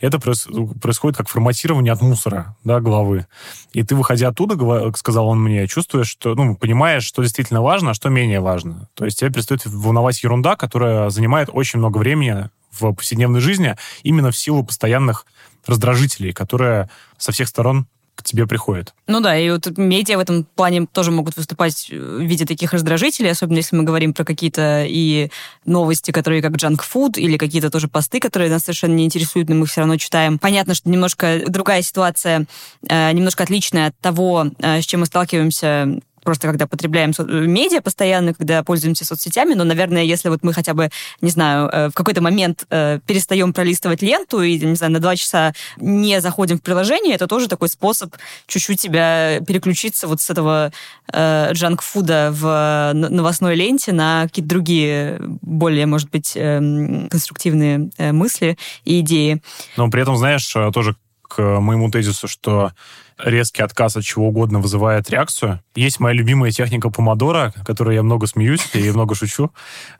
Это 0.00 0.18
происходит 0.18 1.16
как 1.16 1.28
форматирование 1.28 1.92
от 1.92 2.02
мусора, 2.02 2.56
да, 2.62 2.80
головы. 2.80 3.26
И 3.72 3.82
ты, 3.82 3.96
выходя 3.96 4.28
оттуда, 4.28 4.92
сказал 4.96 5.28
он 5.28 5.42
мне, 5.42 5.66
чувствуешь, 5.66 6.08
что, 6.08 6.34
ну, 6.34 6.56
понимаешь, 6.56 7.04
что 7.04 7.22
действительно 7.22 7.62
важно, 7.62 7.92
а 7.92 7.94
что 7.94 8.10
менее 8.10 8.40
важно. 8.40 8.88
То 8.94 9.06
есть 9.06 9.18
тебе 9.18 9.32
перестает 9.32 9.64
волновать 9.64 10.22
ерунда, 10.22 10.54
которая 10.54 11.08
занимает 11.08 11.48
очень 11.50 11.78
много 11.78 11.98
времени 11.98 12.50
в 12.70 12.92
повседневной 12.92 13.40
жизни 13.40 13.76
именно 14.02 14.30
в 14.30 14.36
силу 14.36 14.62
постоянных 14.62 15.24
раздражителей, 15.66 16.32
которые 16.32 16.90
со 17.16 17.32
всех 17.32 17.48
сторон 17.48 17.86
к 18.18 18.24
тебе 18.24 18.48
приходят. 18.48 18.94
Ну 19.06 19.20
да, 19.20 19.38
и 19.38 19.48
вот 19.48 19.78
медиа 19.78 20.16
в 20.16 20.20
этом 20.20 20.42
плане 20.42 20.86
тоже 20.86 21.12
могут 21.12 21.36
выступать 21.36 21.88
в 21.88 22.20
виде 22.20 22.44
таких 22.44 22.72
раздражителей, 22.72 23.30
особенно 23.30 23.58
если 23.58 23.76
мы 23.76 23.84
говорим 23.84 24.12
про 24.12 24.24
какие-то 24.24 24.84
и 24.88 25.30
новости, 25.64 26.10
которые 26.10 26.42
как 26.42 26.52
food, 26.52 27.12
или 27.16 27.36
какие-то 27.36 27.70
тоже 27.70 27.86
посты, 27.86 28.18
которые 28.18 28.50
нас 28.50 28.62
совершенно 28.62 28.94
не 28.94 29.04
интересуют, 29.04 29.48
но 29.48 29.54
мы 29.54 29.66
все 29.66 29.82
равно 29.82 29.96
читаем. 29.98 30.40
Понятно, 30.40 30.74
что 30.74 30.90
немножко 30.90 31.42
другая 31.46 31.82
ситуация, 31.82 32.46
э, 32.88 33.12
немножко 33.12 33.44
отличная 33.44 33.88
от 33.88 33.98
того, 34.00 34.48
э, 34.58 34.80
с 34.80 34.84
чем 34.84 35.00
мы 35.00 35.06
сталкиваемся 35.06 36.00
просто 36.22 36.48
когда 36.48 36.66
потребляем 36.66 37.12
медиа 37.18 37.80
постоянно, 37.80 38.34
когда 38.34 38.62
пользуемся 38.62 39.04
соцсетями, 39.04 39.54
но, 39.54 39.64
наверное, 39.64 40.02
если 40.02 40.28
вот 40.28 40.42
мы 40.42 40.52
хотя 40.52 40.74
бы, 40.74 40.90
не 41.20 41.30
знаю, 41.30 41.68
э, 41.68 41.88
в 41.88 41.92
какой-то 41.92 42.20
момент 42.20 42.64
э, 42.70 43.00
перестаем 43.06 43.52
пролистывать 43.52 44.02
ленту 44.02 44.42
и, 44.42 44.58
не 44.58 44.76
знаю, 44.76 44.92
на 44.92 45.00
два 45.00 45.16
часа 45.16 45.52
не 45.78 46.20
заходим 46.20 46.58
в 46.58 46.62
приложение, 46.62 47.14
это 47.14 47.26
тоже 47.26 47.48
такой 47.48 47.68
способ 47.68 48.14
чуть-чуть 48.46 48.80
тебя 48.80 49.40
переключиться 49.46 50.06
вот 50.06 50.20
с 50.20 50.30
этого 50.30 50.72
э, 51.12 51.52
джанк-фуда 51.52 52.30
в 52.32 52.92
новостной 52.94 53.54
ленте 53.54 53.92
на 53.92 54.24
какие-то 54.24 54.48
другие, 54.48 55.18
более, 55.42 55.86
может 55.86 56.10
быть, 56.10 56.32
эм, 56.34 57.08
конструктивные 57.08 57.90
мысли 57.98 58.58
и 58.84 59.00
идеи. 59.00 59.42
Но 59.76 59.90
при 59.90 60.02
этом, 60.02 60.16
знаешь, 60.16 60.46
тоже 60.72 60.96
к 61.22 61.60
моему 61.60 61.90
тезису, 61.90 62.26
что 62.26 62.72
резкий 63.18 63.62
отказ 63.62 63.96
от 63.96 64.04
чего 64.04 64.28
угодно 64.28 64.60
вызывает 64.60 65.10
реакцию. 65.10 65.60
Есть 65.74 66.00
моя 66.00 66.14
любимая 66.14 66.50
техника 66.50 66.90
помодора, 66.90 67.52
которой 67.64 67.94
я 67.94 68.02
много 68.02 68.26
смеюсь 68.26 68.68
и 68.74 68.90
много 68.90 69.14
шучу 69.14 69.50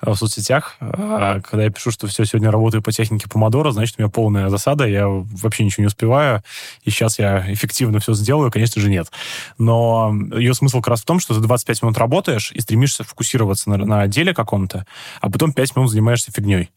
э, 0.01 0.11
в 0.11 0.17
соцсетях. 0.17 0.77
А 0.81 1.41
когда 1.41 1.65
я 1.65 1.71
пишу, 1.71 1.91
что 1.91 2.07
все, 2.07 2.25
сегодня 2.25 2.51
работаю 2.51 2.83
по 2.83 2.93
технике 2.93 3.29
помодора, 3.29 3.71
значит, 3.71 3.97
у 3.99 4.03
меня 4.03 4.11
полная 4.11 4.49
засада, 4.49 4.87
я 4.87 5.09
вообще 5.09 5.65
ничего 5.65 5.83
не 5.83 5.89
успеваю, 5.89 6.43
и 6.83 6.91
сейчас 6.91 7.19
я 7.19 7.53
эффективно 7.53 8.01
все 8.01 8.15
сделаю, 8.15 8.51
конечно 8.51 8.81
же, 8.81 8.91
нет. 8.91 9.11
Но 9.59 10.15
ее 10.33 10.55
смысл 10.55 10.79
как 10.79 10.89
раз 10.89 11.03
в 11.03 11.05
том, 11.05 11.21
что 11.21 11.35
ты 11.35 11.41
25 11.41 11.83
минут 11.83 11.99
работаешь 11.99 12.53
и 12.53 12.61
стремишься 12.61 13.05
фокусироваться 13.05 13.71
на, 13.71 13.79
на 13.79 14.07
деле 14.07 14.35
каком-то, 14.35 14.87
а 15.21 15.31
потом 15.31 15.53
5 15.53 15.77
минут 15.77 15.91
занимаешься 15.91 16.33
фигней. 16.33 16.71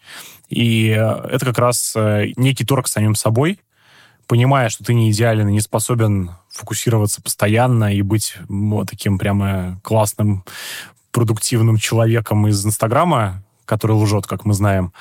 И 0.49 0.89
э, 0.89 1.27
это 1.29 1.45
как 1.45 1.57
раз 1.57 1.93
э, 1.95 2.27
некий 2.35 2.65
торг 2.65 2.87
с 2.87 2.91
самим 2.91 3.15
собой, 3.15 3.59
понимая, 4.31 4.69
что 4.69 4.85
ты 4.85 4.93
не 4.93 5.11
идеален 5.11 5.49
и 5.49 5.51
не 5.51 5.59
способен 5.59 6.31
фокусироваться 6.49 7.21
постоянно 7.21 7.93
и 7.93 8.01
быть 8.01 8.35
вот, 8.47 8.89
таким 8.89 9.17
прямо 9.17 9.81
классным, 9.83 10.45
продуктивным 11.11 11.75
человеком 11.75 12.47
из 12.47 12.65
Инстаграма, 12.65 13.43
который 13.65 13.91
лжет, 13.91 14.27
как 14.27 14.45
мы 14.45 14.53
знаем, 14.53 14.93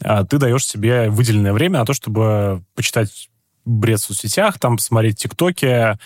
а 0.00 0.24
ты 0.24 0.38
даешь 0.38 0.66
себе 0.66 1.10
выделенное 1.10 1.52
время 1.52 1.78
на 1.78 1.84
то, 1.84 1.94
чтобы 1.94 2.64
почитать 2.74 3.30
бред 3.64 4.00
в 4.00 4.04
соцсетях, 4.04 4.58
там 4.58 4.78
посмотреть 4.78 5.16
тиктоки, 5.16 5.96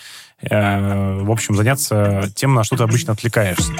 э, 0.41 1.21
в 1.23 1.31
общем, 1.31 1.55
заняться 1.55 2.31
тем, 2.35 2.53
на 2.53 2.63
что 2.63 2.77
ты 2.77 2.83
обычно 2.83 3.13
отвлекаешься. 3.13 3.73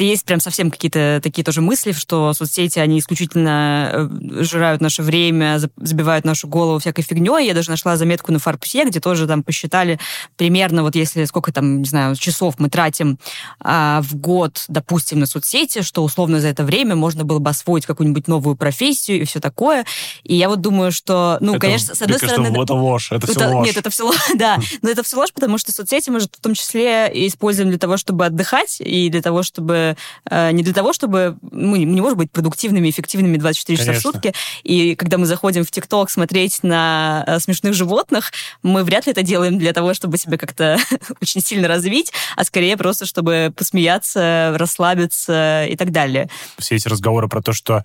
Есть 0.00 0.24
прям 0.24 0.40
совсем 0.40 0.70
какие-то 0.70 1.20
такие 1.22 1.44
тоже 1.44 1.60
мысли, 1.60 1.92
что 1.92 2.32
соцсети, 2.32 2.78
они 2.78 2.98
исключительно 2.98 3.90
э, 3.92 4.42
жирают 4.42 4.80
наше 4.80 5.02
время, 5.02 5.58
забивают 5.76 6.24
нашу 6.24 6.48
голову 6.48 6.78
всякой 6.78 7.02
фигней. 7.02 7.46
Я 7.46 7.52
даже 7.52 7.70
нашла 7.70 7.96
заметку 7.96 8.32
на 8.32 8.38
Фарпсе, 8.38 8.86
где 8.86 8.98
тоже 8.98 9.26
там 9.26 9.42
посчитали 9.42 9.98
примерно, 10.36 10.82
вот 10.82 10.94
если 10.94 11.24
сколько 11.26 11.52
там, 11.52 11.80
не 11.80 11.84
знаю, 11.84 12.16
часов 12.16 12.54
мы 12.58 12.70
тратим 12.70 13.18
а, 13.60 14.00
в 14.02 14.16
год, 14.16 14.64
допустим, 14.68 15.20
на 15.20 15.26
соцсети, 15.26 15.82
что 15.82 16.02
условно 16.02 16.40
за 16.40 16.48
это 16.48 16.64
время 16.64 16.96
можно 16.96 17.24
было 17.24 17.38
бы 17.38 17.50
освоить 17.50 17.84
какую-нибудь 17.84 18.26
новую 18.26 18.56
профессию 18.56 19.20
и 19.20 19.24
все 19.24 19.38
такое. 19.38 19.84
И 20.22 20.34
я 20.34 20.48
вот 20.48 20.62
думаю, 20.62 20.92
что, 20.92 21.36
ну, 21.40 21.52
это, 21.52 21.60
конечно, 21.60 21.94
с 21.94 22.00
одной 22.00 22.16
стороны... 22.18 22.62
Это 22.62 22.72
ложь, 22.72 23.12
это, 23.12 23.26
это 23.26 23.38
все 23.38 23.48
ложь. 23.52 23.66
Нет, 23.66 23.76
это 23.76 23.90
все 23.90 24.04
ложь, 24.04 24.16
да. 24.34 24.58
Но 24.80 24.88
это 24.88 25.02
все 25.02 25.16
ложь, 25.16 25.32
потому 25.34 25.58
что 25.58 25.72
соцсети 25.72 26.08
мы 26.08 26.20
же 26.20 26.26
в 26.26 26.40
том 26.40 26.54
числе 26.54 27.10
используем 27.26 27.68
для 27.68 27.78
того, 27.78 27.98
чтобы 27.98 28.24
отдыхать 28.24 28.80
и 28.80 29.10
для 29.10 29.20
того, 29.20 29.42
чтобы 29.42 29.89
э, 30.28 30.50
не 30.52 30.62
для 30.62 30.72
того, 30.72 30.92
чтобы 30.92 31.36
мы 31.42 31.78
не 31.78 32.00
можем 32.00 32.18
быть 32.18 32.30
продуктивными, 32.30 32.90
эффективными 32.90 33.36
24 33.36 33.76
Конечно. 33.76 33.94
часа 33.94 34.08
в 34.08 34.12
сутки. 34.12 34.34
И 34.62 34.94
когда 34.94 35.18
мы 35.18 35.26
заходим 35.26 35.64
в 35.64 35.70
ТикТок 35.70 36.10
смотреть 36.10 36.62
на 36.62 37.24
э, 37.26 37.38
смешных 37.40 37.74
животных, 37.74 38.32
мы 38.62 38.84
вряд 38.84 39.06
ли 39.06 39.12
это 39.12 39.22
делаем 39.22 39.58
для 39.58 39.72
того, 39.72 39.94
чтобы 39.94 40.18
себя 40.18 40.38
как-то 40.38 40.78
очень 41.22 41.40
сильно 41.40 41.68
развить, 41.68 42.12
а 42.36 42.44
скорее 42.44 42.76
просто, 42.76 43.06
чтобы 43.06 43.52
посмеяться, 43.56 44.54
расслабиться 44.56 45.66
и 45.66 45.76
так 45.76 45.90
далее. 45.90 46.28
Все 46.58 46.76
эти 46.76 46.88
разговоры 46.88 47.28
про 47.28 47.42
то, 47.42 47.52
что 47.52 47.84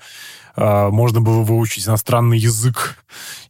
можно 0.56 1.22
было 1.22 1.42
выучить 1.42 1.88
иностранный 1.88 2.38
язык 2.38 2.98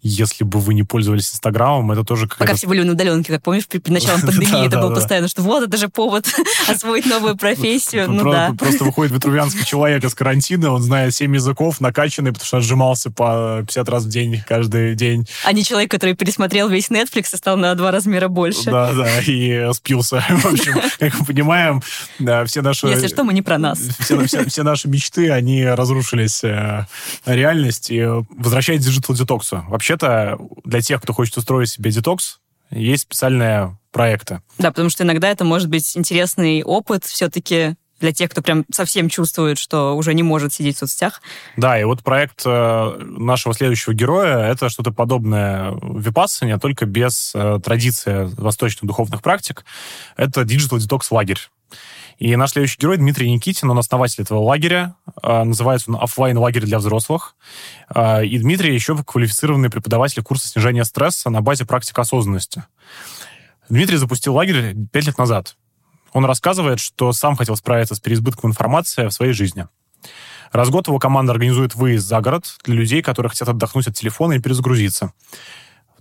если 0.07 0.43
бы 0.43 0.59
вы 0.59 0.75
не 0.75 0.83
пользовались 0.83 1.33
Инстаграмом, 1.33 1.91
это 1.91 2.03
тоже 2.03 2.27
как 2.27 2.37
Пока 2.37 2.53
все 2.53 2.67
были 2.67 2.83
на 2.83 2.91
удаленке, 2.91 3.33
как 3.33 3.41
помнишь, 3.41 3.67
при 3.67 3.91
начале 3.91 4.21
пандемии 4.21 4.67
это 4.67 4.79
было 4.79 4.93
постоянно, 4.93 5.27
что 5.27 5.41
вот, 5.41 5.67
это 5.67 5.77
же 5.77 5.89
повод 5.89 6.27
освоить 6.67 7.07
новую 7.07 7.35
профессию. 7.35 8.09
Ну 8.11 8.31
да. 8.31 8.53
Просто 8.57 8.83
выходит 8.83 9.13
ветрувянский 9.13 9.65
человек 9.65 10.03
из 10.03 10.13
карантина, 10.13 10.71
он 10.71 10.83
знает 10.83 11.15
7 11.15 11.33
языков, 11.33 11.81
накачанный, 11.81 12.31
потому 12.31 12.45
что 12.45 12.57
отжимался 12.57 13.09
по 13.09 13.61
50 13.61 13.89
раз 13.89 14.03
в 14.03 14.09
день, 14.09 14.43
каждый 14.47 14.95
день. 14.95 15.27
А 15.43 15.53
не 15.53 15.63
человек, 15.63 15.89
который 15.89 16.15
пересмотрел 16.15 16.69
весь 16.69 16.89
Netflix 16.89 17.33
и 17.33 17.37
стал 17.37 17.57
на 17.57 17.73
два 17.73 17.89
размера 17.89 18.27
больше. 18.27 18.65
Да, 18.65 18.93
да, 18.93 19.21
и 19.21 19.73
спился. 19.73 20.23
В 20.29 20.45
общем, 20.45 20.79
как 20.99 21.19
мы 21.19 21.25
понимаем, 21.25 21.81
все 22.45 22.61
наши... 22.61 22.87
Если 22.87 23.07
что, 23.07 23.23
мы 23.23 23.33
не 23.33 23.41
про 23.41 23.57
нас. 23.57 23.79
Все, 23.79 24.63
наши 24.63 24.87
мечты, 24.87 25.31
они 25.31 25.65
разрушились. 25.65 26.43
Реальность. 27.25 27.89
И 27.89 28.03
возвращаясь 28.37 28.81
к 28.81 28.83
digital 28.83 29.15
детоксу. 29.15 29.63
Вообще 29.67 29.95
вообще-то 29.95 30.39
для 30.63 30.81
тех, 30.81 31.01
кто 31.01 31.13
хочет 31.13 31.37
устроить 31.37 31.69
себе 31.69 31.91
детокс, 31.91 32.39
есть 32.71 33.03
специальные 33.03 33.77
проекты. 33.91 34.41
Да, 34.57 34.71
потому 34.71 34.89
что 34.89 35.03
иногда 35.03 35.29
это 35.29 35.45
может 35.45 35.69
быть 35.69 35.95
интересный 35.95 36.63
опыт 36.63 37.05
все-таки 37.05 37.75
для 37.99 38.11
тех, 38.11 38.29
кто 38.29 38.41
прям 38.41 38.65
совсем 38.73 39.07
чувствует, 39.07 39.57
что 39.57 39.95
уже 39.95 40.13
не 40.13 40.23
может 40.23 40.53
сидеть 40.53 40.75
в 40.75 40.79
соцсетях. 40.79 41.21
Да, 41.55 41.79
и 41.79 41.85
вот 41.85 42.03
проект 42.03 42.41
э, 42.45 42.97
нашего 42.99 43.53
следующего 43.53 43.93
героя— 43.93 44.39
это 44.51 44.67
что-то 44.69 44.91
подобное 44.91 45.73
випассане, 45.81 46.57
только 46.57 46.85
без 46.85 47.31
э, 47.33 47.59
традиции 47.63 48.29
восточных 48.37 48.85
духовных 48.85 49.21
практик. 49.21 49.63
Это 50.17 50.41
Digital 50.41 50.77
Detox 50.77 51.03
лагерь. 51.11 51.39
И 52.17 52.35
наш 52.35 52.51
следующий 52.51 52.77
герой 52.79 52.97
Дмитрий 52.97 53.29
Никитин, 53.31 53.69
он 53.69 53.77
основатель 53.77 54.21
этого 54.21 54.39
лагеря. 54.39 54.95
А, 55.21 55.43
называется 55.43 55.91
он 55.91 56.01
офлайн 56.01 56.37
лагерь 56.37 56.65
для 56.65 56.79
взрослых. 56.79 57.35
А, 57.89 58.23
и 58.23 58.37
Дмитрий 58.37 58.73
еще 58.73 58.97
квалифицированный 59.03 59.69
преподаватель 59.69 60.23
курса 60.23 60.47
снижения 60.47 60.85
стресса 60.85 61.29
на 61.29 61.41
базе 61.41 61.65
практик 61.65 61.97
осознанности. 61.99 62.63
Дмитрий 63.69 63.97
запустил 63.97 64.35
лагерь 64.35 64.75
пять 64.91 65.07
лет 65.07 65.17
назад. 65.17 65.57
Он 66.13 66.23
рассказывает, 66.23 66.79
что 66.79 67.11
сам 67.11 67.35
хотел 67.35 67.57
справиться 67.57 67.95
с 67.95 67.99
переизбытком 67.99 68.51
информации 68.51 69.07
в 69.07 69.11
своей 69.11 69.33
жизни. 69.33 69.67
Раз 70.53 70.69
в 70.69 70.71
год 70.71 70.87
его 70.87 70.99
команда 70.99 71.33
организует 71.33 71.75
выезд 71.75 72.07
за 72.07 72.21
город 72.21 72.45
для 72.63 72.75
людей, 72.75 73.01
которые 73.01 73.31
хотят 73.31 73.49
отдохнуть 73.49 73.87
от 73.87 73.95
телефона 73.95 74.33
и 74.33 74.39
перезагрузиться. 74.39 75.11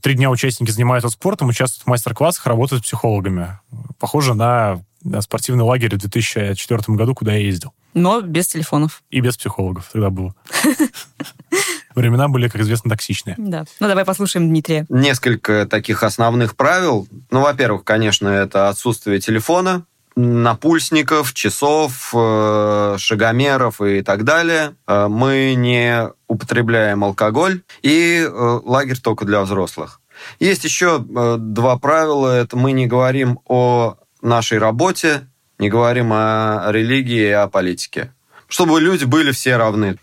Три 0.00 0.14
дня 0.14 0.30
участники 0.30 0.70
занимаются 0.70 1.08
спортом, 1.08 1.48
участвуют 1.48 1.84
в 1.84 1.88
мастер-классах, 1.88 2.46
работают 2.46 2.82
с 2.82 2.86
психологами. 2.86 3.58
Похоже 3.98 4.34
на 4.34 4.84
спортивный 5.20 5.64
лагерь 5.64 5.94
в 5.94 5.98
2004 5.98 6.96
году, 6.96 7.14
куда 7.14 7.32
я 7.32 7.40
ездил. 7.40 7.72
Но 7.94 8.20
без 8.20 8.48
телефонов. 8.48 9.02
И 9.10 9.20
без 9.20 9.36
психологов 9.36 9.88
тогда 9.92 10.10
было. 10.10 10.34
Времена 11.94 12.28
были, 12.28 12.48
как 12.48 12.60
известно, 12.62 12.90
токсичные. 12.90 13.36
Да. 13.38 13.64
Ну, 13.78 13.86
давай 13.86 14.04
послушаем 14.04 14.48
Дмитрия. 14.48 14.84
Несколько 14.88 15.66
таких 15.66 16.02
основных 16.02 16.56
правил. 16.56 17.06
Ну, 17.30 17.40
во-первых, 17.40 17.84
конечно, 17.84 18.28
это 18.28 18.68
отсутствие 18.68 19.20
телефона, 19.20 19.84
напульсников, 20.16 21.34
часов, 21.34 22.12
э, 22.14 22.96
шагомеров 22.98 23.80
и 23.80 24.02
так 24.02 24.24
далее. 24.24 24.74
Э, 24.86 25.08
мы 25.08 25.54
не 25.56 26.10
употребляем 26.26 27.04
алкоголь. 27.04 27.62
И 27.82 28.26
э, 28.26 28.60
лагерь 28.64 28.98
только 29.00 29.24
для 29.24 29.42
взрослых. 29.42 30.00
Есть 30.38 30.64
еще 30.64 31.00
два 31.00 31.76
правила. 31.76 32.28
Это 32.28 32.56
мы 32.56 32.70
не 32.70 32.86
говорим 32.86 33.40
о 33.46 33.96
нашей 34.24 34.58
работе, 34.58 35.28
не 35.58 35.68
говорим 35.68 36.12
о 36.12 36.66
религии 36.70 37.28
и 37.28 37.30
о 37.30 37.48
политике. 37.48 38.12
Чтобы 38.48 38.80
люди 38.80 39.04
были 39.04 39.32
все 39.32 39.56
равны. 39.56 39.98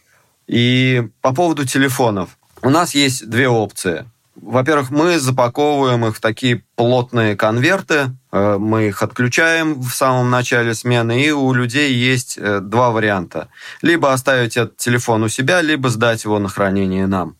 И 0.47 1.07
по 1.21 1.33
поводу 1.33 1.65
телефонов. 1.65 2.37
У 2.61 2.69
нас 2.69 2.95
есть 2.95 3.29
две 3.29 3.47
опции. 3.47 4.05
Во-первых, 4.35 4.89
мы 4.91 5.19
запаковываем 5.19 6.05
их 6.05 6.15
в 6.15 6.21
такие 6.21 6.63
плотные 6.75 7.35
конверты, 7.35 8.15
э, 8.31 8.57
мы 8.57 8.87
их 8.87 9.03
отключаем 9.03 9.79
в 9.81 9.91
самом 9.91 10.29
начале 10.29 10.73
смены, 10.73 11.23
и 11.23 11.31
у 11.31 11.53
людей 11.53 11.93
есть 11.93 12.37
э, 12.37 12.59
два 12.59 12.91
варианта. 12.91 13.49
Либо 13.81 14.13
оставить 14.13 14.57
этот 14.57 14.77
телефон 14.77 15.23
у 15.23 15.29
себя, 15.29 15.61
либо 15.61 15.89
сдать 15.89 16.23
его 16.23 16.39
на 16.39 16.49
хранение 16.49 17.07
нам. 17.07 17.35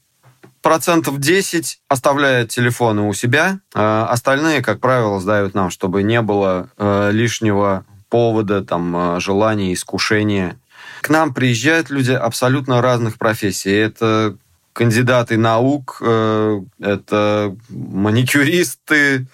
Процентов 0.62 1.20
10 1.20 1.80
оставляют 1.88 2.52
телефоны 2.52 3.04
у 3.04 3.14
себя, 3.14 3.60
а 3.74 4.08
остальные, 4.08 4.62
как 4.62 4.80
правило, 4.80 5.20
сдают 5.20 5.54
нам, 5.56 5.70
чтобы 5.72 6.04
не 6.04 6.22
было 6.22 6.70
э, 6.78 7.10
лишнего 7.12 7.86
повода, 8.10 8.64
там, 8.64 9.20
желания, 9.20 9.74
искушения. 9.74 10.60
К 11.02 11.10
нам 11.10 11.34
приезжают 11.34 11.90
люди 11.90 12.12
абсолютно 12.12 12.82
разных 12.82 13.18
профессий. 13.18 13.72
Это 13.72 14.38
кандидаты 14.74 15.38
наук, 15.38 15.98
э, 16.02 16.62
это 16.80 17.56
маникюристы. 17.70 19.28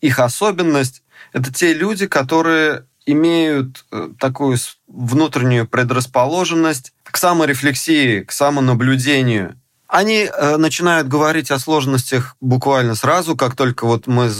Их 0.00 0.18
особенность– 0.18 1.02
это 1.32 1.52
те 1.52 1.72
люди, 1.72 2.06
которые 2.06 2.84
имеют 3.06 3.84
э, 3.92 4.10
такую 4.18 4.58
внутреннюю 4.86 5.66
предрасположенность 5.66 6.92
к 7.04 7.16
саморефлексии, 7.16 8.20
к 8.20 8.32
самонаблюдению. 8.32 9.58
Они 9.88 10.28
э, 10.30 10.56
начинают 10.56 11.08
говорить 11.08 11.50
о 11.50 11.58
сложностях 11.58 12.36
буквально 12.40 12.94
сразу, 12.94 13.36
как 13.36 13.54
только 13.54 13.86
вот 13.86 14.06
мы 14.06 14.30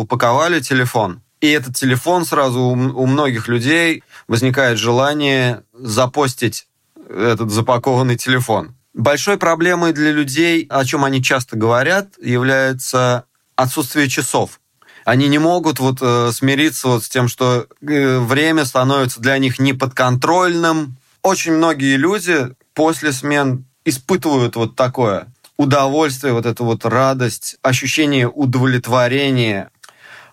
упаковали 0.00 0.60
телефон. 0.60 1.22
И 1.40 1.48
этот 1.48 1.74
телефон 1.74 2.24
сразу 2.24 2.60
у 2.60 3.06
многих 3.06 3.48
людей 3.48 4.04
возникает 4.28 4.78
желание 4.78 5.62
запостить 5.72 6.66
этот 7.08 7.50
запакованный 7.50 8.16
телефон. 8.16 8.74
Большой 8.92 9.38
проблемой 9.38 9.92
для 9.92 10.10
людей, 10.10 10.66
о 10.68 10.84
чем 10.84 11.04
они 11.04 11.22
часто 11.22 11.56
говорят, 11.56 12.08
является 12.20 13.24
отсутствие 13.56 14.08
часов. 14.08 14.60
Они 15.04 15.28
не 15.28 15.38
могут 15.38 15.80
вот 15.80 15.98
э, 16.02 16.30
смириться 16.32 16.88
вот 16.88 17.04
с 17.04 17.08
тем, 17.08 17.28
что 17.28 17.66
э, 17.80 18.18
время 18.18 18.64
становится 18.64 19.20
для 19.20 19.38
них 19.38 19.58
неподконтрольным. 19.58 20.96
Очень 21.22 21.52
многие 21.52 21.96
люди 21.96 22.48
после 22.74 23.12
смен 23.12 23.64
испытывают 23.84 24.56
вот 24.56 24.76
такое 24.76 25.28
удовольствие, 25.56 26.32
вот 26.32 26.46
эту 26.46 26.64
вот 26.64 26.84
радость, 26.84 27.56
ощущение 27.62 28.28
удовлетворения 28.28 29.70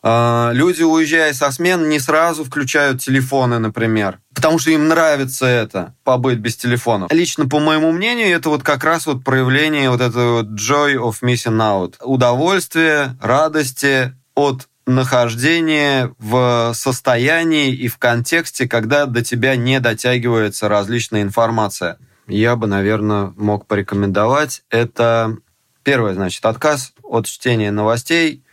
а, 0.03 0.51
люди, 0.53 0.83
уезжая 0.83 1.33
со 1.33 1.51
смен, 1.51 1.89
не 1.89 1.99
сразу 1.99 2.45
включают 2.45 3.01
телефоны, 3.01 3.59
например, 3.59 4.19
потому 4.33 4.59
что 4.59 4.71
им 4.71 4.87
нравится 4.87 5.45
это, 5.45 5.95
побыть 6.03 6.39
без 6.39 6.55
телефонов. 6.55 7.11
Лично, 7.11 7.47
по 7.47 7.59
моему 7.59 7.91
мнению, 7.91 8.29
это 8.35 8.49
вот 8.49 8.63
как 8.63 8.83
раз 8.83 9.05
вот 9.05 9.23
проявление 9.23 9.89
вот 9.89 10.01
этого 10.01 10.43
joy 10.43 10.95
of 10.95 11.15
missing 11.21 11.59
out. 11.59 11.95
Удовольствие, 12.01 13.17
радости 13.21 14.13
от 14.35 14.67
нахождения 14.85 16.13
в 16.19 16.71
состоянии 16.73 17.73
и 17.73 17.89
в 17.89 17.97
контексте, 17.97 18.67
когда 18.67 19.05
до 19.05 19.21
тебя 19.23 19.57
не 19.57 19.81
дотягивается 19.81 20.69
различная 20.69 21.23
информация. 21.23 21.97
Я 22.27 22.55
бы, 22.55 22.67
наверное, 22.67 23.33
мог 23.37 23.65
порекомендовать. 23.65 24.63
Это 24.69 25.37
первое, 25.83 26.13
значит, 26.13 26.45
отказ 26.45 26.93
от 27.03 27.25
чтения 27.25 27.71
новостей 27.71 28.43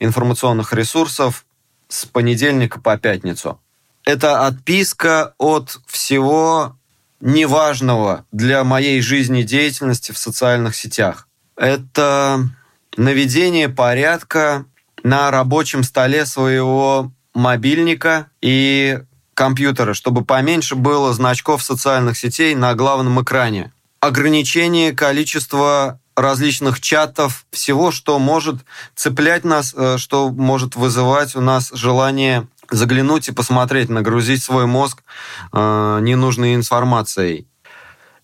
информационных 0.00 0.72
ресурсов 0.72 1.44
с 1.88 2.06
понедельника 2.06 2.80
по 2.80 2.96
пятницу. 2.96 3.60
Это 4.04 4.46
отписка 4.46 5.34
от 5.38 5.80
всего 5.86 6.78
неважного 7.20 8.24
для 8.32 8.64
моей 8.64 9.02
жизни 9.02 9.42
деятельности 9.42 10.12
в 10.12 10.18
социальных 10.18 10.74
сетях. 10.74 11.28
Это 11.56 12.48
наведение 12.96 13.68
порядка 13.68 14.64
на 15.02 15.30
рабочем 15.30 15.82
столе 15.82 16.24
своего 16.24 17.12
мобильника 17.34 18.30
и 18.40 19.00
компьютера, 19.38 19.94
чтобы 19.94 20.24
поменьше 20.24 20.74
было 20.74 21.12
значков 21.12 21.62
социальных 21.62 22.18
сетей 22.18 22.56
на 22.56 22.74
главном 22.74 23.22
экране. 23.22 23.72
Ограничение 24.00 24.90
количества 24.92 26.00
различных 26.16 26.80
чатов, 26.80 27.46
всего, 27.52 27.92
что 27.92 28.18
может 28.18 28.56
цеплять 28.96 29.44
нас, 29.44 29.72
э, 29.76 29.96
что 29.96 30.30
может 30.30 30.74
вызывать 30.74 31.36
у 31.36 31.40
нас 31.40 31.70
желание 31.72 32.48
заглянуть 32.68 33.28
и 33.28 33.32
посмотреть, 33.32 33.88
нагрузить 33.88 34.42
свой 34.42 34.66
мозг 34.66 35.04
э, 35.52 35.98
ненужной 36.02 36.56
информацией. 36.56 37.46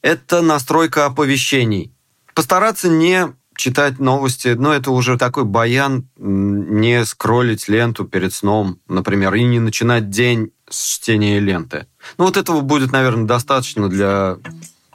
Это 0.03 0.43
настройка 0.43 1.07
оповещений. 1.07 1.93
Постараться 2.35 2.89
не 2.89 3.29
читать 3.57 4.01
новости, 4.01 4.49
но 4.49 4.73
это 4.73 4.91
уже 4.91 5.17
такой 5.17 5.45
баян, 5.45 6.09
не 6.17 7.05
скроллить 7.05 7.69
ленту 7.69 8.05
перед 8.05 8.35
сном, 8.35 8.81
например, 8.89 9.33
и 9.35 9.45
не 9.45 9.61
начинать 9.61 10.11
день 10.11 10.51
с 10.75 10.97
чтения 10.97 11.39
ленты. 11.41 11.87
Ну 12.19 12.25
вот 12.25 12.37
этого 12.37 12.61
будет, 12.61 12.93
наверное, 12.93 13.27
достаточно 13.27 13.89
для, 13.89 14.39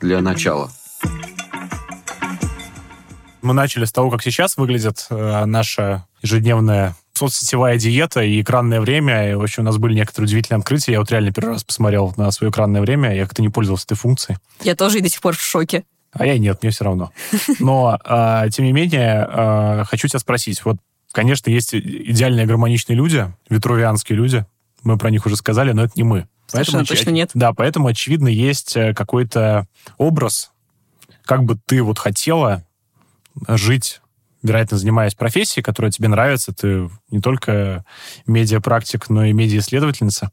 для 0.02 0.22
начала. 0.22 0.72
Мы 3.42 3.54
начали 3.54 3.86
с 3.86 3.92
того, 3.92 4.10
как 4.10 4.22
сейчас 4.22 4.58
выглядит 4.58 5.08
э, 5.10 5.46
наша 5.46 6.06
ежедневная 6.22 6.96
соцсетевая 7.14 7.78
диета 7.78 8.22
и 8.22 8.42
экранное 8.42 8.82
время. 8.82 9.32
И, 9.32 9.34
в 9.36 9.42
общем, 9.42 9.64
у 9.64 9.66
нас 9.66 9.78
были 9.78 9.94
некоторые 9.94 10.28
удивительные 10.28 10.60
открытия. 10.60 10.94
Я 10.94 11.00
вот 11.00 11.12
реально 11.12 11.32
первый 11.32 11.54
раз 11.54 11.64
посмотрел 11.64 12.14
на 12.18 12.32
свое 12.32 12.52
экранное 12.52 12.82
время. 12.82 13.16
Я 13.16 13.24
как-то 13.24 13.42
не 13.42 13.50
пользовался 13.50 13.86
этой 13.86 13.98
функцией. 13.98 14.40
Я 14.62 14.76
тоже 14.76 15.00
и 15.00 15.02
до 15.02 15.10
сих 15.10 15.22
пор 15.22 15.36
в 15.36 15.42
шоке. 15.42 15.84
А 16.12 16.26
я 16.26 16.38
нет, 16.38 16.62
мне 16.62 16.72
все 16.72 16.86
равно. 16.86 17.12
Но, 17.60 18.00
э, 18.04 18.50
тем 18.52 18.66
не 18.66 18.72
менее, 18.72 19.28
э, 19.30 19.84
хочу 19.86 20.08
тебя 20.08 20.20
спросить. 20.20 20.64
Вот, 20.66 20.78
конечно, 21.12 21.50
есть 21.50 21.76
идеальные 21.76 22.46
гармоничные 22.46 22.96
люди, 22.96 23.32
витрувианские 23.50 24.18
люди. 24.18 24.46
Мы 24.84 24.98
про 24.98 25.10
них 25.10 25.26
уже 25.26 25.36
сказали, 25.36 25.72
но 25.72 25.84
это 25.84 25.94
не 25.96 26.04
мы. 26.04 26.28
Совершенно 26.48 26.80
поэтому, 26.80 26.98
точно 26.98 27.10
нет. 27.12 27.32
Да, 27.34 27.54
поэтому, 27.54 27.88
очевидно, 27.88 28.28
есть 28.28 28.76
э, 28.76 28.94
какой-то 28.94 29.68
образ, 29.98 30.52
как 31.24 31.44
бы 31.44 31.60
ты 31.66 31.84
вот 31.84 32.00
хотела 32.00 32.64
жить, 33.48 34.02
вероятно, 34.42 34.78
занимаясь 34.78 35.14
профессией, 35.14 35.64
которая 35.64 35.92
тебе 35.92 36.08
нравится, 36.08 36.54
ты 36.54 36.90
не 37.12 37.22
только 37.22 37.86
медиапрактик, 38.26 39.10
но 39.10 39.26
и 39.26 39.34
медиаисследовательница, 39.34 40.32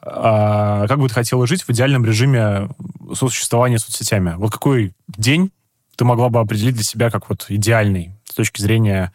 а 0.00 0.86
как 0.86 0.98
бы 0.98 1.08
ты 1.08 1.14
хотела 1.14 1.46
жить 1.46 1.62
в 1.62 1.70
идеальном 1.70 2.04
режиме 2.04 2.68
сосуществования 3.14 3.78
с 3.78 3.84
соцсетями? 3.84 4.34
Вот 4.36 4.52
какой 4.52 4.94
день 5.08 5.50
ты 5.96 6.04
могла 6.04 6.28
бы 6.28 6.40
определить 6.40 6.74
для 6.74 6.84
себя 6.84 7.10
как 7.10 7.28
вот 7.30 7.46
идеальный 7.48 8.14
с 8.24 8.34
точки 8.34 8.60
зрения 8.60 9.12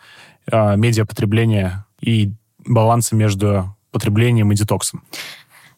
а, 0.52 0.76
медиапотребления 0.76 1.86
и 2.02 2.32
баланса 2.66 3.16
между 3.16 3.76
потреблением 3.92 4.52
и 4.52 4.56
детоксом? 4.56 5.04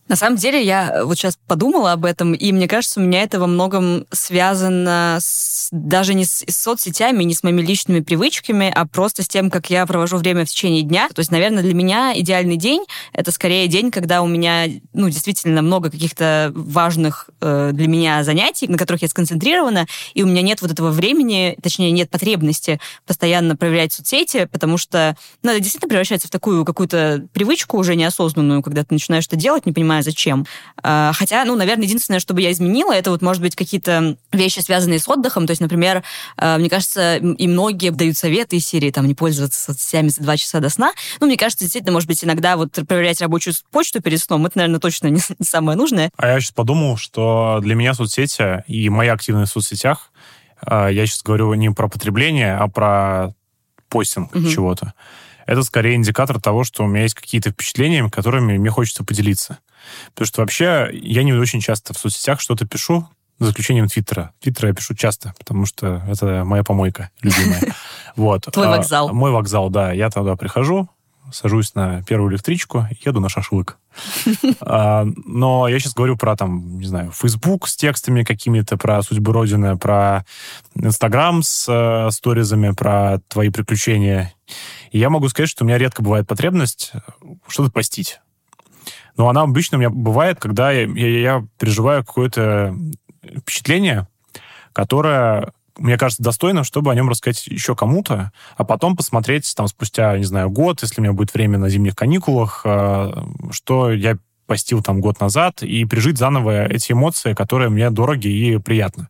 На 0.07 0.15
самом 0.17 0.35
деле, 0.35 0.61
я 0.61 1.03
вот 1.05 1.17
сейчас 1.17 1.37
подумала 1.47 1.93
об 1.93 2.03
этом, 2.03 2.33
и 2.33 2.51
мне 2.51 2.67
кажется, 2.67 2.99
у 2.99 3.03
меня 3.03 3.23
это 3.23 3.39
во 3.39 3.47
многом 3.47 4.05
связано 4.11 5.19
с, 5.21 5.69
даже 5.71 6.13
не 6.13 6.25
с, 6.25 6.43
с 6.45 6.61
соцсетями, 6.61 7.23
не 7.23 7.33
с 7.33 7.43
моими 7.43 7.61
личными 7.61 8.01
привычками, 8.01 8.71
а 8.75 8.85
просто 8.85 9.23
с 9.23 9.27
тем, 9.29 9.49
как 9.49 9.69
я 9.69 9.85
провожу 9.85 10.17
время 10.17 10.45
в 10.45 10.49
течение 10.49 10.81
дня. 10.81 11.07
То 11.09 11.19
есть, 11.19 11.31
наверное, 11.31 11.63
для 11.63 11.73
меня 11.73 12.11
идеальный 12.19 12.57
день— 12.57 12.83
это 13.13 13.31
скорее 13.31 13.67
день, 13.67 13.89
когда 13.89 14.21
у 14.21 14.27
меня, 14.27 14.65
ну, 14.91 15.09
действительно 15.09 15.61
много 15.61 15.89
каких-то 15.89 16.51
важных 16.55 17.29
э, 17.39 17.69
для 17.71 17.87
меня 17.87 18.23
занятий, 18.25 18.67
на 18.67 18.77
которых 18.77 19.03
я 19.03 19.07
сконцентрирована, 19.07 19.87
и 20.13 20.23
у 20.23 20.27
меня 20.27 20.41
нет 20.41 20.61
вот 20.61 20.71
этого 20.71 20.91
времени, 20.91 21.57
точнее, 21.61 21.91
нет 21.91 22.09
потребности 22.09 22.81
постоянно 23.05 23.55
проверять 23.55 23.93
соцсети, 23.93 24.49
потому 24.51 24.77
что, 24.77 25.15
ну, 25.41 25.51
это 25.51 25.59
действительно 25.61 25.89
превращается 25.89 26.27
в 26.27 26.31
такую 26.31 26.65
какую-то 26.65 27.27
привычку 27.33 27.77
уже 27.77 27.95
неосознанную, 27.95 28.61
когда 28.61 28.83
ты 28.83 28.93
начинаешь 28.93 29.27
это 29.27 29.37
делать, 29.37 29.65
не 29.65 29.71
понимая, 29.71 29.90
понимаю, 29.91 30.03
зачем. 30.03 30.45
А, 30.83 31.11
хотя, 31.13 31.43
ну, 31.45 31.55
наверное, 31.55 31.85
единственное, 31.85 32.19
что 32.19 32.33
бы 32.33 32.41
я 32.41 32.51
изменила, 32.51 32.93
это 32.93 33.11
вот, 33.11 33.21
может 33.21 33.41
быть, 33.41 33.55
какие-то 33.55 34.15
вещи, 34.31 34.59
связанные 34.59 34.99
с 34.99 35.07
отдыхом. 35.07 35.45
То 35.45 35.51
есть, 35.51 35.61
например, 35.61 36.03
а, 36.37 36.57
мне 36.57 36.69
кажется, 36.69 37.17
и 37.17 37.47
многие 37.47 37.91
дают 37.91 38.17
советы 38.17 38.57
из 38.57 38.65
серии, 38.65 38.91
там, 38.91 39.05
не 39.07 39.13
пользоваться 39.13 39.59
соцсетями 39.59 40.07
за 40.07 40.21
два 40.21 40.37
часа 40.37 40.59
до 40.59 40.69
сна. 40.69 40.93
Ну, 41.19 41.27
мне 41.27 41.37
кажется, 41.37 41.65
действительно, 41.65 41.91
может 41.91 42.07
быть, 42.07 42.23
иногда 42.23 42.55
вот 42.55 42.71
проверять 42.87 43.21
рабочую 43.21 43.53
почту 43.71 44.01
перед 44.01 44.19
сном, 44.19 44.45
это, 44.45 44.59
наверное, 44.59 44.79
точно 44.79 45.07
не, 45.07 45.21
не 45.39 45.45
самое 45.45 45.77
нужное. 45.77 46.09
А 46.15 46.27
я 46.27 46.39
сейчас 46.39 46.51
подумал, 46.51 46.97
что 46.97 47.59
для 47.61 47.75
меня 47.75 47.93
соцсети 47.93 48.63
и 48.67 48.89
моя 48.89 49.13
активность 49.13 49.51
в 49.51 49.53
соцсетях, 49.55 50.11
а, 50.61 50.87
я 50.87 51.05
сейчас 51.05 51.21
говорю 51.21 51.53
не 51.55 51.69
про 51.71 51.89
потребление, 51.89 52.55
а 52.55 52.67
про 52.67 53.33
постинг 53.89 54.33
угу. 54.33 54.47
чего-то 54.47 54.93
это 55.45 55.63
скорее 55.63 55.95
индикатор 55.95 56.39
того, 56.39 56.63
что 56.63 56.83
у 56.83 56.87
меня 56.87 57.03
есть 57.03 57.15
какие-то 57.15 57.51
впечатления, 57.51 58.09
которыми 58.09 58.57
мне 58.57 58.69
хочется 58.69 59.03
поделиться. 59.03 59.59
Потому 60.13 60.27
что 60.27 60.41
вообще 60.41 60.89
я 60.93 61.23
не 61.23 61.33
очень 61.33 61.61
часто 61.61 61.93
в 61.93 61.97
соцсетях 61.97 62.39
что-то 62.39 62.67
пишу, 62.67 63.07
за 63.41 63.49
исключением 63.49 63.87
Твиттера. 63.87 64.33
Твиттера 64.39 64.69
я 64.69 64.75
пишу 64.75 64.93
часто, 64.93 65.33
потому 65.39 65.65
что 65.65 66.03
это 66.07 66.43
моя 66.45 66.63
помойка 66.63 67.09
любимая. 67.21 67.61
Вот. 68.17 68.41
Твой 68.51 68.67
а, 68.67 68.71
вокзал. 68.71 69.13
Мой 69.13 69.31
вокзал, 69.31 69.69
да. 69.69 69.93
Я 69.93 70.09
туда 70.09 70.35
прихожу, 70.35 70.89
сажусь 71.31 71.75
на 71.75 72.03
первую 72.03 72.31
электричку 72.31 72.87
еду 73.05 73.19
на 73.19 73.29
шашлык. 73.29 73.77
А, 74.59 75.05
но 75.25 75.67
я 75.67 75.79
сейчас 75.79 75.93
говорю 75.93 76.17
про, 76.17 76.35
там, 76.35 76.77
не 76.77 76.85
знаю, 76.85 77.11
Facebook 77.11 77.67
с 77.67 77.75
текстами 77.75 78.23
какими-то, 78.23 78.77
про 78.77 79.01
судьбу 79.01 79.31
Родины, 79.31 79.77
про 79.77 80.25
Инстаграм 80.75 81.41
с 81.41 81.67
э, 81.67 82.11
сторизами, 82.11 82.71
про 82.71 83.19
твои 83.27 83.49
приключения. 83.49 84.33
И 84.91 84.99
я 84.99 85.09
могу 85.09 85.27
сказать, 85.29 85.49
что 85.49 85.63
у 85.63 85.67
меня 85.67 85.77
редко 85.77 86.03
бывает 86.03 86.27
потребность 86.27 86.91
что-то 87.47 87.71
постить. 87.71 88.19
Но 89.17 89.29
она 89.29 89.41
обычно 89.41 89.77
у 89.77 89.79
меня 89.79 89.89
бывает, 89.89 90.39
когда 90.39 90.71
я, 90.71 90.87
я, 90.87 91.19
я 91.19 91.47
переживаю 91.59 92.05
какое-то 92.05 92.75
впечатление, 93.43 94.07
которое 94.73 95.53
мне 95.77 95.97
кажется, 95.97 96.23
достойным, 96.23 96.63
чтобы 96.63 96.91
о 96.91 96.95
нем 96.95 97.09
рассказать 97.09 97.47
еще 97.47 97.75
кому-то, 97.75 98.31
а 98.55 98.63
потом 98.63 98.95
посмотреть 98.95 99.51
там 99.55 99.67
спустя, 99.67 100.17
не 100.17 100.25
знаю, 100.25 100.49
год, 100.49 100.81
если 100.81 100.99
у 100.99 101.03
меня 101.03 101.13
будет 101.13 101.33
время 101.33 101.57
на 101.57 101.69
зимних 101.69 101.95
каникулах, 101.95 102.61
э, 102.65 103.11
что 103.51 103.91
я 103.91 104.17
постил 104.45 104.83
там 104.83 104.99
год 104.99 105.19
назад, 105.21 105.63
и 105.63 105.85
пережить 105.85 106.17
заново 106.17 106.65
эти 106.65 106.91
эмоции, 106.91 107.33
которые 107.33 107.69
мне 107.69 107.89
дороги 107.89 108.27
и 108.27 108.57
приятны. 108.57 109.07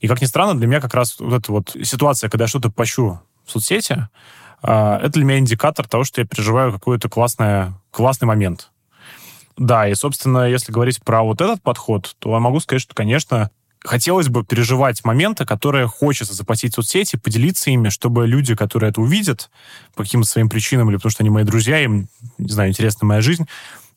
И, 0.00 0.06
как 0.06 0.20
ни 0.22 0.26
странно, 0.26 0.56
для 0.56 0.68
меня 0.68 0.80
как 0.80 0.94
раз 0.94 1.18
вот 1.18 1.42
эта 1.42 1.52
вот 1.52 1.76
ситуация, 1.82 2.30
когда 2.30 2.44
я 2.44 2.48
что-то 2.48 2.70
пощу 2.70 3.20
в 3.44 3.50
соцсети, 3.50 3.94
э, 3.94 4.06
это 4.62 5.10
для 5.12 5.24
меня 5.24 5.38
индикатор 5.38 5.86
того, 5.86 6.04
что 6.04 6.20
я 6.20 6.26
переживаю 6.26 6.72
какой-то 6.72 7.08
классный, 7.08 7.72
классный 7.90 8.26
момент. 8.26 8.70
Да, 9.56 9.88
и, 9.88 9.94
собственно, 9.94 10.48
если 10.48 10.72
говорить 10.72 11.02
про 11.02 11.22
вот 11.22 11.40
этот 11.40 11.62
подход, 11.62 12.14
то 12.20 12.32
я 12.32 12.38
могу 12.38 12.60
сказать, 12.60 12.80
что, 12.80 12.94
конечно, 12.94 13.50
хотелось 13.84 14.28
бы 14.28 14.44
переживать 14.44 15.04
моменты, 15.04 15.44
которые 15.44 15.86
хочется 15.86 16.34
запостить 16.34 16.72
в 16.72 16.74
соцсети, 16.76 17.16
поделиться 17.16 17.70
ими, 17.70 17.88
чтобы 17.88 18.26
люди, 18.26 18.54
которые 18.54 18.90
это 18.90 19.00
увидят 19.00 19.50
по 19.94 20.04
каким-то 20.04 20.28
своим 20.28 20.48
причинам 20.48 20.88
или 20.88 20.96
потому 20.96 21.10
что 21.10 21.22
они 21.22 21.30
мои 21.30 21.44
друзья, 21.44 21.80
им, 21.80 22.08
не 22.38 22.52
знаю, 22.52 22.70
интересна 22.70 23.06
моя 23.06 23.20
жизнь, 23.20 23.46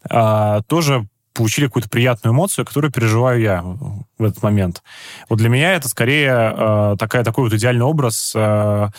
а, 0.09 0.61
тоже 0.63 1.07
получили 1.33 1.67
какую-то 1.67 1.89
приятную 1.89 2.33
эмоцию, 2.33 2.65
которую 2.65 2.91
переживаю 2.91 3.39
я 3.39 3.61
в 3.61 4.23
этот 4.23 4.43
момент. 4.43 4.83
Вот 5.29 5.37
для 5.37 5.49
меня 5.49 5.73
это 5.73 5.87
скорее 5.89 6.31
а, 6.33 6.95
такая, 6.97 7.23
такой 7.23 7.45
вот 7.45 7.53
идеальный 7.53 7.85
образ 7.85 8.33
а, 8.35 8.89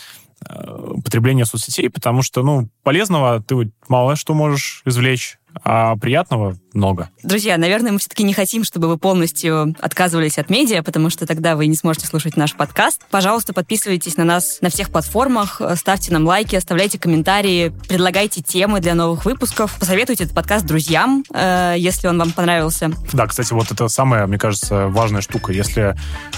потребления 1.05 1.45
соцсетей, 1.45 1.91
потому 1.91 2.23
что, 2.23 2.43
ну, 2.43 2.69
полезного 2.83 3.43
ты 3.43 3.71
мало 3.89 4.17
что 4.17 4.35
можешь 4.35 4.83
извлечь, 4.85 5.39
а 5.65 5.97
приятного 5.97 6.57
много. 6.75 7.11
Друзья, 7.23 7.57
наверное, 7.59 7.93
мы 7.93 7.99
все-таки 7.99 8.23
не 8.23 8.33
хотим, 8.33 8.65
чтобы 8.65 8.89
вы 8.89 8.97
полностью 8.97 9.75
отказывались 9.81 10.39
от 10.39 10.51
медиа, 10.51 10.83
потому 10.83 11.11
что 11.11 11.27
тогда 11.27 11.57
вы 11.57 11.67
не 11.67 11.77
сможете 11.77 12.07
слушать 12.07 12.37
наш 12.37 12.55
подкаст. 12.55 13.03
Пожалуйста, 13.11 13.53
подписывайтесь 13.53 14.17
на 14.17 14.25
нас 14.25 14.59
на 14.61 14.71
всех 14.71 14.91
платформах, 14.91 15.61
ставьте 15.77 16.13
нам 16.13 16.27
лайки, 16.27 16.57
оставляйте 16.57 16.99
комментарии, 16.99 17.73
предлагайте 17.89 18.43
темы 18.43 18.81
для 18.81 18.95
новых 18.95 19.25
выпусков, 19.25 19.77
посоветуйте 19.79 20.25
этот 20.25 20.35
подкаст 20.35 20.65
друзьям, 20.65 21.25
э, 21.33 21.75
если 21.77 22.09
он 22.09 22.19
вам 22.19 22.33
понравился. 22.33 22.91
Да, 23.13 23.27
кстати, 23.27 23.53
вот 23.53 23.71
это 23.71 23.89
самая, 23.89 24.27
мне 24.27 24.39
кажется, 24.39 24.89
важная 24.89 25.21
штука. 25.21 25.53
Если 25.53 25.95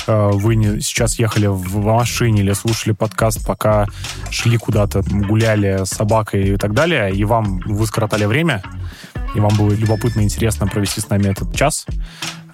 э, 0.07 0.31
вы 0.33 0.57
не, 0.57 0.81
сейчас 0.81 1.19
ехали 1.19 1.47
в 1.47 1.77
машине 1.77 2.43
или 2.43 2.53
слушали 2.53 2.93
подкаст, 2.93 3.47
пока 3.47 3.87
шли 4.31 4.57
куда-то, 4.57 5.03
гуляли 5.03 5.85
с 5.85 5.91
собакой 5.91 6.55
и 6.55 6.57
так 6.57 6.75
далее, 6.75 7.13
и 7.13 7.25
вам 7.25 7.61
вы 7.61 7.87
скоротали 7.87 8.25
время, 8.25 8.63
и 9.35 9.41
вам 9.41 9.55
было 9.57 9.73
любопытно 9.73 10.21
и 10.21 10.25
интересно 10.25 10.67
провести 10.67 11.01
с 11.01 11.09
нами 11.09 11.29
этот 11.29 11.55
час, 11.55 11.87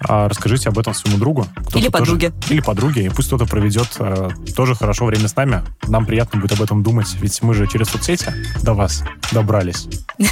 а, 0.03 0.27
расскажите 0.27 0.69
об 0.69 0.79
этом 0.79 0.93
своему 0.93 1.19
другу. 1.19 1.47
Или 1.75 1.89
подруге. 1.89 2.31
Тоже, 2.31 2.53
или 2.53 2.59
подруге. 2.61 3.05
И 3.05 3.09
пусть 3.09 3.27
кто-то 3.27 3.45
проведет 3.45 3.87
э, 3.99 4.29
тоже 4.55 4.75
хорошо 4.75 5.05
время 5.05 5.27
с 5.27 5.35
нами. 5.35 5.63
Нам 5.87 6.05
приятно 6.05 6.39
будет 6.39 6.53
об 6.53 6.61
этом 6.61 6.81
думать, 6.81 7.07
ведь 7.19 7.41
мы 7.43 7.53
же 7.53 7.67
через 7.67 7.89
соцсети 7.89 8.33
до 8.63 8.73
вас 8.73 9.03
добрались. 9.31 9.87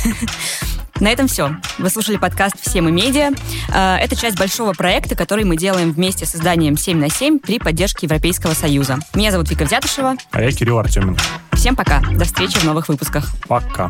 На 0.99 1.09
этом 1.09 1.27
все. 1.27 1.55
Вы 1.77 1.89
слушали 1.89 2.17
подкаст 2.17 2.55
«Все 2.59 2.81
мы 2.81 2.91
медиа». 2.91 3.31
Э, 3.73 3.95
это 3.97 4.15
часть 4.15 4.37
большого 4.37 4.73
проекта, 4.73 5.15
который 5.15 5.45
мы 5.45 5.55
делаем 5.55 5.91
вместе 5.91 6.25
с 6.25 6.35
изданием 6.35 6.73
«7 6.73 6.95
на 6.95 7.05
7» 7.05 7.39
при 7.39 7.59
поддержке 7.59 8.07
Европейского 8.07 8.53
Союза. 8.53 8.97
Меня 9.13 9.31
зовут 9.31 9.49
Вика 9.49 9.63
Взятышева. 9.65 10.15
А 10.31 10.41
я 10.41 10.51
Кирилл 10.51 10.79
Артемин. 10.79 11.15
Всем 11.53 11.75
пока. 11.75 12.01
До 12.01 12.25
встречи 12.25 12.57
в 12.57 12.63
новых 12.63 12.89
выпусках. 12.89 13.29
Пока. 13.47 13.89